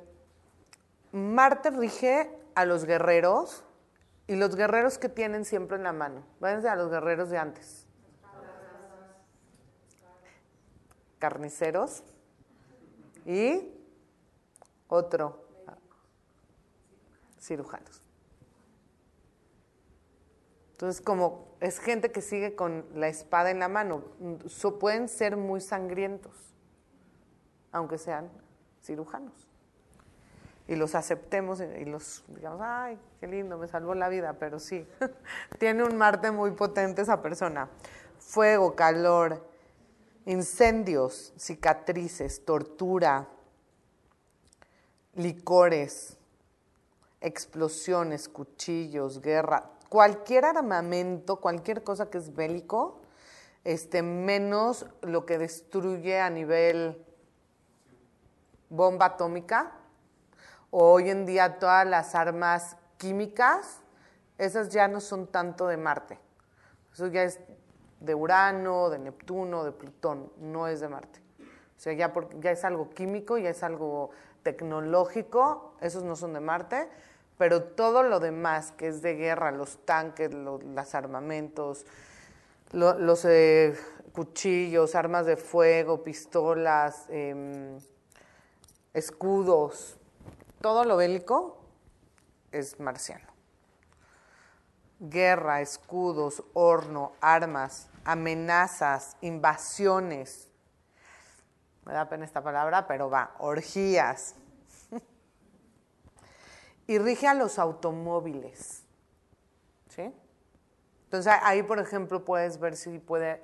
Marte 1.13 1.71
rige 1.71 2.31
a 2.55 2.65
los 2.65 2.85
guerreros 2.85 3.65
y 4.27 4.35
los 4.35 4.57
guerreros 4.57 4.99
que 4.99 5.09
tienen 5.09 5.45
siempre 5.45 5.77
en 5.77 5.85
la 5.85 5.93
mano. 5.93 6.25
Váyanse 6.41 6.69
a 6.69 6.75
los 6.75 6.91
guerreros 6.91 7.31
de 7.31 7.39
antes. 7.39 7.87
Carniceros 11.19 12.03
y 13.27 13.73
otro, 14.89 15.43
cirujanos. 17.41 18.03
Entonces, 20.73 21.01
como 21.01 21.47
es 21.61 21.79
gente 21.79 22.11
que 22.11 22.21
sigue 22.21 22.57
con 22.57 22.85
la 22.95 23.09
espada 23.09 23.51
en 23.51 23.61
la 23.61 23.69
mano, 23.69 24.03
pueden 24.81 25.09
ser 25.09 25.37
muy 25.37 25.61
sangrientos, 25.61 26.33
aunque 27.71 27.99
sean 27.99 28.29
cirujanos. 28.83 29.49
Y 30.67 30.77
los 30.77 30.95
aceptemos 30.95 31.61
y 31.61 31.85
los 31.85 32.25
digamos, 32.29 32.61
ay, 32.63 32.99
qué 33.21 33.27
lindo, 33.27 33.59
me 33.59 33.69
salvó 33.69 33.95
la 33.95 34.09
vida, 34.09 34.35
pero 34.39 34.59
sí, 34.59 34.87
tiene 35.59 35.85
un 35.85 35.97
Marte 35.97 36.31
muy 36.31 36.53
potente 36.53 37.03
esa 37.03 37.23
persona. 37.23 37.69
Fuego, 38.19 38.75
calor, 38.75 39.52
incendios, 40.27 41.33
cicatrices, 41.37 42.45
tortura, 42.45 43.29
licores, 45.15 46.17
explosiones, 47.21 48.29
cuchillos, 48.29 49.21
guerra, 49.21 49.71
cualquier 49.89 50.45
armamento, 50.45 51.37
cualquier 51.37 51.83
cosa 51.83 52.11
que 52.11 52.19
es 52.19 52.35
bélico, 52.35 53.01
este, 53.65 54.03
menos 54.03 54.87
lo 55.03 55.27
que 55.27 55.39
destruye 55.39 56.21
a 56.21 56.31
nivel 56.31 57.05
bomba 58.71 59.07
atómica, 59.07 59.73
o 60.71 60.93
hoy 60.93 61.11
en 61.11 61.27
día 61.27 61.59
todas 61.59 61.87
las 61.87 62.15
armas 62.15 62.77
químicas, 62.97 63.81
esas 64.39 64.71
ya 64.71 64.89
no 64.89 65.01
son 65.01 65.27
tanto 65.27 65.67
de 65.67 65.77
Marte. 65.77 66.19
Eso 66.93 67.07
ya 67.09 67.23
es 67.23 67.39
de 68.05 68.15
Urano, 68.15 68.91
de 68.91 68.99
Neptuno, 68.99 69.65
de 69.65 69.73
Plutón, 69.73 70.33
no 70.39 70.67
es 70.67 70.81
de 70.81 70.89
Marte. 70.89 71.21
O 71.77 71.81
sea, 71.83 71.93
ya, 71.93 72.13
ya 72.41 72.51
es 72.51 72.65
algo 72.65 72.91
químico, 72.91 73.39
ya 73.39 73.51
es 73.51 73.63
algo 73.63 74.11
tecnológico, 74.43 75.75
esos 75.81 76.03
no 76.03 76.17
son 76.17 76.33
de 76.33 76.41
Marte, 76.41 76.89
pero 77.39 77.63
todo 77.63 78.03
lo 78.03 78.21
demás 78.21 78.73
que 78.73 78.89
es 78.89 79.03
de 79.03 79.15
guerra, 79.15 79.51
los 79.51 79.79
tanques, 79.85 80.33
los 80.33 80.95
armamentos, 80.95 81.87
los 82.73 83.25
eh, 83.25 83.75
cuchillos, 84.13 84.95
armas 84.95 85.27
de 85.27 85.37
fuego, 85.37 86.03
pistolas, 86.03 87.07
em, 87.09 87.79
escudos, 88.95 89.99
todo 90.61 90.85
lo 90.85 90.97
bélico 90.97 91.59
es 92.53 92.79
marciano. 92.79 93.32
Guerra, 95.05 95.61
escudos, 95.61 96.45
horno, 96.55 97.13
armas, 97.21 97.91
amenazas, 98.05 99.17
invasiones. 99.21 100.49
Me 101.85 101.93
da 101.93 102.09
pena 102.09 102.25
esta 102.25 102.43
palabra, 102.43 102.87
pero 102.87 103.11
va, 103.11 103.35
orgías, 103.39 104.37
y 106.87 106.99
rige 106.99 107.27
a 107.27 107.35
los 107.35 107.59
automóviles. 107.59 108.85
¿Sí? 109.89 110.15
Entonces 111.05 111.33
ahí, 111.43 111.63
por 111.63 111.79
ejemplo, 111.79 112.25
puedes 112.25 112.59
ver 112.59 112.77
si 112.77 112.99
puede, 112.99 113.43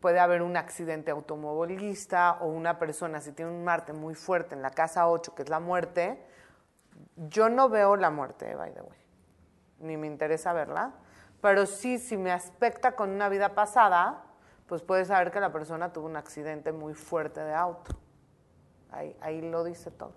puede 0.00 0.20
haber 0.20 0.42
un 0.42 0.56
accidente 0.56 1.10
automovilista 1.10 2.38
o 2.40 2.46
una 2.48 2.78
persona, 2.78 3.20
si 3.20 3.32
tiene 3.32 3.50
un 3.50 3.64
Marte 3.64 3.92
muy 3.92 4.14
fuerte 4.14 4.54
en 4.54 4.62
la 4.62 4.70
casa 4.70 5.08
8, 5.08 5.34
que 5.34 5.42
es 5.42 5.48
la 5.48 5.60
muerte, 5.60 6.22
yo 7.16 7.48
no 7.48 7.68
veo 7.68 7.96
la 7.96 8.10
muerte, 8.10 8.54
by 8.54 8.74
the 8.74 8.82
way, 8.82 8.98
ni 9.82 9.96
me 9.96 10.06
interesa 10.06 10.52
verla, 10.52 10.92
pero 11.40 11.66
sí, 11.66 11.98
si 11.98 12.16
me 12.16 12.30
aspecta 12.30 12.92
con 12.92 13.10
una 13.10 13.28
vida 13.28 13.54
pasada, 13.54 14.22
pues 14.66 14.82
puedes 14.82 15.08
saber 15.08 15.30
que 15.30 15.40
la 15.40 15.52
persona 15.52 15.92
tuvo 15.92 16.06
un 16.06 16.16
accidente 16.16 16.72
muy 16.72 16.94
fuerte 16.94 17.40
de 17.40 17.52
auto. 17.52 17.94
Ahí, 18.90 19.16
ahí 19.20 19.40
lo 19.42 19.64
dice 19.64 19.90
todo. 19.90 20.14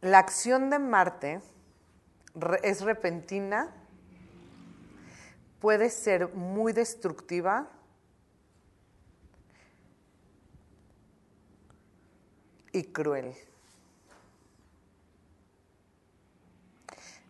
La 0.00 0.18
acción 0.18 0.70
de 0.70 0.78
Marte 0.78 1.40
es 2.62 2.82
repentina, 2.82 3.72
puede 5.60 5.88
ser 5.88 6.34
muy 6.34 6.72
destructiva 6.72 7.68
y 12.72 12.84
cruel. 12.84 13.34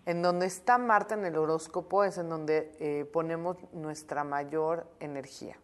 En 0.06 0.22
donde 0.22 0.46
está 0.46 0.76
Marte 0.78 1.14
en 1.14 1.24
el 1.24 1.36
horóscopo 1.36 2.04
es 2.04 2.18
en 2.18 2.28
donde 2.28 2.76
eh, 2.78 3.04
ponemos 3.06 3.56
nuestra 3.72 4.22
mayor 4.22 4.86
energía. 5.00 5.56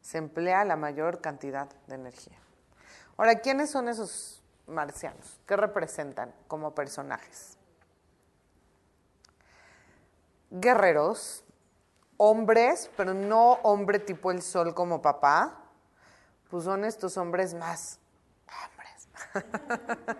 Se 0.00 0.18
emplea 0.18 0.64
la 0.64 0.76
mayor 0.76 1.20
cantidad 1.20 1.68
de 1.86 1.94
energía. 1.96 2.38
Ahora, 3.16 3.40
¿quiénes 3.40 3.70
son 3.70 3.88
esos 3.88 4.42
marcianos? 4.66 5.40
¿Qué 5.46 5.56
representan 5.56 6.32
como 6.46 6.74
personajes? 6.74 7.58
Guerreros, 10.50 11.44
hombres, 12.16 12.90
pero 12.96 13.12
no 13.14 13.54
hombre 13.62 13.98
tipo 13.98 14.30
el 14.30 14.42
sol 14.42 14.74
como 14.74 15.02
papá, 15.02 15.64
pues 16.48 16.64
son 16.64 16.84
estos 16.84 17.16
hombres 17.16 17.54
más 17.54 17.98
hombres. 18.46 19.08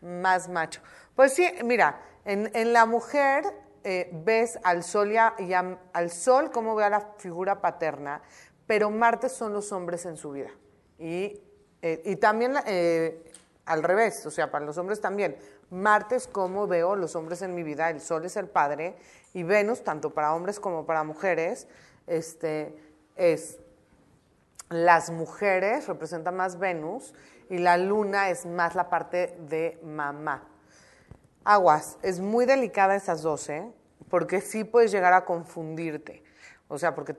más 0.00 0.48
macho. 0.48 0.80
Pues 1.18 1.34
sí, 1.34 1.44
mira, 1.64 2.00
en, 2.24 2.72
la 2.72 2.86
mujer 2.86 3.42
eh, 3.82 4.08
ves 4.24 4.56
al 4.62 4.84
sol 4.84 5.10
y, 5.10 5.16
al 5.52 6.10
sol 6.12 6.52
como 6.52 6.76
ve 6.76 6.84
a 6.84 6.90
la 6.90 7.00
figura 7.16 7.60
paterna, 7.60 8.22
pero 8.68 8.88
Marte 8.92 9.28
son 9.28 9.52
los 9.52 9.72
hombres 9.72 10.06
en 10.06 10.16
su 10.16 10.30
vida. 10.30 10.50
Y, 10.96 11.42
eh, 11.82 12.16
también 12.20 12.54
eh, 12.66 13.32
al 13.64 13.82
revés, 13.82 14.24
o 14.26 14.30
sea, 14.30 14.52
para 14.52 14.64
los 14.64 14.78
hombres 14.78 15.00
también. 15.00 15.36
Marte 15.70 16.14
es 16.14 16.28
como 16.28 16.68
veo 16.68 16.94
los 16.94 17.16
hombres 17.16 17.42
en 17.42 17.52
mi 17.52 17.64
vida, 17.64 17.90
el 17.90 18.00
sol 18.00 18.24
es 18.24 18.36
el 18.36 18.46
padre, 18.46 18.94
y 19.34 19.42
Venus, 19.42 19.82
tanto 19.82 20.10
para 20.10 20.36
hombres 20.36 20.60
como 20.60 20.86
para 20.86 21.02
mujeres, 21.02 21.66
este, 22.06 22.80
es 23.16 23.58
las 24.68 25.10
mujeres, 25.10 25.88
representa 25.88 26.30
más 26.30 26.60
Venus, 26.60 27.12
y 27.50 27.58
la 27.58 27.76
luna 27.76 28.30
es 28.30 28.46
más 28.46 28.76
la 28.76 28.88
parte 28.88 29.36
de 29.48 29.80
mamá. 29.82 30.44
Aguas, 31.50 31.96
es 32.02 32.20
muy 32.20 32.44
delicada 32.44 32.94
esas 32.94 33.22
dos, 33.22 33.48
¿eh? 33.48 33.72
porque 34.10 34.42
sí 34.42 34.64
puedes 34.64 34.90
llegar 34.90 35.14
a 35.14 35.24
confundirte. 35.24 36.22
O 36.68 36.76
sea, 36.76 36.94
porque 36.94 37.16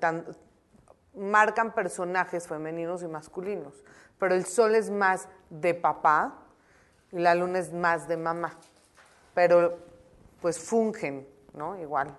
marcan 1.16 1.74
personajes 1.74 2.48
femeninos 2.48 3.02
y 3.02 3.08
masculinos. 3.08 3.84
Pero 4.20 4.36
el 4.36 4.46
sol 4.46 4.76
es 4.76 4.92
más 4.92 5.28
de 5.50 5.74
papá 5.74 6.36
y 7.12 7.18
la 7.18 7.34
luna 7.34 7.58
es 7.58 7.74
más 7.74 8.08
de 8.08 8.18
mamá. 8.18 8.54
Pero 9.34 9.80
pues 10.42 10.60
fungen, 10.60 11.28
¿no? 11.56 11.80
Igual. 11.80 12.16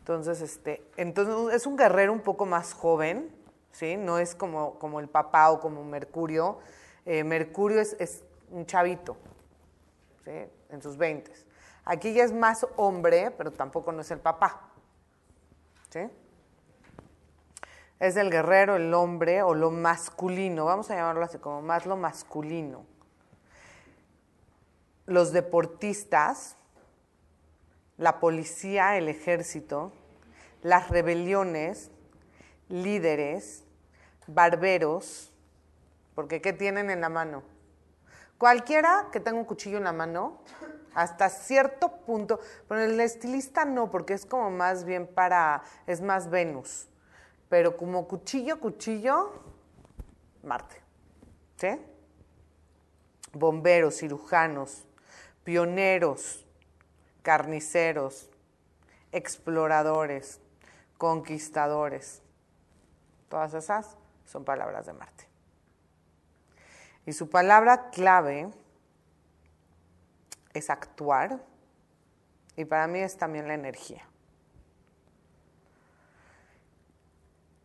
Entonces, 0.00 0.42
este, 0.42 0.84
entonces 0.98 1.54
es 1.54 1.66
un 1.66 1.78
guerrero 1.78 2.12
un 2.12 2.20
poco 2.20 2.44
más 2.44 2.74
joven, 2.74 3.34
¿sí? 3.72 3.96
No 3.96 4.18
es 4.18 4.34
como, 4.34 4.78
como 4.78 5.00
el 5.00 5.08
papá 5.08 5.50
o 5.50 5.58
como 5.58 5.84
Mercurio. 5.84 6.58
Eh, 7.06 7.24
Mercurio 7.24 7.80
es 7.80 8.24
un 8.50 8.66
chavito, 8.66 9.16
en 10.26 10.82
sus 10.82 10.96
20. 10.96 11.32
Aquí 11.84 12.12
ya 12.12 12.24
es 12.24 12.32
más 12.32 12.66
hombre, 12.76 13.30
pero 13.30 13.50
tampoco 13.52 13.92
no 13.92 14.02
es 14.02 14.10
el 14.10 14.18
papá. 14.18 14.70
¿Sí? 15.90 16.00
Es 17.98 18.16
el 18.16 18.30
guerrero, 18.30 18.76
el 18.76 18.94
hombre 18.94 19.42
o 19.42 19.54
lo 19.54 19.70
masculino, 19.70 20.64
vamos 20.64 20.90
a 20.90 20.96
llamarlo 20.96 21.24
así 21.24 21.38
como 21.38 21.60
más 21.62 21.84
lo 21.84 21.96
masculino. 21.96 22.86
Los 25.06 25.32
deportistas, 25.32 26.56
la 27.98 28.20
policía, 28.20 28.96
el 28.96 29.08
ejército, 29.08 29.92
las 30.62 30.88
rebeliones, 30.88 31.90
líderes, 32.68 33.64
barberos, 34.26 35.32
porque 36.14 36.40
¿qué 36.40 36.52
tienen 36.52 36.90
en 36.90 37.00
la 37.00 37.08
mano? 37.08 37.42
Cualquiera 38.40 39.08
que 39.12 39.20
tenga 39.20 39.36
un 39.36 39.44
cuchillo 39.44 39.76
en 39.76 39.84
la 39.84 39.92
mano, 39.92 40.38
hasta 40.94 41.28
cierto 41.28 41.98
punto, 42.06 42.40
pero 42.66 42.80
el 42.80 42.98
estilista 42.98 43.66
no, 43.66 43.90
porque 43.90 44.14
es 44.14 44.24
como 44.24 44.50
más 44.50 44.84
bien 44.86 45.06
para, 45.06 45.62
es 45.86 46.00
más 46.00 46.30
Venus, 46.30 46.88
pero 47.50 47.76
como 47.76 48.08
cuchillo, 48.08 48.58
cuchillo, 48.58 49.30
Marte, 50.42 50.80
¿sí? 51.58 51.78
Bomberos, 53.34 53.98
cirujanos, 53.98 54.86
pioneros, 55.44 56.46
carniceros, 57.20 58.30
exploradores, 59.12 60.40
conquistadores, 60.96 62.22
todas 63.28 63.52
esas 63.52 63.98
son 64.24 64.46
palabras 64.46 64.86
de 64.86 64.94
Marte. 64.94 65.29
Y 67.06 67.12
su 67.12 67.28
palabra 67.30 67.90
clave 67.90 68.50
es 70.52 70.70
actuar 70.70 71.40
y 72.56 72.64
para 72.64 72.86
mí 72.86 72.98
es 72.98 73.16
también 73.16 73.48
la 73.48 73.54
energía. 73.54 74.06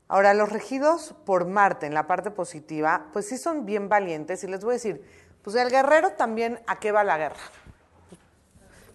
Ahora, 0.07 0.33
los 0.36 0.51
regidos 0.51 1.15
por 1.25 1.47
Marte 1.47 1.88
en 1.88 1.93
la 1.93 2.05
parte 2.05 2.29
positiva, 2.29 3.07
pues 3.11 3.27
sí 3.27 3.38
son 3.38 3.65
bien 3.65 3.89
valientes 3.89 4.43
y 4.43 4.47
les 4.47 4.63
voy 4.63 4.73
a 4.73 4.73
decir, 4.73 5.03
pues 5.41 5.55
el 5.55 5.69
guerrero 5.69 6.11
también, 6.11 6.59
¿a 6.67 6.79
qué 6.79 6.91
va 6.91 7.03
la 7.03 7.17
guerra? 7.17 7.39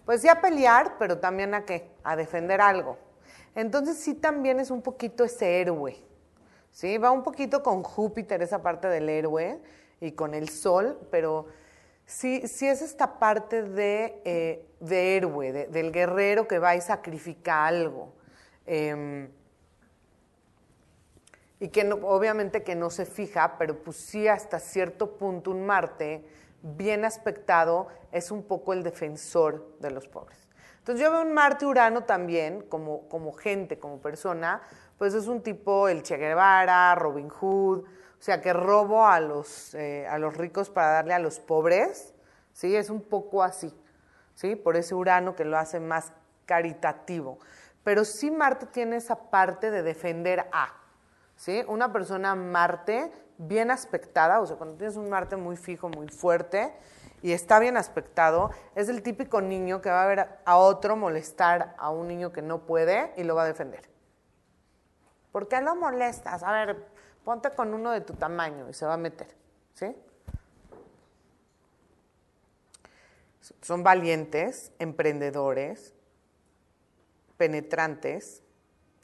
Pues 0.04 0.22
sí 0.22 0.28
a 0.28 0.40
pelear, 0.40 0.96
pero 0.98 1.18
también 1.18 1.54
a 1.54 1.64
qué? 1.64 1.90
A 2.04 2.16
defender 2.16 2.60
algo. 2.60 2.96
Entonces 3.54 3.98
sí 3.98 4.14
también 4.14 4.60
es 4.60 4.70
un 4.70 4.82
poquito 4.82 5.24
ese 5.24 5.60
héroe, 5.60 6.00
¿sí? 6.70 6.96
Va 6.98 7.10
un 7.10 7.24
poquito 7.24 7.62
con 7.62 7.82
Júpiter, 7.82 8.40
esa 8.42 8.62
parte 8.62 8.88
del 8.88 9.08
héroe, 9.08 9.60
y 10.00 10.12
con 10.12 10.34
el 10.34 10.48
sol, 10.48 10.98
pero 11.10 11.46
sí, 12.06 12.46
sí 12.48 12.66
es 12.66 12.82
esta 12.82 13.18
parte 13.18 13.62
de, 13.62 14.20
eh, 14.24 14.66
héroe, 14.80 15.52
del 15.52 15.92
guerrero 15.92 16.48
que 16.48 16.58
va 16.58 16.74
y 16.74 16.80
sacrifica 16.80 17.66
algo. 17.66 18.14
Em, 18.66 19.28
y 21.58 21.68
que 21.68 21.92
obviamente 21.92 22.62
que 22.62 22.74
no 22.74 22.88
se 22.88 23.04
fija, 23.04 23.58
pero 23.58 23.82
pues 23.82 23.96
sí 23.96 24.26
hasta 24.26 24.58
cierto 24.58 25.18
punto 25.18 25.50
un 25.50 25.66
Marte 25.66 26.24
bien 26.62 27.04
aspectado 27.04 27.88
es 28.12 28.30
un 28.30 28.42
poco 28.42 28.72
el 28.72 28.82
defensor 28.82 29.76
de 29.78 29.90
los 29.90 30.08
pobres. 30.08 30.48
Entonces 30.78 31.04
yo 31.04 31.12
veo 31.12 31.22
un 31.22 31.34
Marte 31.34 31.66
Urano 31.66 32.04
también 32.04 32.62
como, 32.62 33.06
como 33.08 33.32
gente, 33.32 33.78
como 33.78 34.00
persona, 34.00 34.62
pues 34.96 35.12
es 35.12 35.26
un 35.26 35.42
tipo 35.42 35.88
el 35.88 36.02
Che 36.02 36.16
Guevara, 36.16 36.94
Robin 36.94 37.28
Hood, 37.28 37.84
o 38.20 38.22
sea, 38.22 38.42
que 38.42 38.52
robo 38.52 39.06
a 39.06 39.18
los, 39.18 39.74
eh, 39.74 40.06
a 40.06 40.18
los 40.18 40.36
ricos 40.36 40.68
para 40.68 40.88
darle 40.90 41.14
a 41.14 41.18
los 41.18 41.40
pobres, 41.40 42.12
¿sí? 42.52 42.76
Es 42.76 42.90
un 42.90 43.00
poco 43.00 43.42
así, 43.42 43.74
¿sí? 44.34 44.56
Por 44.56 44.76
ese 44.76 44.94
Urano 44.94 45.34
que 45.34 45.46
lo 45.46 45.56
hace 45.56 45.80
más 45.80 46.12
caritativo. 46.44 47.38
Pero 47.82 48.04
sí 48.04 48.30
Marte 48.30 48.66
tiene 48.66 48.96
esa 48.96 49.30
parte 49.30 49.70
de 49.70 49.82
defender 49.82 50.46
a, 50.52 50.74
¿sí? 51.34 51.64
Una 51.66 51.94
persona 51.94 52.34
Marte 52.34 53.10
bien 53.38 53.70
aspectada, 53.70 54.42
o 54.42 54.46
sea, 54.46 54.56
cuando 54.56 54.76
tienes 54.76 54.96
un 54.96 55.08
Marte 55.08 55.36
muy 55.36 55.56
fijo, 55.56 55.88
muy 55.88 56.08
fuerte, 56.08 56.74
y 57.22 57.32
está 57.32 57.58
bien 57.58 57.78
aspectado, 57.78 58.50
es 58.74 58.90
el 58.90 59.02
típico 59.02 59.40
niño 59.40 59.80
que 59.80 59.88
va 59.88 60.02
a 60.02 60.06
ver 60.06 60.28
a 60.44 60.58
otro 60.58 60.94
molestar 60.94 61.74
a 61.78 61.88
un 61.88 62.08
niño 62.08 62.32
que 62.32 62.42
no 62.42 62.66
puede 62.66 63.14
y 63.16 63.24
lo 63.24 63.34
va 63.34 63.44
a 63.44 63.46
defender. 63.46 63.88
¿Por 65.32 65.48
qué 65.48 65.62
lo 65.62 65.74
molestas? 65.74 66.42
A 66.42 66.52
ver, 66.52 66.99
ponte 67.24 67.50
con 67.50 67.74
uno 67.74 67.90
de 67.90 68.00
tu 68.00 68.14
tamaño 68.14 68.68
y 68.68 68.74
se 68.74 68.86
va 68.86 68.94
a 68.94 68.96
meter, 68.96 69.28
¿sí? 69.74 69.94
Son 73.62 73.82
valientes, 73.82 74.72
emprendedores, 74.78 75.92
penetrantes, 77.36 78.42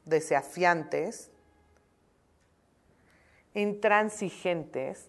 desafiantes, 0.04 1.30
intransigentes 3.54 5.08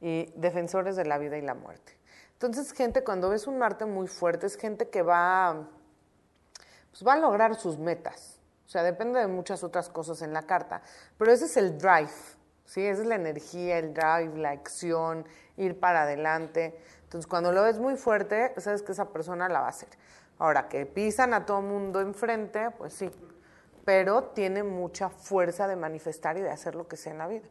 y 0.00 0.32
defensores 0.36 0.96
de 0.96 1.04
la 1.04 1.18
vida 1.18 1.38
y 1.38 1.42
la 1.42 1.54
muerte. 1.54 1.96
Entonces, 2.32 2.72
gente, 2.72 3.02
cuando 3.02 3.30
ves 3.30 3.46
un 3.46 3.58
Marte 3.58 3.86
muy 3.86 4.08
fuerte, 4.08 4.46
es 4.46 4.56
gente 4.56 4.90
que 4.90 5.02
va, 5.02 5.68
pues 6.90 7.06
va 7.06 7.14
a 7.14 7.18
lograr 7.18 7.54
sus 7.54 7.78
metas. 7.78 8.35
O 8.66 8.68
sea, 8.68 8.82
depende 8.82 9.20
de 9.20 9.28
muchas 9.28 9.62
otras 9.62 9.88
cosas 9.88 10.22
en 10.22 10.32
la 10.32 10.42
carta. 10.42 10.82
Pero 11.16 11.32
ese 11.32 11.44
es 11.44 11.56
el 11.56 11.78
drive, 11.78 12.10
¿sí? 12.64 12.84
Esa 12.84 13.02
es 13.02 13.08
la 13.08 13.14
energía, 13.14 13.78
el 13.78 13.94
drive, 13.94 14.36
la 14.36 14.50
acción, 14.50 15.24
ir 15.56 15.78
para 15.78 16.02
adelante. 16.02 16.76
Entonces, 17.04 17.28
cuando 17.28 17.52
lo 17.52 17.62
ves 17.62 17.78
muy 17.78 17.96
fuerte, 17.96 18.52
sabes 18.60 18.82
que 18.82 18.92
esa 18.92 19.10
persona 19.12 19.48
la 19.48 19.60
va 19.60 19.66
a 19.66 19.70
hacer. 19.70 19.88
Ahora, 20.38 20.68
que 20.68 20.84
pisan 20.84 21.32
a 21.32 21.46
todo 21.46 21.62
mundo 21.62 22.00
enfrente, 22.00 22.70
pues 22.72 22.92
sí. 22.92 23.10
Pero 23.84 24.24
tiene 24.24 24.64
mucha 24.64 25.10
fuerza 25.10 25.68
de 25.68 25.76
manifestar 25.76 26.36
y 26.36 26.40
de 26.40 26.50
hacer 26.50 26.74
lo 26.74 26.88
que 26.88 26.96
sea 26.96 27.12
en 27.12 27.18
la 27.18 27.28
vida. 27.28 27.46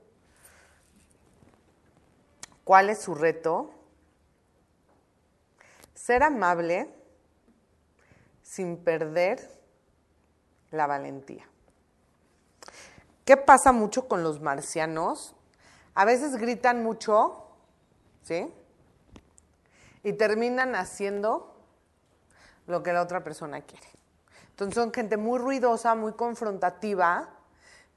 ¿Cuál 2.66 2.90
es 2.90 3.00
su 3.00 3.16
reto? 3.16 3.72
Ser 5.94 6.24
amable 6.24 6.94
sin 8.42 8.84
perder 8.84 9.55
la 10.76 10.88
valentía. 10.88 11.48
¿Qué 13.26 13.38
pasa 13.38 13.72
mucho 13.72 14.08
con 14.08 14.24
los 14.24 14.40
marcianos? 14.40 15.36
A 15.96 16.06
veces 16.06 16.36
gritan 16.36 16.84
mucho, 16.84 17.48
¿sí? 18.22 18.54
Y 20.04 20.14
terminan 20.14 20.76
haciendo 20.76 21.56
lo 22.68 22.84
que 22.84 22.94
la 22.94 23.02
otra 23.02 23.24
persona 23.24 23.62
quiere. 23.62 23.88
Entonces 24.50 24.76
son 24.76 24.94
gente 24.94 25.18
muy 25.18 25.40
ruidosa, 25.40 25.96
muy 25.96 26.14
confrontativa, 26.14 27.30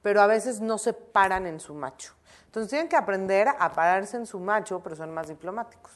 pero 0.02 0.22
a 0.22 0.26
veces 0.26 0.60
no 0.60 0.78
se 0.78 0.92
paran 0.92 1.46
en 1.46 1.60
su 1.60 1.74
macho. 1.74 2.14
Entonces 2.46 2.70
tienen 2.70 2.88
que 2.88 2.96
aprender 2.96 3.48
a 3.48 3.72
pararse 3.72 4.16
en 4.16 4.26
su 4.26 4.40
macho, 4.40 4.80
pero 4.80 4.96
son 4.96 5.12
más 5.12 5.28
diplomáticos. 5.28 5.92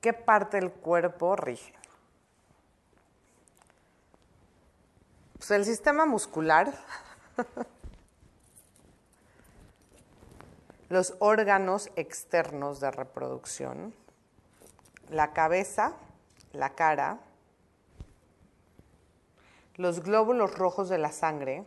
¿Qué 0.00 0.12
parte 0.12 0.58
del 0.58 0.72
cuerpo 0.72 1.36
rige? 1.36 1.72
Pues 5.42 5.50
el 5.50 5.64
sistema 5.64 6.06
muscular, 6.06 6.72
los 10.88 11.16
órganos 11.18 11.90
externos 11.96 12.78
de 12.78 12.92
reproducción, 12.92 13.92
la 15.10 15.32
cabeza, 15.32 15.94
la 16.52 16.76
cara, 16.76 17.18
los 19.74 20.04
glóbulos 20.04 20.54
rojos 20.54 20.88
de 20.88 20.98
la 20.98 21.10
sangre, 21.10 21.64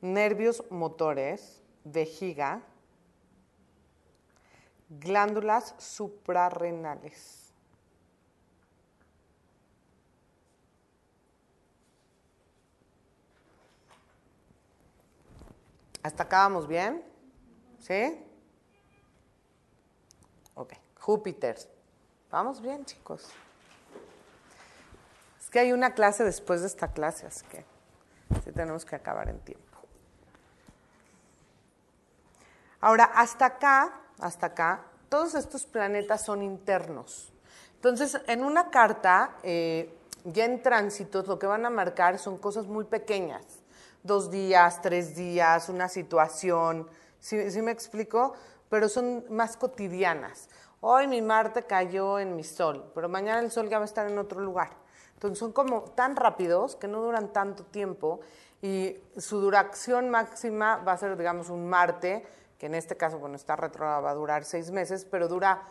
nervios 0.00 0.64
motores, 0.68 1.62
vejiga, 1.84 2.60
glándulas 4.88 5.76
suprarrenales. 5.78 7.43
¿Hasta 16.04 16.24
acá 16.24 16.40
vamos 16.40 16.68
bien? 16.68 17.02
¿Sí? 17.78 18.22
Ok, 20.52 20.74
Júpiter. 21.00 21.56
Vamos 22.30 22.60
bien, 22.60 22.84
chicos. 22.84 23.30
Es 25.40 25.48
que 25.48 25.60
hay 25.60 25.72
una 25.72 25.94
clase 25.94 26.22
después 26.22 26.60
de 26.60 26.66
esta 26.66 26.88
clase, 26.88 27.26
así 27.26 27.46
que 27.46 27.64
sí 28.44 28.52
tenemos 28.52 28.84
que 28.84 28.96
acabar 28.96 29.30
en 29.30 29.40
tiempo. 29.40 29.78
Ahora, 32.82 33.04
hasta 33.04 33.46
acá, 33.46 33.98
hasta 34.20 34.48
acá, 34.48 34.84
todos 35.08 35.34
estos 35.34 35.64
planetas 35.64 36.22
son 36.22 36.42
internos. 36.42 37.32
Entonces, 37.76 38.20
en 38.26 38.44
una 38.44 38.70
carta, 38.70 39.38
eh, 39.42 39.98
ya 40.24 40.44
en 40.44 40.62
tránsitos, 40.62 41.26
lo 41.26 41.38
que 41.38 41.46
van 41.46 41.64
a 41.64 41.70
marcar 41.70 42.18
son 42.18 42.36
cosas 42.36 42.66
muy 42.66 42.84
pequeñas. 42.84 43.63
Dos 44.04 44.30
días, 44.30 44.82
tres 44.82 45.16
días, 45.16 45.70
una 45.70 45.88
situación. 45.88 46.86
¿Sí, 47.20 47.38
me 47.62 47.70
explico? 47.70 48.34
Pero 48.68 48.90
son 48.90 49.24
más 49.30 49.56
cotidianas. 49.56 50.50
Hoy 50.82 51.06
mi 51.06 51.22
Marte 51.22 51.62
cayó 51.62 52.18
en 52.18 52.36
mi 52.36 52.44
Sol, 52.44 52.92
pero 52.94 53.08
mañana 53.08 53.40
el 53.40 53.50
Sol 53.50 53.70
ya 53.70 53.78
va 53.78 53.84
a 53.84 53.86
estar 53.86 54.06
en 54.06 54.18
otro 54.18 54.42
lugar. 54.42 54.72
Entonces 55.14 55.38
son 55.38 55.52
como 55.52 55.84
tan 55.92 56.16
rápidos 56.16 56.76
que 56.76 56.86
no 56.86 57.00
duran 57.00 57.32
tanto 57.32 57.64
tiempo 57.64 58.20
y 58.60 58.94
su 59.16 59.40
duración 59.40 60.10
máxima 60.10 60.76
va 60.86 60.92
a 60.92 60.98
ser, 60.98 61.16
digamos, 61.16 61.48
un 61.48 61.66
Marte 61.66 62.26
que 62.58 62.66
en 62.66 62.74
este 62.74 62.98
caso, 62.98 63.18
bueno, 63.18 63.36
está 63.36 63.56
retrógrada, 63.56 64.00
va 64.00 64.10
a 64.10 64.14
durar 64.14 64.44
seis 64.44 64.70
meses, 64.70 65.06
pero 65.06 65.28
dura 65.28 65.62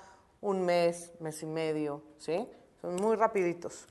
un 0.42 0.66
mes, 0.66 1.12
mes 1.20 1.44
y 1.44 1.46
medio, 1.46 2.02
¿sí? 2.18 2.50
Son 2.82 2.96
muy 2.96 3.16
rapiditos. 3.16 3.88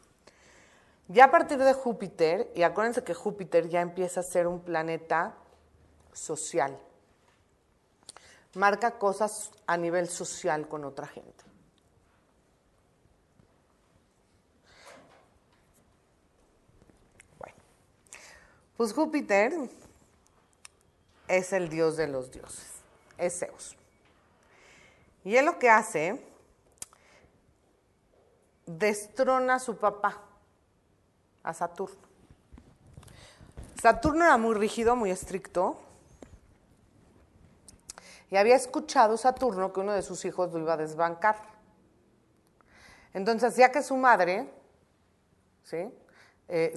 Ya 1.12 1.26
a 1.26 1.30
partir 1.30 1.58
de 1.58 1.74
Júpiter, 1.74 2.50
y 2.54 2.62
acuérdense 2.62 3.04
que 3.04 3.12
Júpiter 3.12 3.68
ya 3.68 3.82
empieza 3.82 4.20
a 4.20 4.22
ser 4.22 4.46
un 4.46 4.60
planeta 4.60 5.34
social, 6.12 6.78
marca 8.54 8.98
cosas 8.98 9.50
a 9.66 9.76
nivel 9.76 10.08
social 10.08 10.68
con 10.68 10.84
otra 10.84 11.06
gente. 11.06 11.44
Bueno, 17.38 17.56
pues 18.78 18.94
Júpiter 18.94 19.52
es 21.28 21.52
el 21.52 21.68
dios 21.68 21.96
de 21.98 22.08
los 22.08 22.30
dioses 22.30 22.72
es 23.22 23.38
Zeus. 23.38 23.76
Y 25.24 25.36
él 25.36 25.46
lo 25.46 25.58
que 25.58 25.70
hace, 25.70 26.20
destrona 28.66 29.54
a 29.54 29.58
su 29.60 29.76
papá, 29.76 30.20
a 31.42 31.54
Saturno. 31.54 32.08
Saturno 33.80 34.24
era 34.24 34.36
muy 34.36 34.54
rígido, 34.54 34.94
muy 34.94 35.10
estricto, 35.10 35.76
y 38.30 38.36
había 38.36 38.56
escuchado 38.56 39.16
Saturno 39.16 39.72
que 39.72 39.80
uno 39.80 39.92
de 39.92 40.02
sus 40.02 40.24
hijos 40.24 40.52
lo 40.52 40.60
iba 40.60 40.74
a 40.74 40.76
desbancar. 40.76 41.36
Entonces 43.12 43.50
hacía 43.50 43.70
que 43.70 43.82
su 43.82 43.96
madre, 43.96 44.48
¿sí? 45.64 45.92
Eh, 46.48 46.74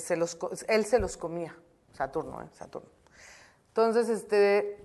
él 0.68 0.86
se 0.86 1.00
los 1.00 1.18
comía, 1.18 1.56
Saturno, 1.94 2.42
¿eh? 2.42 2.50
Saturno. 2.54 2.90
Entonces, 3.70 4.08
este, 4.10 4.84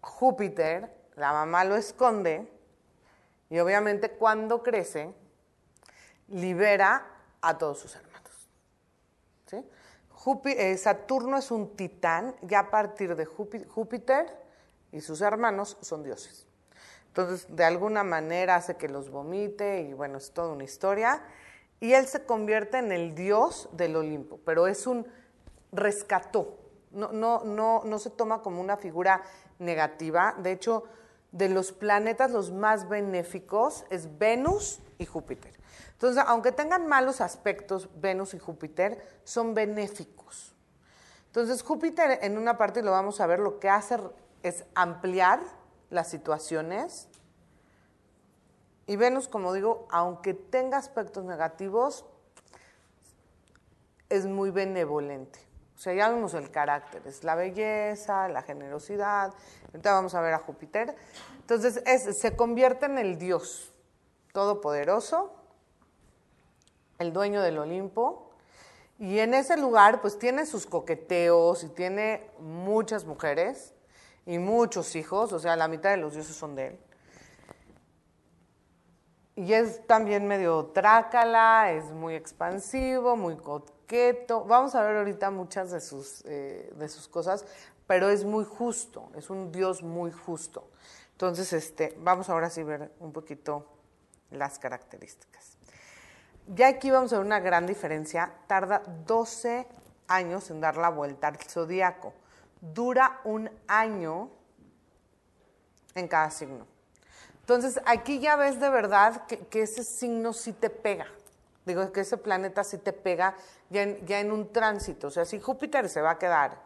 Júpiter, 0.00 0.92
la 1.16 1.32
mamá 1.32 1.64
lo 1.64 1.76
esconde 1.76 2.50
y 3.48 3.58
obviamente 3.58 4.10
cuando 4.10 4.62
crece, 4.62 5.14
libera 6.28 7.06
a 7.40 7.58
todos 7.58 7.78
sus 7.78 7.94
hermanos. 7.94 8.09
Eh, 10.44 10.76
Saturno 10.76 11.38
es 11.38 11.50
un 11.50 11.76
titán 11.76 12.34
y 12.46 12.54
a 12.54 12.70
partir 12.70 13.16
de 13.16 13.24
Júpiter 13.24 14.26
y 14.92 15.00
sus 15.00 15.20
hermanos 15.22 15.78
son 15.80 16.02
dioses. 16.02 16.46
Entonces, 17.08 17.46
de 17.48 17.64
alguna 17.64 18.04
manera 18.04 18.56
hace 18.56 18.76
que 18.76 18.88
los 18.88 19.10
vomite 19.10 19.80
y 19.82 19.94
bueno, 19.94 20.18
es 20.18 20.32
toda 20.32 20.52
una 20.52 20.64
historia. 20.64 21.22
Y 21.80 21.94
él 21.94 22.06
se 22.06 22.24
convierte 22.24 22.78
en 22.78 22.92
el 22.92 23.14
dios 23.14 23.70
del 23.72 23.96
Olimpo, 23.96 24.38
pero 24.44 24.66
es 24.66 24.86
un 24.86 25.06
rescató. 25.72 26.58
No, 26.90 27.10
no, 27.12 27.42
no, 27.44 27.82
no 27.84 27.98
se 27.98 28.10
toma 28.10 28.42
como 28.42 28.60
una 28.60 28.76
figura 28.76 29.22
negativa. 29.58 30.34
De 30.38 30.52
hecho, 30.52 30.84
de 31.32 31.48
los 31.48 31.72
planetas 31.72 32.30
los 32.30 32.52
más 32.52 32.88
benéficos 32.88 33.86
es 33.88 34.18
Venus 34.18 34.80
y 34.98 35.06
Júpiter. 35.06 35.59
Entonces, 36.00 36.24
aunque 36.26 36.50
tengan 36.50 36.86
malos 36.86 37.20
aspectos, 37.20 37.90
Venus 37.96 38.32
y 38.32 38.38
Júpiter 38.38 39.06
son 39.24 39.52
benéficos. 39.52 40.54
Entonces, 41.26 41.62
Júpiter 41.62 42.20
en 42.22 42.38
una 42.38 42.56
parte 42.56 42.82
lo 42.82 42.90
vamos 42.90 43.20
a 43.20 43.26
ver, 43.26 43.38
lo 43.38 43.60
que 43.60 43.68
hace 43.68 43.98
es 44.42 44.64
ampliar 44.74 45.40
las 45.90 46.08
situaciones. 46.08 47.06
Y 48.86 48.96
Venus, 48.96 49.28
como 49.28 49.52
digo, 49.52 49.86
aunque 49.90 50.32
tenga 50.32 50.78
aspectos 50.78 51.26
negativos, 51.26 52.06
es 54.08 54.24
muy 54.24 54.50
benevolente. 54.50 55.38
O 55.76 55.78
sea, 55.78 55.92
ya 55.92 56.08
vemos 56.08 56.32
el 56.32 56.50
carácter, 56.50 57.06
es 57.06 57.24
la 57.24 57.34
belleza, 57.34 58.26
la 58.30 58.40
generosidad. 58.40 59.34
Ahorita 59.66 59.92
vamos 59.92 60.14
a 60.14 60.22
ver 60.22 60.32
a 60.32 60.38
Júpiter. 60.38 60.96
Entonces, 61.40 61.82
se 62.16 62.36
convierte 62.36 62.86
en 62.86 62.96
el 62.96 63.18
Dios 63.18 63.70
todopoderoso, 64.32 65.36
el 67.00 67.12
dueño 67.12 67.42
del 67.42 67.58
Olimpo. 67.58 68.30
Y 68.98 69.18
en 69.18 69.34
ese 69.34 69.56
lugar, 69.56 70.00
pues 70.02 70.18
tiene 70.18 70.46
sus 70.46 70.66
coqueteos 70.66 71.64
y 71.64 71.70
tiene 71.70 72.30
muchas 72.38 73.06
mujeres 73.06 73.74
y 74.26 74.38
muchos 74.38 74.94
hijos, 74.94 75.32
o 75.32 75.38
sea, 75.38 75.56
la 75.56 75.66
mitad 75.66 75.90
de 75.90 75.96
los 75.96 76.12
dioses 76.12 76.36
son 76.36 76.54
de 76.54 76.66
él. 76.68 76.78
Y 79.36 79.54
es 79.54 79.86
también 79.86 80.26
medio 80.26 80.66
trácala, 80.66 81.72
es 81.72 81.84
muy 81.86 82.14
expansivo, 82.14 83.16
muy 83.16 83.36
coqueto. 83.36 84.44
Vamos 84.44 84.74
a 84.74 84.82
ver 84.82 84.98
ahorita 84.98 85.30
muchas 85.30 85.70
de 85.70 85.80
sus, 85.80 86.22
eh, 86.26 86.70
de 86.76 86.88
sus 86.90 87.08
cosas, 87.08 87.46
pero 87.86 88.10
es 88.10 88.24
muy 88.24 88.44
justo, 88.44 89.08
es 89.16 89.30
un 89.30 89.50
Dios 89.50 89.82
muy 89.82 90.12
justo. 90.12 90.68
Entonces, 91.12 91.54
este, 91.54 91.96
vamos 92.00 92.28
ahora 92.28 92.50
sí 92.50 92.60
a 92.60 92.64
ver 92.64 92.92
un 93.00 93.12
poquito 93.12 93.66
las 94.30 94.58
características. 94.58 95.49
Ya 96.46 96.68
aquí 96.68 96.90
vamos 96.90 97.12
a 97.12 97.18
ver 97.18 97.26
una 97.26 97.40
gran 97.40 97.66
diferencia. 97.66 98.32
Tarda 98.46 98.82
12 99.06 99.66
años 100.08 100.50
en 100.50 100.60
dar 100.60 100.76
la 100.76 100.90
vuelta 100.90 101.28
al 101.28 101.36
zodiaco. 101.36 102.12
Dura 102.60 103.20
un 103.24 103.50
año 103.66 104.30
en 105.94 106.08
cada 106.08 106.30
signo. 106.30 106.66
Entonces, 107.40 107.80
aquí 107.86 108.20
ya 108.20 108.36
ves 108.36 108.60
de 108.60 108.70
verdad 108.70 109.26
que, 109.26 109.62
ese 109.62 109.82
signo 109.82 110.32
sí 110.32 110.52
te 110.52 110.70
pega. 110.70 111.06
Digo, 111.64 111.90
que 111.92 112.00
ese 112.00 112.16
planeta 112.16 112.64
sí 112.64 112.78
te 112.78 112.92
pega 112.92 113.34
ya 113.70 113.82
en, 113.82 114.06
ya 114.06 114.20
en 114.20 114.32
un 114.32 114.52
tránsito. 114.52 115.08
O 115.08 115.10
sea, 115.10 115.24
si 115.24 115.40
Júpiter 115.40 115.88
se 115.88 116.00
va 116.00 116.12
a 116.12 116.18
quedar, 116.18 116.58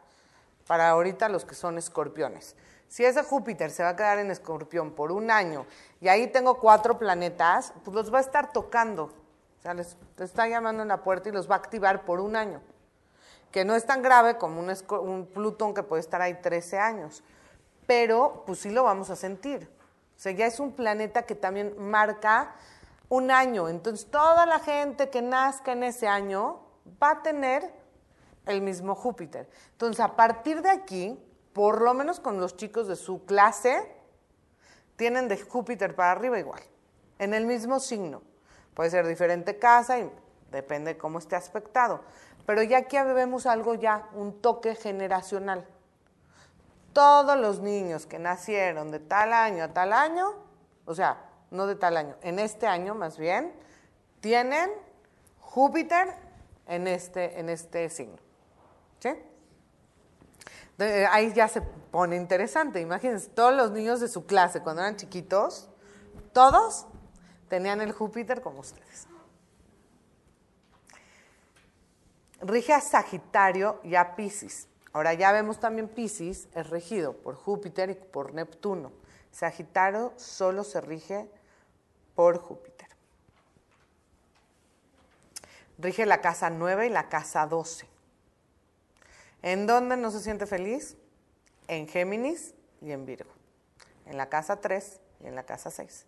para 0.66 0.91
ahorita 0.91 1.29
los 1.29 1.45
que 1.45 1.55
son 1.55 1.79
escorpiones, 1.79 2.57
si 2.89 3.05
ese 3.05 3.22
Júpiter 3.22 3.70
se 3.70 3.83
va 3.83 3.91
a 3.91 3.97
quedar 3.97 4.18
en 4.18 4.31
escorpión 4.31 4.93
por 4.93 5.11
un 5.11 5.31
año 5.31 5.66
y 6.01 6.09
ahí 6.09 6.27
tengo 6.29 6.59
cuatro 6.61 6.99
planetas, 6.99 7.72
pues 7.83 7.95
los 7.95 8.12
va 8.12 8.18
a 8.18 8.20
estar 8.20 8.53
tocando. 8.53 9.12
Sea, 9.65 9.73
les, 9.73 9.97
está 10.19 10.47
llamando 10.47 10.83
en 10.83 10.89
la 10.89 11.03
puerta 11.03 11.31
y 11.31 11.33
los 11.33 11.51
va 11.51 11.55
a 11.55 11.59
activar 11.59 12.05
por 12.05 12.21
un 12.21 12.37
año. 12.37 12.61
que 13.51 13.65
no 13.65 13.75
es 13.75 13.87
tan 13.87 14.03
grave 14.03 14.37
como 14.37 14.61
un 14.61 15.27
Plutón 15.33 15.73
que 15.73 15.83
puede 15.83 16.01
estar 16.01 16.21
ahí 16.21 16.35
13 16.35 16.79
años, 16.79 17.23
pero 17.87 18.43
pues 18.45 18.59
sí 18.59 18.69
lo 18.69 18.85
vamos 18.85 19.09
a 19.09 19.17
sentir. 19.17 19.71
O 20.17 20.21
sea, 20.21 20.33
ya 20.33 20.45
es 20.45 20.61
un 20.61 20.73
planeta 20.73 21.23
que 21.23 21.35
también 21.35 21.75
marca 21.79 22.57
un 23.09 23.31
año. 23.31 23.71
Entonces, 23.71 24.11
toda 24.11 24.45
la 24.45 24.59
gente 24.59 25.09
que 25.09 25.23
nazca 25.23 25.73
en 25.73 25.85
ese 25.85 26.09
año 26.09 26.61
va 27.03 27.12
a 27.12 27.23
tener 27.23 27.73
el 28.45 28.61
mismo 28.61 28.95
Júpiter. 28.95 29.49
Entonces, 29.73 30.01
a 30.01 30.15
partir 30.15 30.61
de 30.61 30.69
aquí, 30.69 31.19
por 31.55 31.81
lo 31.81 31.95
menos 31.95 32.21
con 32.21 32.39
los 32.39 32.55
chicos 32.59 32.87
de 32.87 32.97
su 32.97 33.25
clase, 33.25 33.97
tienen 34.97 35.27
de 35.27 35.41
Júpiter 35.41 35.95
para 35.95 36.12
arriba 36.12 36.39
igual, 36.39 36.61
en 37.19 37.33
el 37.33 37.47
mismo 37.47 37.81
signo. 37.81 38.34
Puede 38.75 38.91
ser 38.91 39.07
diferente 39.07 39.59
casa 39.59 39.99
y 39.99 40.11
depende 40.51 40.95
de 40.95 40.99
cómo 40.99 41.18
esté 41.18 41.37
aspectado. 41.37 42.01
Pero 42.47 42.62
ya 42.62 42.79
aquí 42.79 42.97
vemos 42.97 43.47
algo 43.47 43.75
ya, 43.75 44.09
un 44.12 44.41
toque 44.41 44.75
generacional. 44.75 45.66
Todos 46.93 47.39
los 47.39 47.61
niños 47.61 48.07
que 48.07 48.18
nacieron 48.18 48.91
de 48.91 49.01
tal 49.01 49.33
año 49.33 49.64
a 49.64 49.68
tal 49.68 49.93
año, 49.93 50.35
o 50.85 50.95
sea, 50.95 51.25
no 51.51 51.66
de 51.66 51.77
tal 51.77 51.97
año, 51.97 52.16
en 52.22 52.39
este 52.39 52.66
año 52.66 52.95
más 52.95 53.18
bien, 53.18 53.53
tienen 54.20 54.70
Júpiter 55.41 56.09
en 56.66 56.87
este, 56.89 57.39
en 57.39 57.49
este 57.49 57.89
signo. 57.91 58.18
¿Sí? 59.01 59.11
ahí 61.11 61.33
ya 61.33 61.47
se 61.47 61.62
pone 61.62 62.16
interesante. 62.16 62.81
Imagínense, 62.81 63.29
todos 63.31 63.55
los 63.55 63.70
niños 63.70 64.01
de 64.01 64.09
su 64.09 64.27
clase, 64.27 64.61
cuando 64.61 64.83
eran 64.83 64.97
chiquitos, 64.97 65.68
todos 66.33 66.87
tenían 67.55 67.81
el 67.81 67.93
Júpiter 67.93 68.43
como 68.43 68.61
ustedes. 68.61 69.07
Rige 72.41 72.73
a 72.73 72.81
Sagitario 72.81 73.79
y 73.85 73.95
a 73.95 74.17
Pisces. 74.17 74.67
Ahora 74.93 75.15
ya 75.15 75.31
vemos 75.31 75.61
también 75.61 75.87
Pisces 75.87 76.49
es 76.53 76.69
regido 76.69 77.17
por 77.17 77.37
Júpiter 77.37 77.91
y 77.91 77.95
por 77.95 78.35
Neptuno. 78.35 78.91
Sagitario 79.31 80.13
solo 80.17 80.65
se 80.65 80.81
rige 80.81 81.31
por 82.17 82.39
Júpiter. 82.39 82.89
Rige 85.79 86.07
la 86.07 86.21
casa 86.21 86.51
9 86.51 86.89
y 86.89 86.91
la 86.91 87.09
casa 87.09 87.47
12. 87.47 87.87
¿En 89.43 89.69
dónde 89.69 89.97
no 89.97 90.11
se 90.11 90.19
siente 90.19 90.47
feliz? 90.47 90.97
En 91.69 91.87
Géminis 91.87 92.53
y 92.81 92.91
en 92.91 93.07
Virgo. 93.07 93.31
En 94.07 94.17
la 94.17 94.29
casa 94.29 94.61
3 94.61 95.01
y 95.21 95.29
en 95.29 95.37
la 95.37 95.45
casa 95.45 95.71
6. 95.71 96.07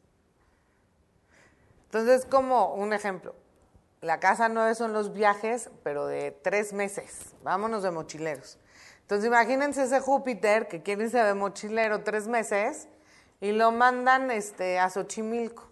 Entonces, 1.87 2.27
como 2.27 2.75
un 2.75 2.93
ejemplo, 2.93 3.35
la 4.01 4.21
casa 4.21 4.49
9 4.49 4.75
son 4.75 4.93
los 4.93 5.13
viajes, 5.13 5.71
pero 5.83 6.07
de 6.07 6.31
tres 6.31 6.73
meses. 6.73 7.35
Vámonos 7.43 7.83
de 7.83 7.91
mochileros. 7.91 8.59
Entonces, 9.01 9.27
imagínense 9.27 9.85
ese 9.85 10.01
Júpiter 10.01 10.69
que 10.69 10.83
quiere 10.83 11.05
irse 11.05 11.19
de 11.19 11.35
mochilero 11.35 12.03
tres 12.03 12.27
meses 12.29 12.89
y 13.41 13.53
lo 13.53 13.71
mandan 13.73 14.31
este, 14.31 14.79
a 14.79 14.91
Xochimilco. 14.91 15.65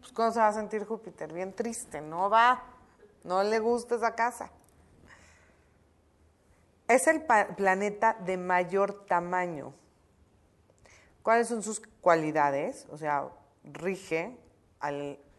Pues, 0.00 0.12
¿cómo 0.12 0.32
se 0.32 0.40
va 0.40 0.48
a 0.48 0.52
sentir 0.52 0.84
Júpiter? 0.84 1.32
Bien 1.32 1.52
triste, 1.52 2.00
no 2.00 2.28
va, 2.28 2.64
no 3.24 3.42
le 3.42 3.58
gusta 3.58 3.94
esa 3.94 4.14
casa. 4.14 4.50
Es 6.88 7.06
el 7.06 7.22
planeta 7.22 8.16
de 8.24 8.36
mayor 8.36 9.06
tamaño. 9.06 9.74
¿Cuáles 11.22 11.48
son 11.48 11.62
sus 11.62 11.80
cualidades? 12.00 12.86
O 12.90 12.96
sea, 12.96 13.28
rige 13.64 14.38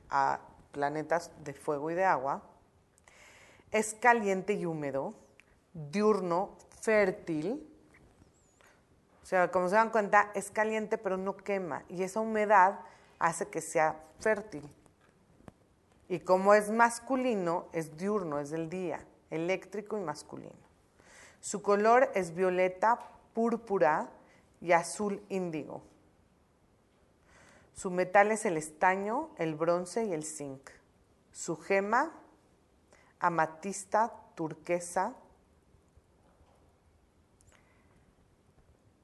a 0.09 0.39
planetas 0.71 1.31
de 1.43 1.53
fuego 1.53 1.91
y 1.91 1.95
de 1.95 2.05
agua. 2.05 2.41
Es 3.71 3.93
caliente 3.93 4.53
y 4.53 4.65
húmedo, 4.65 5.13
diurno, 5.73 6.55
fértil. 6.81 7.67
O 9.21 9.25
sea, 9.25 9.51
como 9.51 9.69
se 9.69 9.75
dan 9.75 9.91
cuenta, 9.91 10.31
es 10.33 10.49
caliente 10.51 10.97
pero 10.97 11.17
no 11.17 11.37
quema. 11.37 11.83
Y 11.87 12.03
esa 12.03 12.19
humedad 12.19 12.79
hace 13.19 13.47
que 13.47 13.61
sea 13.61 14.01
fértil. 14.19 14.67
Y 16.07 16.19
como 16.19 16.55
es 16.55 16.71
masculino, 16.71 17.67
es 17.71 17.95
diurno, 17.95 18.39
es 18.39 18.49
del 18.49 18.69
día, 18.69 19.05
eléctrico 19.29 19.97
y 19.97 20.01
masculino. 20.01 20.69
Su 21.39 21.61
color 21.61 22.11
es 22.15 22.33
violeta, 22.33 22.99
púrpura 23.33 24.09
y 24.59 24.71
azul 24.71 25.23
índigo. 25.29 25.83
Su 27.79 27.91
metal 27.91 28.29
es 28.33 28.43
el 28.43 28.57
estaño, 28.57 29.29
el 29.37 29.55
bronce 29.55 30.03
y 30.03 30.11
el 30.11 30.25
zinc. 30.25 30.69
Su 31.31 31.55
gema, 31.55 32.11
amatista, 33.21 34.11
turquesa, 34.35 35.15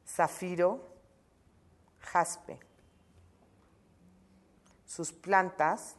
zafiro, 0.05 0.89
jaspe. 2.01 2.59
Sus 4.86 5.13
plantas 5.13 5.95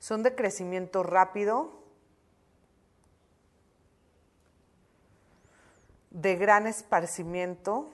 son 0.00 0.24
de 0.24 0.34
crecimiento 0.34 1.04
rápido, 1.04 1.84
de 6.10 6.34
gran 6.34 6.66
esparcimiento 6.66 7.88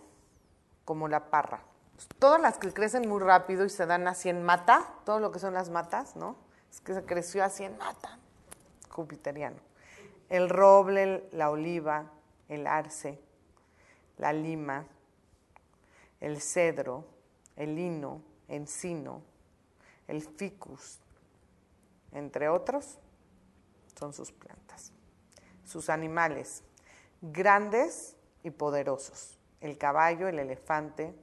como 0.86 1.08
la 1.08 1.28
parra. 1.28 1.73
Todas 2.18 2.40
las 2.40 2.58
que 2.58 2.72
crecen 2.72 3.08
muy 3.08 3.20
rápido 3.20 3.64
y 3.64 3.70
se 3.70 3.86
dan 3.86 4.08
así 4.08 4.28
en 4.28 4.42
mata, 4.42 4.94
todo 5.04 5.20
lo 5.20 5.30
que 5.30 5.38
son 5.38 5.54
las 5.54 5.70
matas, 5.70 6.16
¿no? 6.16 6.36
Es 6.70 6.80
que 6.80 6.94
se 6.94 7.04
creció 7.04 7.44
así 7.44 7.64
en 7.64 7.76
mata, 7.78 8.18
jupiteriano. 8.90 9.58
El 10.28 10.48
roble, 10.48 11.28
la 11.32 11.50
oliva, 11.50 12.10
el 12.48 12.66
arce, 12.66 13.20
la 14.18 14.32
lima, 14.32 14.86
el 16.20 16.40
cedro, 16.40 17.04
el 17.56 17.76
lino, 17.76 18.22
encino, 18.48 19.22
el 20.08 20.22
ficus, 20.22 20.98
entre 22.12 22.48
otros, 22.48 22.98
son 23.98 24.12
sus 24.12 24.32
plantas. 24.32 24.92
Sus 25.64 25.90
animales, 25.90 26.62
grandes 27.20 28.16
y 28.42 28.50
poderosos. 28.50 29.38
El 29.60 29.78
caballo, 29.78 30.28
el 30.28 30.38
elefante, 30.38 31.14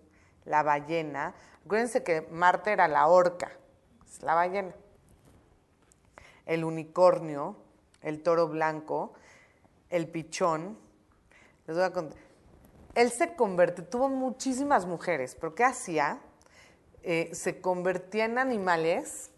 la 0.46 0.64
ballena. 0.64 1.34
Acuérdense 1.66 2.04
que 2.04 2.22
Marte 2.32 2.72
era 2.72 2.88
la 2.88 3.08
orca, 3.08 3.52
es 4.06 4.22
la 4.22 4.34
ballena. 4.34 4.74
El 6.46 6.64
unicornio, 6.64 7.56
el 8.02 8.24
toro 8.24 8.48
blanco, 8.48 9.14
el 9.90 10.08
pichón. 10.08 10.78
Les 11.68 11.76
voy 11.76 11.86
a 11.86 11.94
contar. 11.94 12.18
Él 12.96 13.10
se 13.10 13.36
convierte, 13.36 13.84
tuvo 13.84 14.10
muchísimas 14.10 14.86
mujeres, 14.86 15.36
pero 15.40 15.56
¿qué 15.56 15.64
hacía? 15.64 16.20
Eh, 17.04 17.30
se 17.34 17.62
convertía 17.62 18.26
en 18.26 18.38
animales 18.38 19.32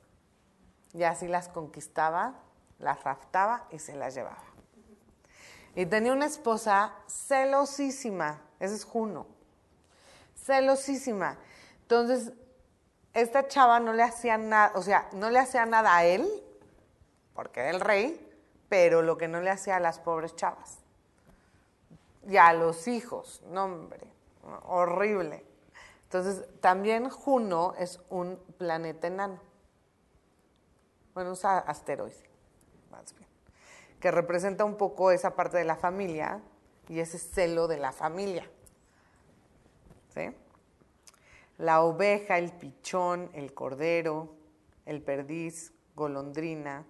y 0.93 1.03
así 1.03 1.27
las 1.27 1.49
conquistaba, 1.49 2.35
las 2.79 3.03
raptaba 3.03 3.67
y 3.71 3.79
se 3.79 3.95
las 3.95 4.15
llevaba. 4.15 4.43
Y 5.75 5.85
tenía 5.85 6.13
una 6.13 6.25
esposa 6.25 6.93
celosísima, 7.07 8.41
ese 8.59 8.75
es 8.75 8.85
Juno, 8.85 9.27
celosísima. 10.43 11.37
Entonces, 11.81 12.31
esta 13.13 13.47
chava 13.47 13.79
no 13.79 13.93
le 13.93 14.03
hacía 14.03 14.37
nada, 14.37 14.71
o 14.75 14.81
sea, 14.81 15.09
no 15.13 15.29
le 15.29 15.39
hacía 15.39 15.65
nada 15.65 15.95
a 15.95 16.05
él, 16.05 16.27
porque 17.33 17.61
era 17.61 17.69
el 17.69 17.79
rey, 17.79 18.19
pero 18.69 19.01
lo 19.01 19.17
que 19.17 19.27
no 19.27 19.41
le 19.41 19.49
hacía 19.49 19.77
a 19.77 19.79
las 19.79 19.99
pobres 19.99 20.35
chavas. 20.35 20.79
Y 22.27 22.37
a 22.37 22.53
los 22.53 22.87
hijos, 22.87 23.41
no 23.49 23.65
hombre, 23.65 24.07
horrible. 24.65 25.45
Entonces, 26.03 26.45
también 26.61 27.09
Juno 27.09 27.73
es 27.77 27.99
un 28.09 28.37
planeta 28.57 29.07
enano. 29.07 29.39
Bueno, 31.13 31.31
un 31.31 31.37
asteroide, 31.43 32.29
más 32.89 33.13
bien 33.13 33.33
que 34.03 34.11
representa 34.11 34.65
un 34.65 34.75
poco 34.75 35.11
esa 35.11 35.33
parte 35.33 35.55
de 35.55 35.63
la 35.63 35.77
familia 35.77 36.41
y 36.89 36.99
ese 36.99 37.17
celo 37.17 37.69
de 37.69 37.77
la 37.77 37.93
familia. 37.93 38.45
La 41.57 41.82
oveja, 41.82 42.38
el 42.38 42.51
pichón, 42.51 43.30
el 43.34 43.53
cordero, 43.53 44.36
el 44.86 45.01
perdiz, 45.01 45.72
golondrina, 45.95 46.86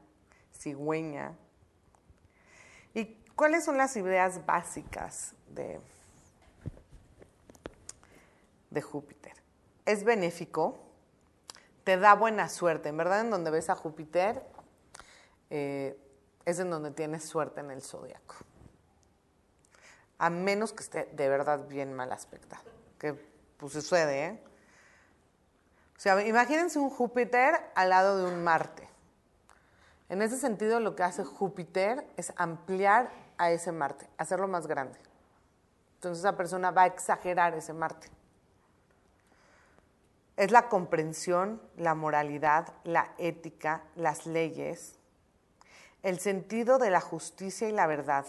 cigüeña. 0.54 1.38
¿Y 2.94 3.06
cuáles 3.36 3.66
son 3.66 3.78
las 3.78 3.96
ideas 3.98 4.46
básicas 4.46 5.36
de, 5.50 5.80
de 8.70 8.82
Júpiter? 8.82 9.34
Es 9.86 10.04
benéfico, 10.04 10.80
te 11.84 11.98
da 11.98 12.16
buena 12.16 12.50
suerte. 12.50 12.90
En 12.90 12.98
verdad, 12.98 13.22
en 13.22 13.30
donde 13.30 13.52
ves 13.52 13.70
a 13.70 13.76
Júpiter, 13.76 14.44
eh, 15.50 16.00
es 16.46 16.60
en 16.60 16.70
donde 16.70 16.92
tienes 16.92 17.24
suerte 17.26 17.60
en 17.60 17.72
el 17.72 17.82
zodiaco. 17.82 18.36
A 20.18 20.30
menos 20.30 20.74
que 20.74 20.84
esté 20.84 21.06
de 21.14 21.30
verdad 21.30 21.68
bien 21.68 21.94
mal 21.94 22.12
aspectado, 22.12 22.64
pues 23.12 23.74
sucede, 23.74 24.26
¿eh? 24.26 24.44
O 25.98 26.00
sea, 26.00 26.26
imagínense 26.26 26.80
un 26.80 26.90
Júpiter 26.90 27.56
al 27.76 27.90
lado 27.90 28.18
de 28.18 28.34
un 28.34 28.44
Marte. 28.44 28.90
En 30.10 30.22
ese 30.22 30.38
sentido, 30.38 30.80
lo 30.80 30.96
que 30.96 31.04
hace 31.04 31.24
Júpiter 31.24 32.06
es 32.18 32.34
ampliar 32.36 33.10
a 33.38 33.52
ese 33.52 33.72
Marte, 33.72 34.10
hacerlo 34.18 34.48
más 34.48 34.68
grande. 34.68 35.00
Entonces 35.96 36.20
esa 36.20 36.36
persona 36.36 36.72
va 36.72 36.84
a 36.84 36.88
exagerar 36.88 37.56
ese 37.56 37.74
Marte. 37.74 38.10
Es 40.36 40.52
la 40.52 40.68
comprensión, 40.68 41.62
la 41.78 41.96
moralidad, 41.96 42.74
la 42.84 43.14
ética, 43.18 43.84
las 43.96 44.26
leyes, 44.26 45.00
el 46.02 46.20
sentido 46.20 46.80
de 46.80 46.90
la 46.90 47.02
justicia 47.02 47.70
y 47.70 47.72
la 47.72 47.88
verdad. 47.88 48.26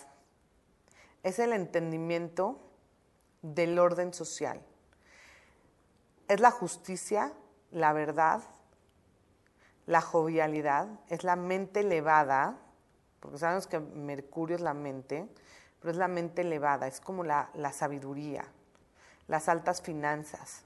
Es 1.22 1.38
el 1.38 1.52
entendimiento 1.52 2.60
del 3.44 3.78
orden 3.78 4.14
social. 4.14 4.58
Es 6.28 6.40
la 6.40 6.50
justicia, 6.50 7.34
la 7.70 7.92
verdad, 7.92 8.42
la 9.84 10.00
jovialidad, 10.00 10.88
es 11.08 11.24
la 11.24 11.36
mente 11.36 11.80
elevada, 11.80 12.56
porque 13.20 13.36
sabemos 13.36 13.66
que 13.66 13.80
Mercurio 13.80 14.56
es 14.56 14.62
la 14.62 14.72
mente, 14.72 15.28
pero 15.78 15.90
es 15.90 15.98
la 15.98 16.08
mente 16.08 16.40
elevada, 16.40 16.86
es 16.86 17.02
como 17.02 17.22
la, 17.22 17.50
la 17.52 17.70
sabiduría, 17.72 18.46
las 19.28 19.50
altas 19.50 19.82
finanzas. 19.82 20.62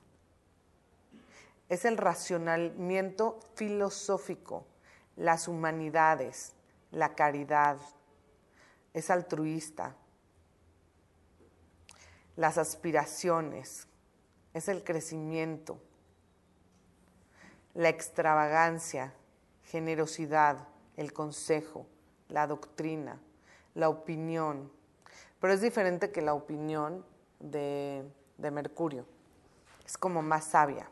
Es 1.68 1.84
el 1.84 1.96
racionamiento 1.96 3.40
filosófico, 3.56 4.66
las 5.16 5.48
humanidades, 5.48 6.54
la 6.92 7.16
caridad, 7.16 7.78
es 8.94 9.10
altruista, 9.10 9.96
las 12.38 12.56
aspiraciones, 12.56 13.88
es 14.54 14.68
el 14.68 14.84
crecimiento, 14.84 15.80
la 17.74 17.88
extravagancia, 17.88 19.12
generosidad, 19.64 20.68
el 20.96 21.12
consejo, 21.12 21.84
la 22.28 22.46
doctrina, 22.46 23.20
la 23.74 23.88
opinión. 23.88 24.70
Pero 25.40 25.52
es 25.52 25.60
diferente 25.60 26.12
que 26.12 26.22
la 26.22 26.34
opinión 26.34 27.04
de, 27.40 28.04
Mercurio. 28.38 29.04
Es 29.84 29.98
como 29.98 30.22
más 30.22 30.44
sabia. 30.44 30.88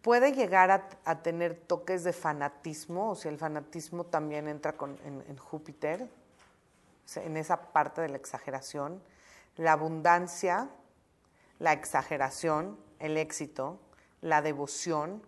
Puede 0.00 0.32
llegar 0.32 0.70
a, 1.04 1.22
tener 1.22 1.56
toques 1.56 2.04
de 2.04 2.12
fanatismo, 2.12 3.10
o 3.10 3.14
sea, 3.16 3.32
el 3.32 3.38
fanatismo 3.38 4.04
también 4.04 4.46
entra 4.46 4.76
en, 5.04 5.24
en 5.26 5.36
Júpiter, 5.38 6.08
en 7.16 7.36
esa 7.36 7.72
parte 7.72 8.00
de 8.00 8.10
la 8.10 8.16
exageración. 8.16 9.02
La 9.56 9.72
abundancia, 9.72 10.70
la 11.58 11.72
exageración, 11.72 12.78
el 12.98 13.16
éxito, 13.16 13.80
la 14.20 14.42
devoción, 14.42 15.22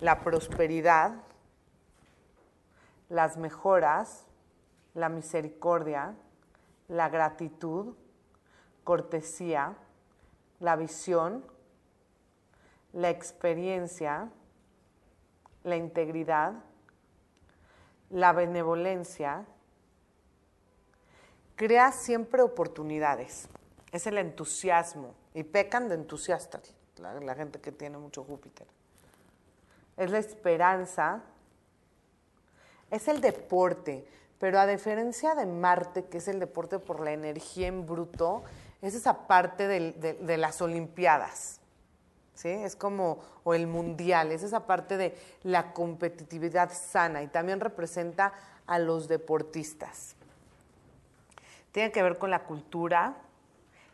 la 0.00 0.20
prosperidad, 0.20 1.22
las 3.08 3.36
mejoras, 3.36 4.26
la 4.94 5.08
misericordia, 5.08 6.14
la 6.88 7.08
gratitud, 7.08 7.94
cortesía, 8.84 9.76
la 10.60 10.76
visión, 10.76 11.44
la 12.92 13.10
experiencia, 13.10 14.30
la 15.62 15.76
integridad, 15.76 16.54
la 18.10 18.32
benevolencia, 18.32 19.46
crea 21.58 21.90
siempre 21.90 22.40
oportunidades. 22.40 23.48
Es 23.90 24.06
el 24.06 24.16
entusiasmo. 24.16 25.14
Y 25.34 25.42
pecan 25.42 25.88
de 25.88 25.96
entusiastas, 25.96 26.74
la, 26.96 27.34
gente 27.34 27.60
que 27.60 27.72
tiene 27.72 27.98
mucho 27.98 28.24
Júpiter. 28.24 28.66
Es 29.96 30.10
la 30.10 30.18
esperanza. 30.18 31.22
Es 32.90 33.08
el 33.08 33.20
deporte. 33.20 34.06
Pero 34.38 34.60
a 34.60 34.66
diferencia 34.66 35.34
de 35.34 35.46
Marte, 35.46 36.04
que 36.04 36.18
es 36.18 36.28
el 36.28 36.38
deporte 36.38 36.78
por 36.78 37.00
la 37.00 37.12
energía 37.12 37.66
en 37.66 37.86
bruto, 37.86 38.44
es 38.80 38.94
esa 38.94 39.26
parte 39.26 39.66
de, 39.66 40.36
las 40.38 40.62
Olimpiadas. 40.62 41.60
¿Sí? 42.34 42.50
Es 42.50 42.76
como, 42.76 43.18
o 43.42 43.52
el 43.52 43.66
mundial, 43.66 44.30
es 44.30 44.44
esa 44.44 44.64
parte 44.64 44.96
de 44.96 45.18
la 45.42 45.72
competitividad 45.72 46.70
sana 46.72 47.24
y 47.24 47.26
también 47.26 47.58
representa 47.58 48.32
a 48.64 48.78
los 48.78 49.08
deportistas. 49.08 50.14
Tiene 51.78 51.92
que 51.92 52.02
ver 52.02 52.18
con 52.18 52.32
la 52.32 52.42
cultura, 52.42 53.14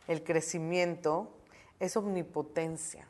el 0.07 0.23
crecimiento, 0.23 1.29
es 1.79 1.95
omnipotencia, 1.95 3.07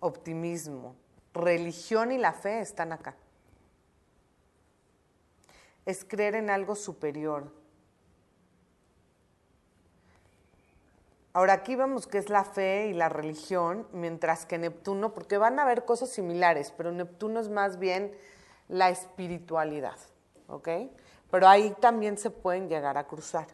optimismo, 0.00 0.96
religión 1.32 2.10
y 2.10 2.18
la 2.18 2.32
fe 2.32 2.58
están 2.58 2.90
acá. 2.92 3.14
Es 5.84 6.04
creer 6.04 6.34
en 6.34 6.50
algo 6.50 6.74
superior. 6.74 7.52
Ahora 11.32 11.52
aquí 11.52 11.76
vemos 11.76 12.08
que 12.08 12.18
es 12.18 12.28
la 12.28 12.42
fe 12.42 12.88
y 12.88 12.92
la 12.92 13.08
religión, 13.08 13.86
mientras 13.92 14.46
que 14.46 14.58
Neptuno, 14.58 15.14
porque 15.14 15.38
van 15.38 15.60
a 15.60 15.62
haber 15.62 15.84
cosas 15.84 16.08
similares, 16.10 16.74
pero 16.76 16.90
Neptuno 16.90 17.38
es 17.38 17.50
más 17.50 17.78
bien 17.78 18.12
la 18.66 18.90
espiritualidad, 18.90 19.96
¿ok? 20.48 20.70
Pero 21.30 21.46
ahí 21.46 21.72
también 21.80 22.18
se 22.18 22.30
pueden 22.30 22.68
llegar 22.68 22.98
a 22.98 23.06
cruzar 23.06 23.46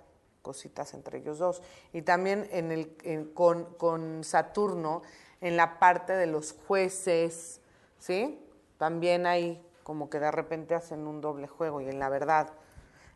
cositas 0.42 0.92
entre 0.94 1.18
ellos 1.18 1.38
dos. 1.38 1.62
Y 1.92 2.02
también 2.02 2.48
en 2.50 2.72
el, 2.72 3.32
con, 3.32 4.24
Saturno, 4.24 5.02
en 5.40 5.56
la 5.56 5.78
parte 5.78 6.12
de 6.12 6.26
los 6.26 6.52
jueces, 6.66 7.60
¿sí? 7.98 8.44
También 8.76 9.26
hay 9.26 9.64
como 9.82 10.10
que 10.10 10.20
de 10.20 10.30
repente 10.30 10.74
hacen 10.74 11.06
un 11.06 11.20
doble 11.20 11.46
juego 11.46 11.80
y 11.80 11.88
en 11.88 11.98
la 11.98 12.08
verdad, 12.08 12.52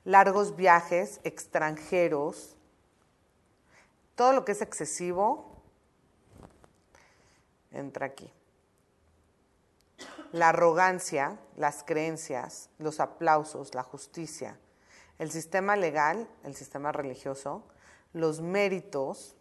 largos 0.04 0.56
viajes, 0.56 1.20
extranjeros, 1.24 2.56
todo 4.14 4.32
lo 4.32 4.44
que 4.44 4.52
es 4.52 4.62
excesivo, 4.62 5.62
entra 7.70 8.06
aquí. 8.06 8.32
La 10.32 10.48
arrogancia, 10.48 11.38
las 11.56 11.84
creencias, 11.84 12.70
los 12.78 12.98
aplausos, 13.00 13.74
la 13.74 13.82
justicia, 13.82 14.58
el 15.18 15.30
sistema 15.30 15.76
legal, 15.76 16.28
el 16.44 16.54
sistema 16.54 16.92
religioso, 16.92 17.66
los 18.12 18.40
méritos, 18.40 19.36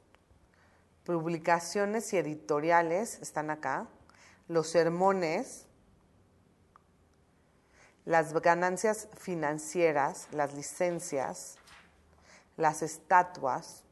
publicaciones 1.04 2.12
y 2.14 2.18
editoriales 2.18 3.20
están 3.22 3.50
acá, 3.50 3.88
los 4.48 4.70
sermones, 4.70 5.68
las 8.06 8.34
ganancias 8.34 9.08
financieras, 9.18 10.28
las 10.32 10.54
licencias, 10.54 11.58
las 12.58 12.82
estatuas, 12.82 13.84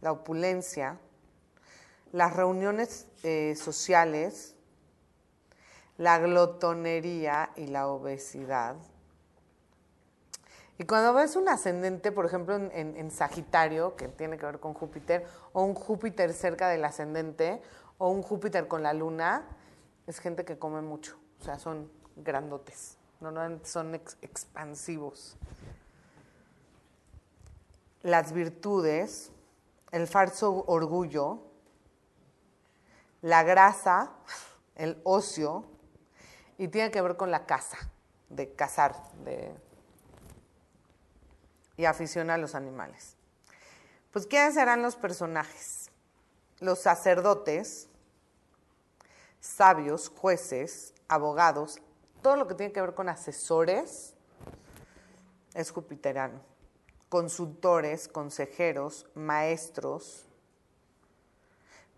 la 0.00 0.12
opulencia, 0.12 0.98
las 2.12 2.34
reuniones 2.34 3.06
eh, 3.22 3.54
sociales, 3.56 4.54
la 5.96 6.18
glotonería 6.18 7.50
y 7.56 7.66
la 7.66 7.88
obesidad, 7.88 8.76
y 10.78 10.84
cuando 10.84 11.12
ves 11.12 11.34
un 11.34 11.48
ascendente, 11.48 12.12
por 12.12 12.24
ejemplo, 12.24 12.54
en, 12.54 13.10
Sagitario, 13.10 13.96
que 13.96 14.06
tiene 14.06 14.38
que 14.38 14.46
ver 14.46 14.60
con 14.60 14.74
Júpiter, 14.74 15.26
o 15.52 15.64
un 15.64 15.74
Júpiter 15.74 16.32
cerca 16.32 16.68
del 16.68 16.84
ascendente, 16.84 17.60
o 17.98 18.10
un 18.10 18.22
Júpiter 18.22 18.68
con 18.68 18.84
la 18.84 18.92
luna, 18.92 19.44
es 20.06 20.20
gente 20.20 20.44
que 20.44 20.56
come 20.56 20.80
mucho. 20.80 21.18
O 21.40 21.44
sea, 21.44 21.58
son 21.58 21.90
grandotes. 22.14 22.96
Normalmente 23.20 23.68
son 23.68 23.92
expansivos. 24.22 25.36
Las 28.02 28.32
virtudes, 28.32 29.32
el 29.90 30.06
falso 30.06 30.64
orgullo, 30.68 31.42
la 33.20 33.42
grasa, 33.42 34.12
el 34.76 35.00
ocio, 35.02 35.64
y 36.56 36.68
tiene 36.68 36.92
que 36.92 37.02
ver 37.02 37.16
con 37.16 37.32
la 37.32 37.46
casa, 37.46 37.78
de 38.28 38.54
cazar, 38.54 38.94
de 39.24 39.52
y 41.78 41.86
afición 41.86 42.28
a 42.28 42.36
los 42.36 42.54
animales. 42.54 43.16
Pues, 44.12 44.26
¿quiénes 44.26 44.54
serán 44.54 44.82
los 44.82 44.96
personajes? 44.96 45.90
Los 46.58 46.80
sacerdotes, 46.80 47.88
sabios, 49.40 50.10
jueces, 50.14 50.92
abogados, 51.06 51.80
todo 52.20 52.36
lo 52.36 52.48
que 52.48 52.54
tiene 52.54 52.72
que 52.72 52.80
ver 52.80 52.94
con 52.94 53.08
asesores 53.08 54.14
es 55.54 55.70
jupiterano. 55.70 56.40
Consultores, 57.08 58.08
consejeros, 58.08 59.06
maestros, 59.14 60.26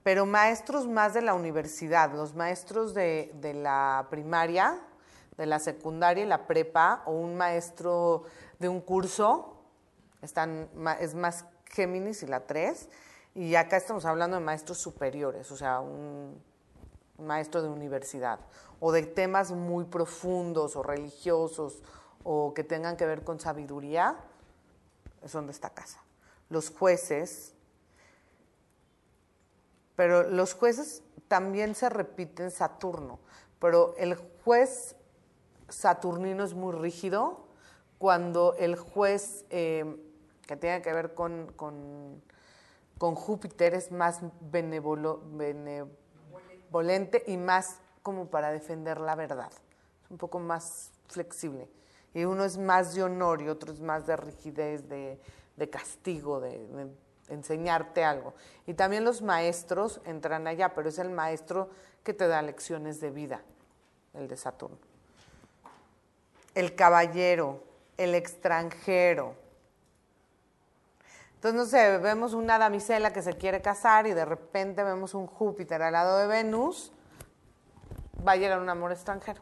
pero 0.03 0.27
maestros 0.27 0.87
más 0.87 1.15
de 1.15 1.23
la 1.23 1.33
universidad, 1.33 2.13
los 2.13 2.35
maestros 2.35 2.93
de, 2.93 3.33
de 3.37 3.55
la 3.55 4.07
primaria, 4.11 4.79
de 5.39 5.47
la 5.47 5.59
secundaria 5.59 6.25
y 6.25 6.29
la 6.29 6.47
prepa, 6.47 7.03
o 7.07 7.13
un 7.13 7.37
maestro 7.37 8.25
de 8.59 8.69
un 8.69 8.83
curso, 8.83 9.50
están, 10.23 10.69
es 11.01 11.15
más 11.15 11.45
Géminis 11.67 12.23
y 12.23 12.27
la 12.27 12.47
3. 12.47 12.89
Y 13.35 13.55
acá 13.55 13.77
estamos 13.77 14.05
hablando 14.05 14.37
de 14.37 14.45
maestros 14.45 14.79
superiores, 14.79 15.51
o 15.53 15.57
sea, 15.57 15.81
un, 15.81 16.43
maestro 17.19 17.63
de 17.63 17.69
universidad, 17.69 18.41
o 18.81 18.93
de 18.93 19.03
temas 19.03 19.53
muy 19.53 19.85
profundos 19.85 20.75
o 20.75 20.83
religiosos 20.83 21.83
o 22.25 22.55
que 22.55 22.65
tengan 22.65 22.97
que 22.97 23.07
ver 23.07 23.25
con 23.25 23.39
sabiduría, 23.39 24.17
son 25.27 25.47
de 25.47 25.53
esta 25.53 25.71
casa. 25.71 26.01
Los 26.49 26.71
jueces, 26.71 27.55
pero 29.97 30.23
los 30.29 30.55
jueces 30.55 31.03
también 31.29 31.75
se 31.75 31.89
repiten 31.89 32.51
Saturno, 32.51 33.21
pero 33.59 33.95
el 33.99 34.17
juez 34.45 34.97
saturnino 35.69 36.43
es 36.43 36.55
muy 36.55 36.73
rígido 36.73 37.47
cuando 37.99 38.55
el 38.59 38.77
juez 38.77 39.45
eh, 39.51 39.97
que 40.51 40.57
tiene 40.57 40.83
que 40.83 40.93
ver 40.93 41.15
con, 41.15 41.47
con, 42.99 43.15
Júpiter 43.15 43.73
es 43.73 43.93
más 43.93 44.19
benevolente 44.41 45.93
y 47.29 47.37
más 47.37 47.79
como 48.03 48.27
para 48.27 48.51
defender 48.51 48.99
la 48.99 49.15
verdad, 49.15 49.53
es 50.05 50.11
un 50.11 50.19
poco 50.19 50.41
más 50.41 50.91
flexible. 51.07 51.69
Y 52.15 52.25
uno 52.25 52.45
es 52.45 52.59
más 52.59 52.95
de 52.95 53.05
honor 53.05 53.43
y 53.43 53.49
otro 53.49 53.73
es 53.73 53.79
más 53.79 54.09
de 54.09 54.17
rigidez, 54.17 54.89
de, 54.89 55.21
castigo, 55.71 56.41
de, 56.41 56.89
enseñarte 57.29 58.03
algo. 58.03 58.35
Y 58.67 58.75
también 58.75 59.05
los 59.05 59.23
maestros 59.23 60.01
entran 60.05 60.49
allá, 60.49 60.75
pero 60.75 60.89
es 60.89 60.99
el 60.99 61.11
maestro 61.11 61.71
que 62.03 62.13
te 62.13 62.27
da 62.27 62.43
lecciones 62.43 63.01
de 63.01 63.13
vida, 63.13 63.41
el 64.15 64.27
de 64.27 64.37
Saturno. 64.37 64.79
El 66.57 66.75
caballero, 66.75 67.63
el 67.97 68.17
extranjero. 68.17 69.40
Entonces, 71.41 71.59
no 71.59 71.65
sé, 71.65 71.97
vemos 71.97 72.35
una 72.35 72.59
damisela 72.59 73.15
que 73.15 73.23
se 73.23 73.33
quiere 73.33 73.63
casar 73.63 74.07
y 74.07 74.13
de 74.13 74.27
repente 74.27 74.85
vemos 74.85 75.15
un 75.15 75.27
Júpiter 75.27 75.81
al 75.81 75.95
lado 75.95 76.19
de 76.19 76.27
Venus, 76.27 76.93
va 78.29 78.33
a 78.33 78.37
llegar 78.37 78.61
un 78.61 78.69
amor 78.69 78.93
extranjero. 78.93 79.41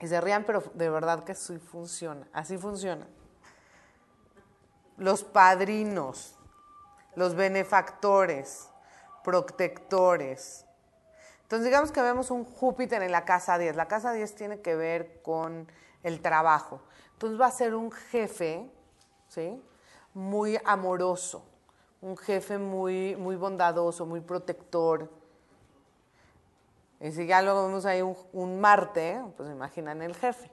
Y 0.00 0.06
se 0.06 0.18
rían, 0.22 0.44
pero 0.44 0.62
de 0.72 0.88
verdad 0.88 1.22
que 1.24 1.34
sí 1.34 1.58
funciona, 1.58 2.26
así 2.32 2.56
funciona. 2.56 3.06
Los 4.96 5.22
padrinos, 5.22 6.38
los 7.14 7.34
benefactores, 7.34 8.70
protectores. 9.22 10.64
Entonces 11.42 11.66
digamos 11.66 11.92
que 11.92 12.00
vemos 12.00 12.30
un 12.30 12.46
Júpiter 12.46 13.02
en 13.02 13.12
la 13.12 13.26
casa 13.26 13.58
10. 13.58 13.76
La 13.76 13.86
casa 13.86 14.14
10 14.14 14.34
tiene 14.34 14.60
que 14.62 14.74
ver 14.74 15.20
con 15.20 15.70
el 16.06 16.20
trabajo. 16.20 16.80
Entonces 17.12 17.40
va 17.40 17.46
a 17.46 17.50
ser 17.50 17.74
un 17.74 17.90
jefe, 17.90 18.70
¿sí? 19.28 19.62
Muy 20.14 20.58
amoroso, 20.64 21.44
un 22.00 22.16
jefe 22.16 22.58
muy, 22.58 23.16
muy 23.16 23.36
bondadoso, 23.36 24.06
muy 24.06 24.20
protector 24.20 25.10
y 27.00 27.12
si 27.12 27.26
ya 27.26 27.42
luego 27.42 27.66
vemos 27.66 27.84
ahí 27.84 28.02
un, 28.02 28.60
Marte, 28.60 29.22
pues 29.36 29.50
imaginan 29.50 30.02
el 30.02 30.14
jefe. 30.14 30.50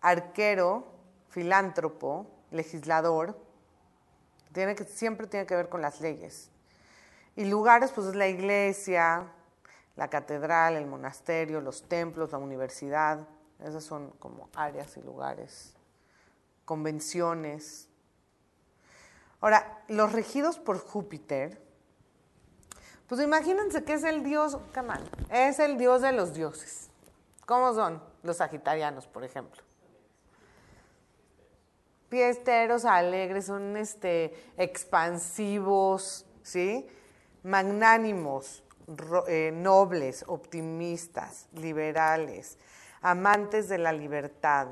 Arquero, 0.00 0.84
filántropo, 1.28 2.26
legislador, 2.50 3.38
tiene 4.52 4.74
que, 4.74 4.84
siempre 4.84 5.28
tiene 5.28 5.46
que 5.46 5.54
ver 5.54 5.68
con 5.68 5.80
las 5.80 6.00
leyes. 6.00 6.50
Y 7.36 7.44
lugares, 7.44 7.92
pues 7.92 8.08
es 8.08 8.16
la 8.16 8.26
iglesia, 8.26 9.32
la 9.96 10.08
catedral, 10.08 10.76
el 10.76 10.86
monasterio, 10.86 11.60
los 11.60 11.82
templos, 11.88 12.32
la 12.32 12.38
universidad. 12.38 13.26
Esas 13.60 13.84
son 13.84 14.10
como 14.18 14.48
áreas 14.54 14.96
y 14.96 15.02
lugares. 15.02 15.74
Convenciones. 16.64 17.88
Ahora, 19.40 19.84
los 19.88 20.12
regidos 20.12 20.58
por 20.58 20.78
Júpiter 20.78 21.60
pues 23.12 23.20
imagínense 23.20 23.84
que 23.84 23.92
es 23.92 24.04
el 24.04 24.24
dios, 24.24 24.56
mal, 24.86 25.02
es 25.30 25.58
el 25.58 25.76
dios 25.76 26.00
de 26.00 26.12
los 26.12 26.32
dioses. 26.32 26.88
¿Cómo 27.44 27.74
son 27.74 28.02
los 28.22 28.38
sagitarianos, 28.38 29.06
por 29.06 29.22
ejemplo? 29.22 29.62
Fiesteros, 32.08 32.86
alegres, 32.86 33.44
son 33.44 33.76
este, 33.76 34.32
expansivos, 34.56 36.24
¿sí? 36.42 36.88
Magnánimos, 37.42 38.61
eh, 39.28 39.50
nobles, 39.52 40.24
optimistas, 40.26 41.48
liberales, 41.52 42.58
amantes 43.00 43.68
de 43.68 43.78
la 43.78 43.92
libertad. 43.92 44.68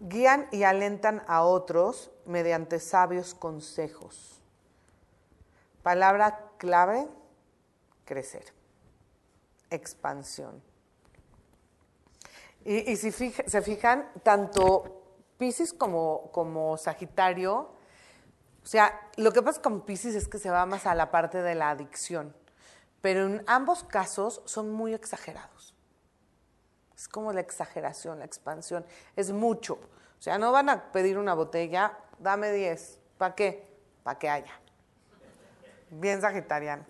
Guían 0.00 0.48
y 0.50 0.64
alentan 0.64 1.22
a 1.26 1.42
otros 1.42 2.10
mediante 2.26 2.80
sabios 2.80 3.34
consejos 3.34 4.42
Palabra 5.82 6.52
clave, 6.58 7.08
crecer, 8.04 8.44
expansión. 9.68 10.62
Y, 12.64 12.94
si 12.94 13.10
se 13.10 13.62
fijan, 13.62 14.08
tanto 14.22 15.02
Pisces 15.38 15.72
como, 15.72 16.30
como 16.30 16.76
Sagitario, 16.76 17.72
o 18.62 18.66
sea, 18.66 19.10
lo 19.16 19.32
que 19.32 19.42
pasa 19.42 19.60
con 19.60 19.82
Pisces 19.82 20.14
es 20.14 20.28
que 20.28 20.38
se 20.38 20.50
va 20.50 20.66
más 20.66 20.86
a 20.86 20.94
la 20.94 21.10
parte 21.10 21.42
de 21.42 21.54
la 21.54 21.70
adicción, 21.70 22.34
pero 23.00 23.26
en 23.26 23.44
ambos 23.46 23.84
casos 23.84 24.42
son 24.44 24.70
muy 24.70 24.94
exagerados. 24.94 25.74
Es 26.96 27.08
como 27.08 27.32
la 27.32 27.40
exageración, 27.40 28.20
la 28.20 28.24
expansión, 28.24 28.86
es 29.16 29.32
mucho. 29.32 29.74
O 29.74 30.22
sea, 30.22 30.38
no 30.38 30.52
van 30.52 30.68
a 30.68 30.92
pedir 30.92 31.18
una 31.18 31.34
botella, 31.34 31.98
dame 32.18 32.52
10, 32.52 33.00
¿para 33.18 33.34
qué? 33.34 33.68
Para 34.04 34.18
que 34.18 34.30
haya 34.30 34.62
bien 35.92 36.20
sagitariano. 36.20 36.84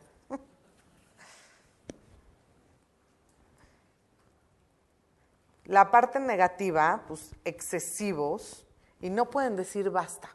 La 5.65 5.91
parte 5.91 6.21
negativa, 6.21 7.05
pues 7.07 7.35
excesivos, 7.45 8.67
y 9.01 9.11
no 9.11 9.31
pueden 9.31 9.57
decir 9.57 9.91
basta. 9.91 10.31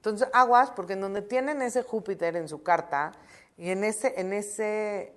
Entonces, 0.00 0.28
aguas, 0.32 0.70
porque 0.70 0.94
en 0.94 1.00
donde 1.00 1.22
tienen 1.22 1.62
ese 1.62 1.82
Júpiter 1.82 2.36
en 2.36 2.48
su 2.48 2.62
carta, 2.62 3.12
y 3.56 3.70
en 3.70 3.84
ese, 3.84 4.18
en 4.20 4.32
ese, 4.32 5.14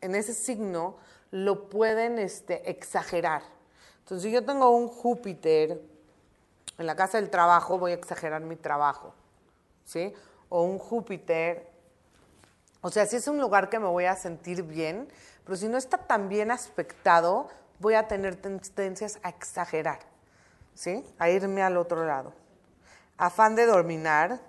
en 0.00 0.14
ese 0.14 0.32
signo, 0.32 0.96
lo 1.30 1.68
pueden 1.68 2.18
este, 2.18 2.70
exagerar. 2.70 3.42
Entonces, 4.00 4.24
si 4.24 4.30
yo 4.30 4.44
tengo 4.44 4.70
un 4.70 4.88
Júpiter 4.88 5.80
en 6.78 6.86
la 6.86 6.96
casa 6.96 7.20
del 7.20 7.30
trabajo, 7.30 7.78
voy 7.78 7.92
a 7.92 7.94
exagerar 7.94 8.42
mi 8.42 8.56
trabajo. 8.56 9.14
¿Sí? 9.84 10.14
o 10.50 10.64
un 10.64 10.78
Júpiter. 10.78 11.66
O 12.82 12.90
sea, 12.90 13.06
si 13.06 13.16
es 13.16 13.26
un 13.26 13.40
lugar 13.40 13.70
que 13.70 13.78
me 13.78 13.86
voy 13.86 14.04
a 14.04 14.16
sentir 14.16 14.62
bien, 14.62 15.08
pero 15.44 15.56
si 15.56 15.68
no 15.68 15.78
está 15.78 15.96
tan 15.96 16.28
bien 16.28 16.50
aspectado, 16.50 17.48
voy 17.78 17.94
a 17.94 18.06
tener 18.06 18.36
tendencias 18.36 19.18
a 19.22 19.30
exagerar, 19.30 20.00
¿sí? 20.74 21.04
A 21.18 21.30
irme 21.30 21.62
al 21.62 21.78
otro 21.78 22.04
lado. 22.04 22.32
Afán 23.20 23.54
de 23.54 23.66
dominar, 23.66 24.40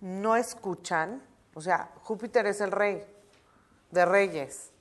no 0.00 0.34
escuchan, 0.34 1.22
o 1.54 1.60
sea, 1.60 1.92
Júpiter 2.02 2.44
es 2.48 2.60
el 2.60 2.72
rey 2.72 3.06
de 3.92 4.04
reyes. 4.04 4.72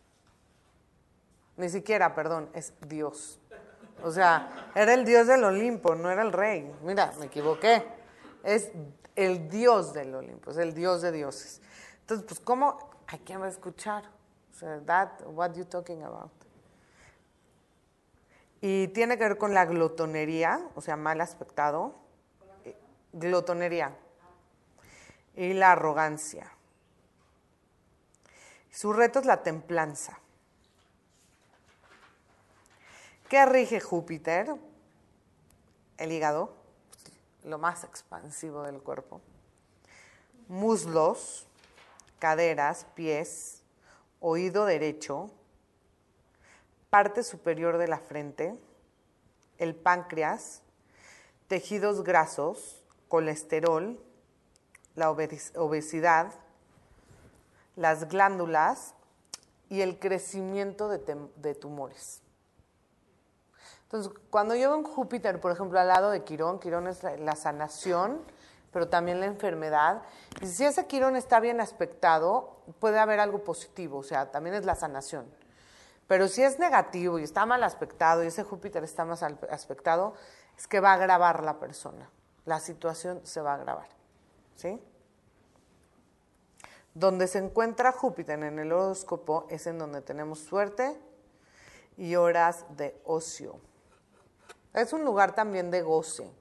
Ni 1.56 1.70
siquiera, 1.70 2.16
perdón, 2.16 2.50
es 2.54 2.74
Dios. 2.88 3.40
O 4.04 4.10
sea, 4.10 4.72
era 4.74 4.96
el 4.96 5.06
Dios 5.06 5.28
del 5.28 5.44
Olimpo, 5.44 5.94
no 5.94 6.10
era 6.10 6.24
el 6.24 6.32
rey. 6.32 6.76
Mira, 6.82 7.14
me 7.20 7.28
equivoqué. 7.28 7.86
Es 8.44 8.72
el 9.16 9.50
Dios 9.50 9.94
del 9.94 10.16
Olimpo, 10.16 10.50
es 10.50 10.58
el 10.58 10.74
Dios 10.74 11.04
de 11.04 11.12
dioses. 11.12 11.62
Entonces, 12.02 12.26
pues, 12.28 12.40
¿cómo? 12.40 12.90
¿A 13.06 13.20
quién 13.20 13.40
va 13.40 13.46
a 13.46 13.50
escuchar? 13.50 14.04
O 14.52 14.58
sea, 14.58 14.82
that, 14.84 15.10
what 15.28 15.54
you 15.54 15.66
talking 15.66 16.02
about? 16.02 16.32
Y 18.62 18.88
tiene 18.88 19.16
que 19.20 19.26
ver 19.26 19.38
con 19.38 19.54
la 19.54 19.66
glotonería, 19.66 20.68
o 20.74 20.82
sea, 20.82 20.96
mal 20.96 21.22
aspectado. 21.22 22.04
Glotonería. 23.16 23.98
Y 25.36 25.54
la 25.54 25.72
arrogancia. 25.72 26.52
Su 28.70 28.92
reto 28.92 29.20
es 29.20 29.26
la 29.26 29.42
templanza. 29.42 30.20
¿Qué 33.30 33.46
rige 33.46 33.80
Júpiter? 33.80 34.54
El 35.98 36.12
hígado 36.12 36.54
lo 37.46 37.58
más 37.58 37.86
expansivo 37.86 38.64
del 38.64 38.82
cuerpo. 38.82 39.22
Muslos, 40.50 41.48
caderas, 42.20 42.86
pies, 42.96 43.62
oído 44.20 44.66
derecho, 44.66 45.32
parte 46.90 47.24
superior 47.24 47.78
de 47.78 47.88
la 47.88 48.00
frente, 48.00 48.56
el 49.58 49.74
páncreas, 49.74 50.62
tejidos 51.48 52.04
grasos, 52.04 52.85
colesterol, 53.08 54.00
la 54.96 55.12
obesidad, 55.12 56.32
las 57.76 58.08
glándulas 58.08 58.94
y 59.70 59.82
el 59.82 60.00
crecimiento 60.00 60.90
de, 60.90 61.56
tumores. 61.56 62.22
Entonces, 63.84 64.12
cuando 64.30 64.56
yo 64.56 64.72
veo 64.72 64.84
Júpiter, 64.84 65.40
por 65.40 65.52
ejemplo, 65.52 65.80
al 65.80 65.88
lado 65.88 66.12
de 66.12 66.24
Quirón, 66.24 66.60
Quirón 66.60 66.88
es 66.88 67.04
la, 67.04 67.36
sanación, 67.36 68.22
pero 68.72 68.90
también 68.90 69.20
la 69.20 69.26
enfermedad. 69.26 70.02
Y 70.42 70.48
si 70.48 70.66
ese 70.66 70.86
Quirón 70.88 71.16
está 71.16 71.40
bien 71.40 71.62
aspectado, 71.62 72.58
puede 72.80 73.00
haber 73.00 73.20
algo 73.20 73.44
positivo, 73.44 74.00
o 74.00 74.04
sea, 74.04 74.32
también 74.32 74.56
es 74.56 74.66
la 74.66 74.76
sanación. 74.76 75.26
Pero 76.08 76.28
si 76.28 76.44
es 76.44 76.60
negativo 76.60 77.18
y 77.20 77.24
está 77.24 77.46
mal 77.46 77.64
aspectado 77.64 78.24
y 78.24 78.28
ese 78.28 78.44
Júpiter 78.44 78.84
está 78.84 79.06
más 79.06 79.24
aspectado, 79.24 80.14
es 80.58 80.68
que 80.68 80.80
va 80.80 80.92
a 80.92 80.94
agravar 80.94 81.44
la 81.44 81.60
persona. 81.60 82.10
La 82.46 82.60
situación 82.60 83.22
se 83.24 83.42
va 83.42 83.54
a 83.54 83.56
agravar. 83.56 83.88
¿Sí? 84.56 84.82
Donde 86.94 87.28
se 87.28 87.40
encuentra 87.40 87.92
Júpiter 87.92 88.42
en 88.42 88.58
el 88.58 88.72
horóscopo 88.72 89.48
es 89.50 89.68
en 89.68 89.78
donde 89.78 90.02
tenemos 90.02 90.40
suerte 90.40 90.98
y 91.98 92.16
horas 92.16 92.66
de 92.78 93.00
ocio. 93.04 93.60
Es 94.74 94.94
un 94.94 95.04
lugar 95.04 95.36
también 95.36 95.72
de 95.72 95.82
goce. 95.82 96.32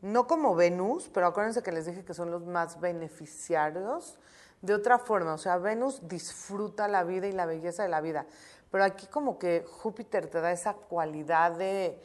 No 0.00 0.26
como 0.26 0.54
Venus, 0.54 1.10
pero 1.12 1.26
acuérdense 1.26 1.62
que 1.62 1.72
les 1.72 1.86
dije 1.86 2.04
que 2.04 2.14
son 2.14 2.30
los 2.30 2.46
más 2.46 2.80
beneficiarios 2.80 4.18
de 4.62 4.74
otra 4.74 4.98
forma. 4.98 5.34
O 5.34 5.38
sea, 5.38 5.58
Venus 5.58 6.06
disfruta 6.08 6.88
la 6.88 7.04
vida 7.04 7.26
y 7.26 7.32
la 7.32 7.46
belleza 7.46 7.82
de 7.82 7.88
la 7.88 8.00
vida. 8.00 8.26
Pero 8.70 8.84
aquí 8.84 9.06
como 9.06 9.38
que 9.38 9.64
Júpiter 9.68 10.28
te 10.28 10.40
da 10.40 10.52
esa 10.52 10.74
cualidad 10.74 11.52
de, 11.52 12.00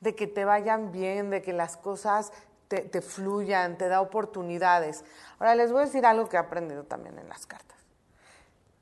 de 0.00 0.14
que 0.14 0.26
te 0.26 0.44
vayan 0.44 0.92
bien, 0.92 1.30
de 1.30 1.42
que 1.42 1.52
las 1.52 1.76
cosas 1.76 2.32
te, 2.68 3.00
fluyan, 3.00 3.78
te 3.78 3.88
da 3.88 4.00
oportunidades. 4.00 5.04
Ahora 5.38 5.54
les 5.54 5.72
voy 5.72 5.82
a 5.82 5.84
decir 5.86 6.04
algo 6.04 6.28
que 6.28 6.36
he 6.36 6.40
aprendido 6.40 6.84
también 6.84 7.18
en 7.18 7.28
las 7.28 7.46
cartas. 7.46 7.78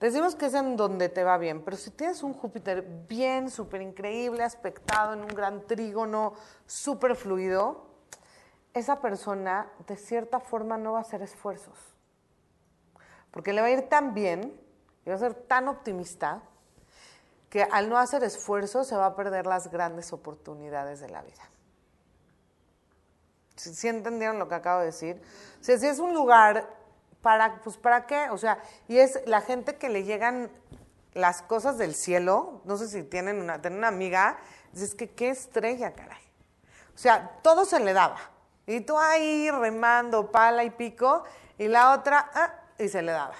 Decimos 0.00 0.34
que 0.34 0.46
es 0.46 0.54
en 0.54 0.76
donde 0.76 1.08
te 1.08 1.24
va 1.24 1.38
bien, 1.38 1.62
pero 1.62 1.76
si 1.76 1.90
tienes 1.90 2.22
un 2.22 2.34
Júpiter 2.34 2.82
bien, 3.08 3.50
súper 3.50 3.80
increíble, 3.80 4.42
aspectado 4.42 5.14
en 5.14 5.20
un 5.20 5.28
gran 5.28 5.66
trígono, 5.66 6.34
súper 6.66 7.16
fluido, 7.16 7.86
esa 8.74 9.00
persona 9.00 9.70
de 9.86 9.96
cierta 9.96 10.38
forma 10.38 10.76
no 10.76 10.92
va 10.92 10.98
a 10.98 11.02
hacer 11.02 11.22
esfuerzos. 11.22 11.78
Porque 13.30 13.54
le 13.54 13.62
va 13.62 13.68
a 13.68 13.70
ir 13.70 13.88
tan 13.88 14.12
bien 14.12 14.60
y 15.06 15.08
va 15.08 15.16
a 15.16 15.18
ser 15.18 15.32
tan 15.32 15.68
optimista 15.68 16.42
que 17.56 17.62
al 17.62 17.88
no 17.88 17.96
hacer 17.96 18.22
esfuerzos 18.22 18.86
se 18.86 18.94
va 18.96 19.06
a 19.06 19.16
perder 19.16 19.46
las 19.46 19.70
grandes 19.70 20.12
oportunidades 20.12 21.00
de 21.00 21.08
la 21.08 21.22
vida. 21.22 21.42
¿Sí, 23.54 23.74
sí 23.74 23.88
entendieron 23.88 24.38
lo 24.38 24.46
que 24.46 24.56
acabo 24.56 24.80
de 24.80 24.86
decir? 24.86 25.22
O 25.58 25.64
sea, 25.64 25.78
si 25.78 25.86
es 25.86 25.98
un 25.98 26.12
lugar 26.12 26.68
para, 27.22 27.62
pues 27.62 27.78
¿para 27.78 28.04
qué? 28.04 28.28
O 28.28 28.36
sea, 28.36 28.58
y 28.88 28.98
es 28.98 29.22
la 29.24 29.40
gente 29.40 29.76
que 29.76 29.88
le 29.88 30.04
llegan 30.04 30.50
las 31.14 31.40
cosas 31.40 31.78
del 31.78 31.94
cielo, 31.94 32.60
no 32.66 32.76
sé 32.76 32.88
si 32.88 33.02
tienen 33.02 33.40
una, 33.40 33.62
tienen 33.62 33.78
una 33.78 33.88
amiga, 33.88 34.36
dices 34.72 34.94
que 34.94 35.08
qué 35.08 35.30
estrella, 35.30 35.94
caray. 35.94 36.20
O 36.94 36.98
sea, 36.98 37.38
todo 37.40 37.64
se 37.64 37.80
le 37.80 37.94
daba. 37.94 38.18
Y 38.66 38.82
tú 38.82 38.98
ahí 38.98 39.50
remando 39.50 40.30
pala 40.30 40.62
y 40.62 40.68
pico, 40.68 41.24
y 41.56 41.68
la 41.68 41.94
otra, 41.94 42.30
ah, 42.34 42.52
y 42.78 42.86
se 42.90 43.00
le 43.00 43.12
daba. 43.12 43.36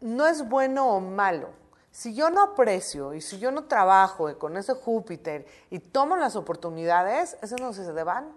No 0.00 0.24
es 0.28 0.48
bueno 0.48 0.88
o 0.88 1.00
malo. 1.00 1.58
Si 2.00 2.14
yo 2.14 2.30
no 2.30 2.42
aprecio 2.42 3.12
y 3.12 3.20
si 3.20 3.38
yo 3.38 3.50
no 3.50 3.64
trabajo 3.64 4.34
con 4.38 4.56
ese 4.56 4.72
Júpiter 4.72 5.44
y 5.68 5.80
tomo 5.80 6.16
las 6.16 6.34
oportunidades, 6.34 7.36
esas 7.42 7.60
no 7.60 7.74
se 7.74 7.84
te 7.92 8.02
van. 8.02 8.32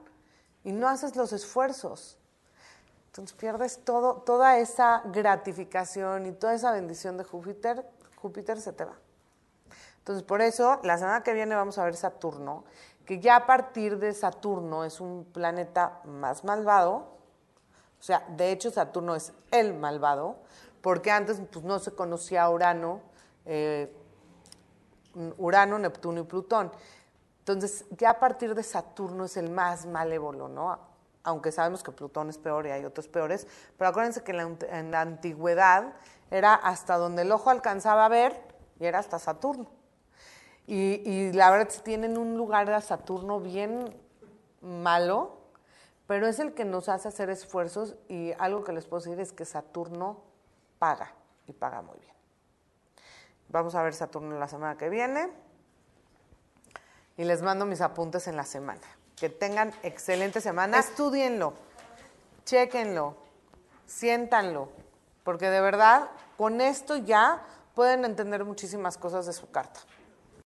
Y 0.66 0.74
no 0.74 0.90
haces 0.90 1.16
los 1.16 1.32
esfuerzos. 1.32 2.18
Entonces 3.06 3.34
pierdes 3.38 3.80
todo, 3.86 4.16
toda 4.16 4.58
esa 4.58 5.02
gratificación 5.06 6.26
y 6.26 6.34
toda 6.34 6.56
esa 6.56 6.74
bendición 6.74 7.16
de 7.16 7.24
Júpiter, 7.24 7.90
Júpiter 8.18 8.60
se 8.60 8.74
te 8.74 8.84
va. 8.84 8.98
Entonces 10.00 10.26
por 10.26 10.42
eso 10.42 10.82
la 10.84 10.98
semana 10.98 11.24
que 11.24 11.32
viene 11.32 11.56
vamos 11.56 11.78
a 11.78 11.86
ver 11.86 11.96
Saturno, 11.96 12.66
que 13.06 13.22
ya 13.22 13.38
a 13.38 13.46
partir 13.46 13.98
de 13.98 14.12
Saturno 14.12 14.84
es 14.84 15.00
un 15.00 15.24
planeta 15.24 16.02
más 16.04 16.44
malvado, 16.44 16.96
o 17.98 18.04
sea, 18.04 18.26
de 18.28 18.52
hecho 18.52 18.72
Saturno 18.72 19.16
es 19.16 19.32
el 19.52 19.74
malvado, 19.74 20.36
porque 20.82 21.12
antes 21.12 21.42
pues, 21.50 21.64
no 21.64 21.80
se 21.80 21.94
conocía 21.94 22.50
Urano, 22.50 23.13
eh, 23.46 23.92
Urano, 25.38 25.78
Neptuno 25.80 26.22
y 26.22 26.24
Plutón. 26.24 26.72
Entonces, 27.40 27.86
ya 27.98 28.12
a 28.12 28.20
partir 28.20 28.56
de 28.56 28.64
Saturno 28.64 29.26
es 29.26 29.38
el 29.38 29.50
más 29.50 29.86
malévolo, 29.86 30.48
¿no? 30.48 30.80
Aunque 31.24 31.52
sabemos 31.52 31.84
que 31.84 31.92
Plutón 31.92 32.30
es 32.30 32.38
peor 32.38 32.66
y 32.66 32.72
hay 32.72 32.86
otros 32.86 33.08
peores, 33.08 33.48
pero 33.78 33.90
acuérdense 33.90 34.24
que 34.24 34.32
en 34.32 34.92
la, 34.92 35.02
antigüedad 35.02 35.94
era 36.32 36.54
hasta 36.54 36.98
donde 36.98 37.24
el 37.24 37.32
ojo 37.32 37.50
alcanzaba 37.50 38.06
a 38.06 38.10
ver 38.10 38.42
y 38.80 38.86
era 38.86 39.00
hasta 39.00 39.20
Saturno. 39.20 39.68
Y, 40.68 41.02
y 41.10 41.34
la 41.34 41.52
verdad, 41.52 41.70
tienen 41.84 42.18
un 42.18 42.38
lugar 42.38 42.70
a 42.72 42.82
Saturno 42.82 43.40
bien 43.40 43.94
malo, 44.62 45.38
pero 46.08 46.28
es 46.28 46.40
el 46.40 46.54
que 46.54 46.66
nos 46.66 46.90
hace 46.90 47.10
hacer 47.10 47.30
esfuerzos 47.30 47.96
y 48.08 48.32
algo 48.40 48.64
que 48.64 48.72
les 48.72 48.86
puedo 48.86 49.04
decir 49.04 49.20
es 49.20 49.34
que 49.34 49.46
Saturno 49.46 50.22
paga 50.80 51.14
y 51.48 51.54
paga 51.54 51.82
muy 51.82 51.98
bien. 52.00 52.13
Vamos 53.54 53.76
a 53.76 53.84
ver 53.84 53.94
Saturno 53.94 54.40
la 54.40 54.48
semana 54.48 54.80
que 54.80 54.90
viene 54.90 55.30
y 57.18 57.24
les 57.24 57.44
mando 57.44 57.68
mis 57.68 57.82
apuntes 57.82 58.28
en 58.28 58.36
la 58.36 58.46
semana. 58.46 58.82
Que 59.16 59.30
tengan 59.30 59.72
excelente 59.84 60.42
semana. 60.42 60.80
Estudienlo, 60.80 61.54
chequenlo, 62.46 63.16
siéntanlo, 63.86 64.70
porque 65.24 65.52
de 65.52 65.62
verdad 65.62 66.10
con 66.36 66.62
esto 66.62 66.98
ya 66.98 67.44
pueden 67.76 68.06
entender 68.06 68.44
muchísimas 68.44 68.98
cosas 68.98 69.28
de 69.28 69.34
su 69.34 69.52
carta. 69.52 69.82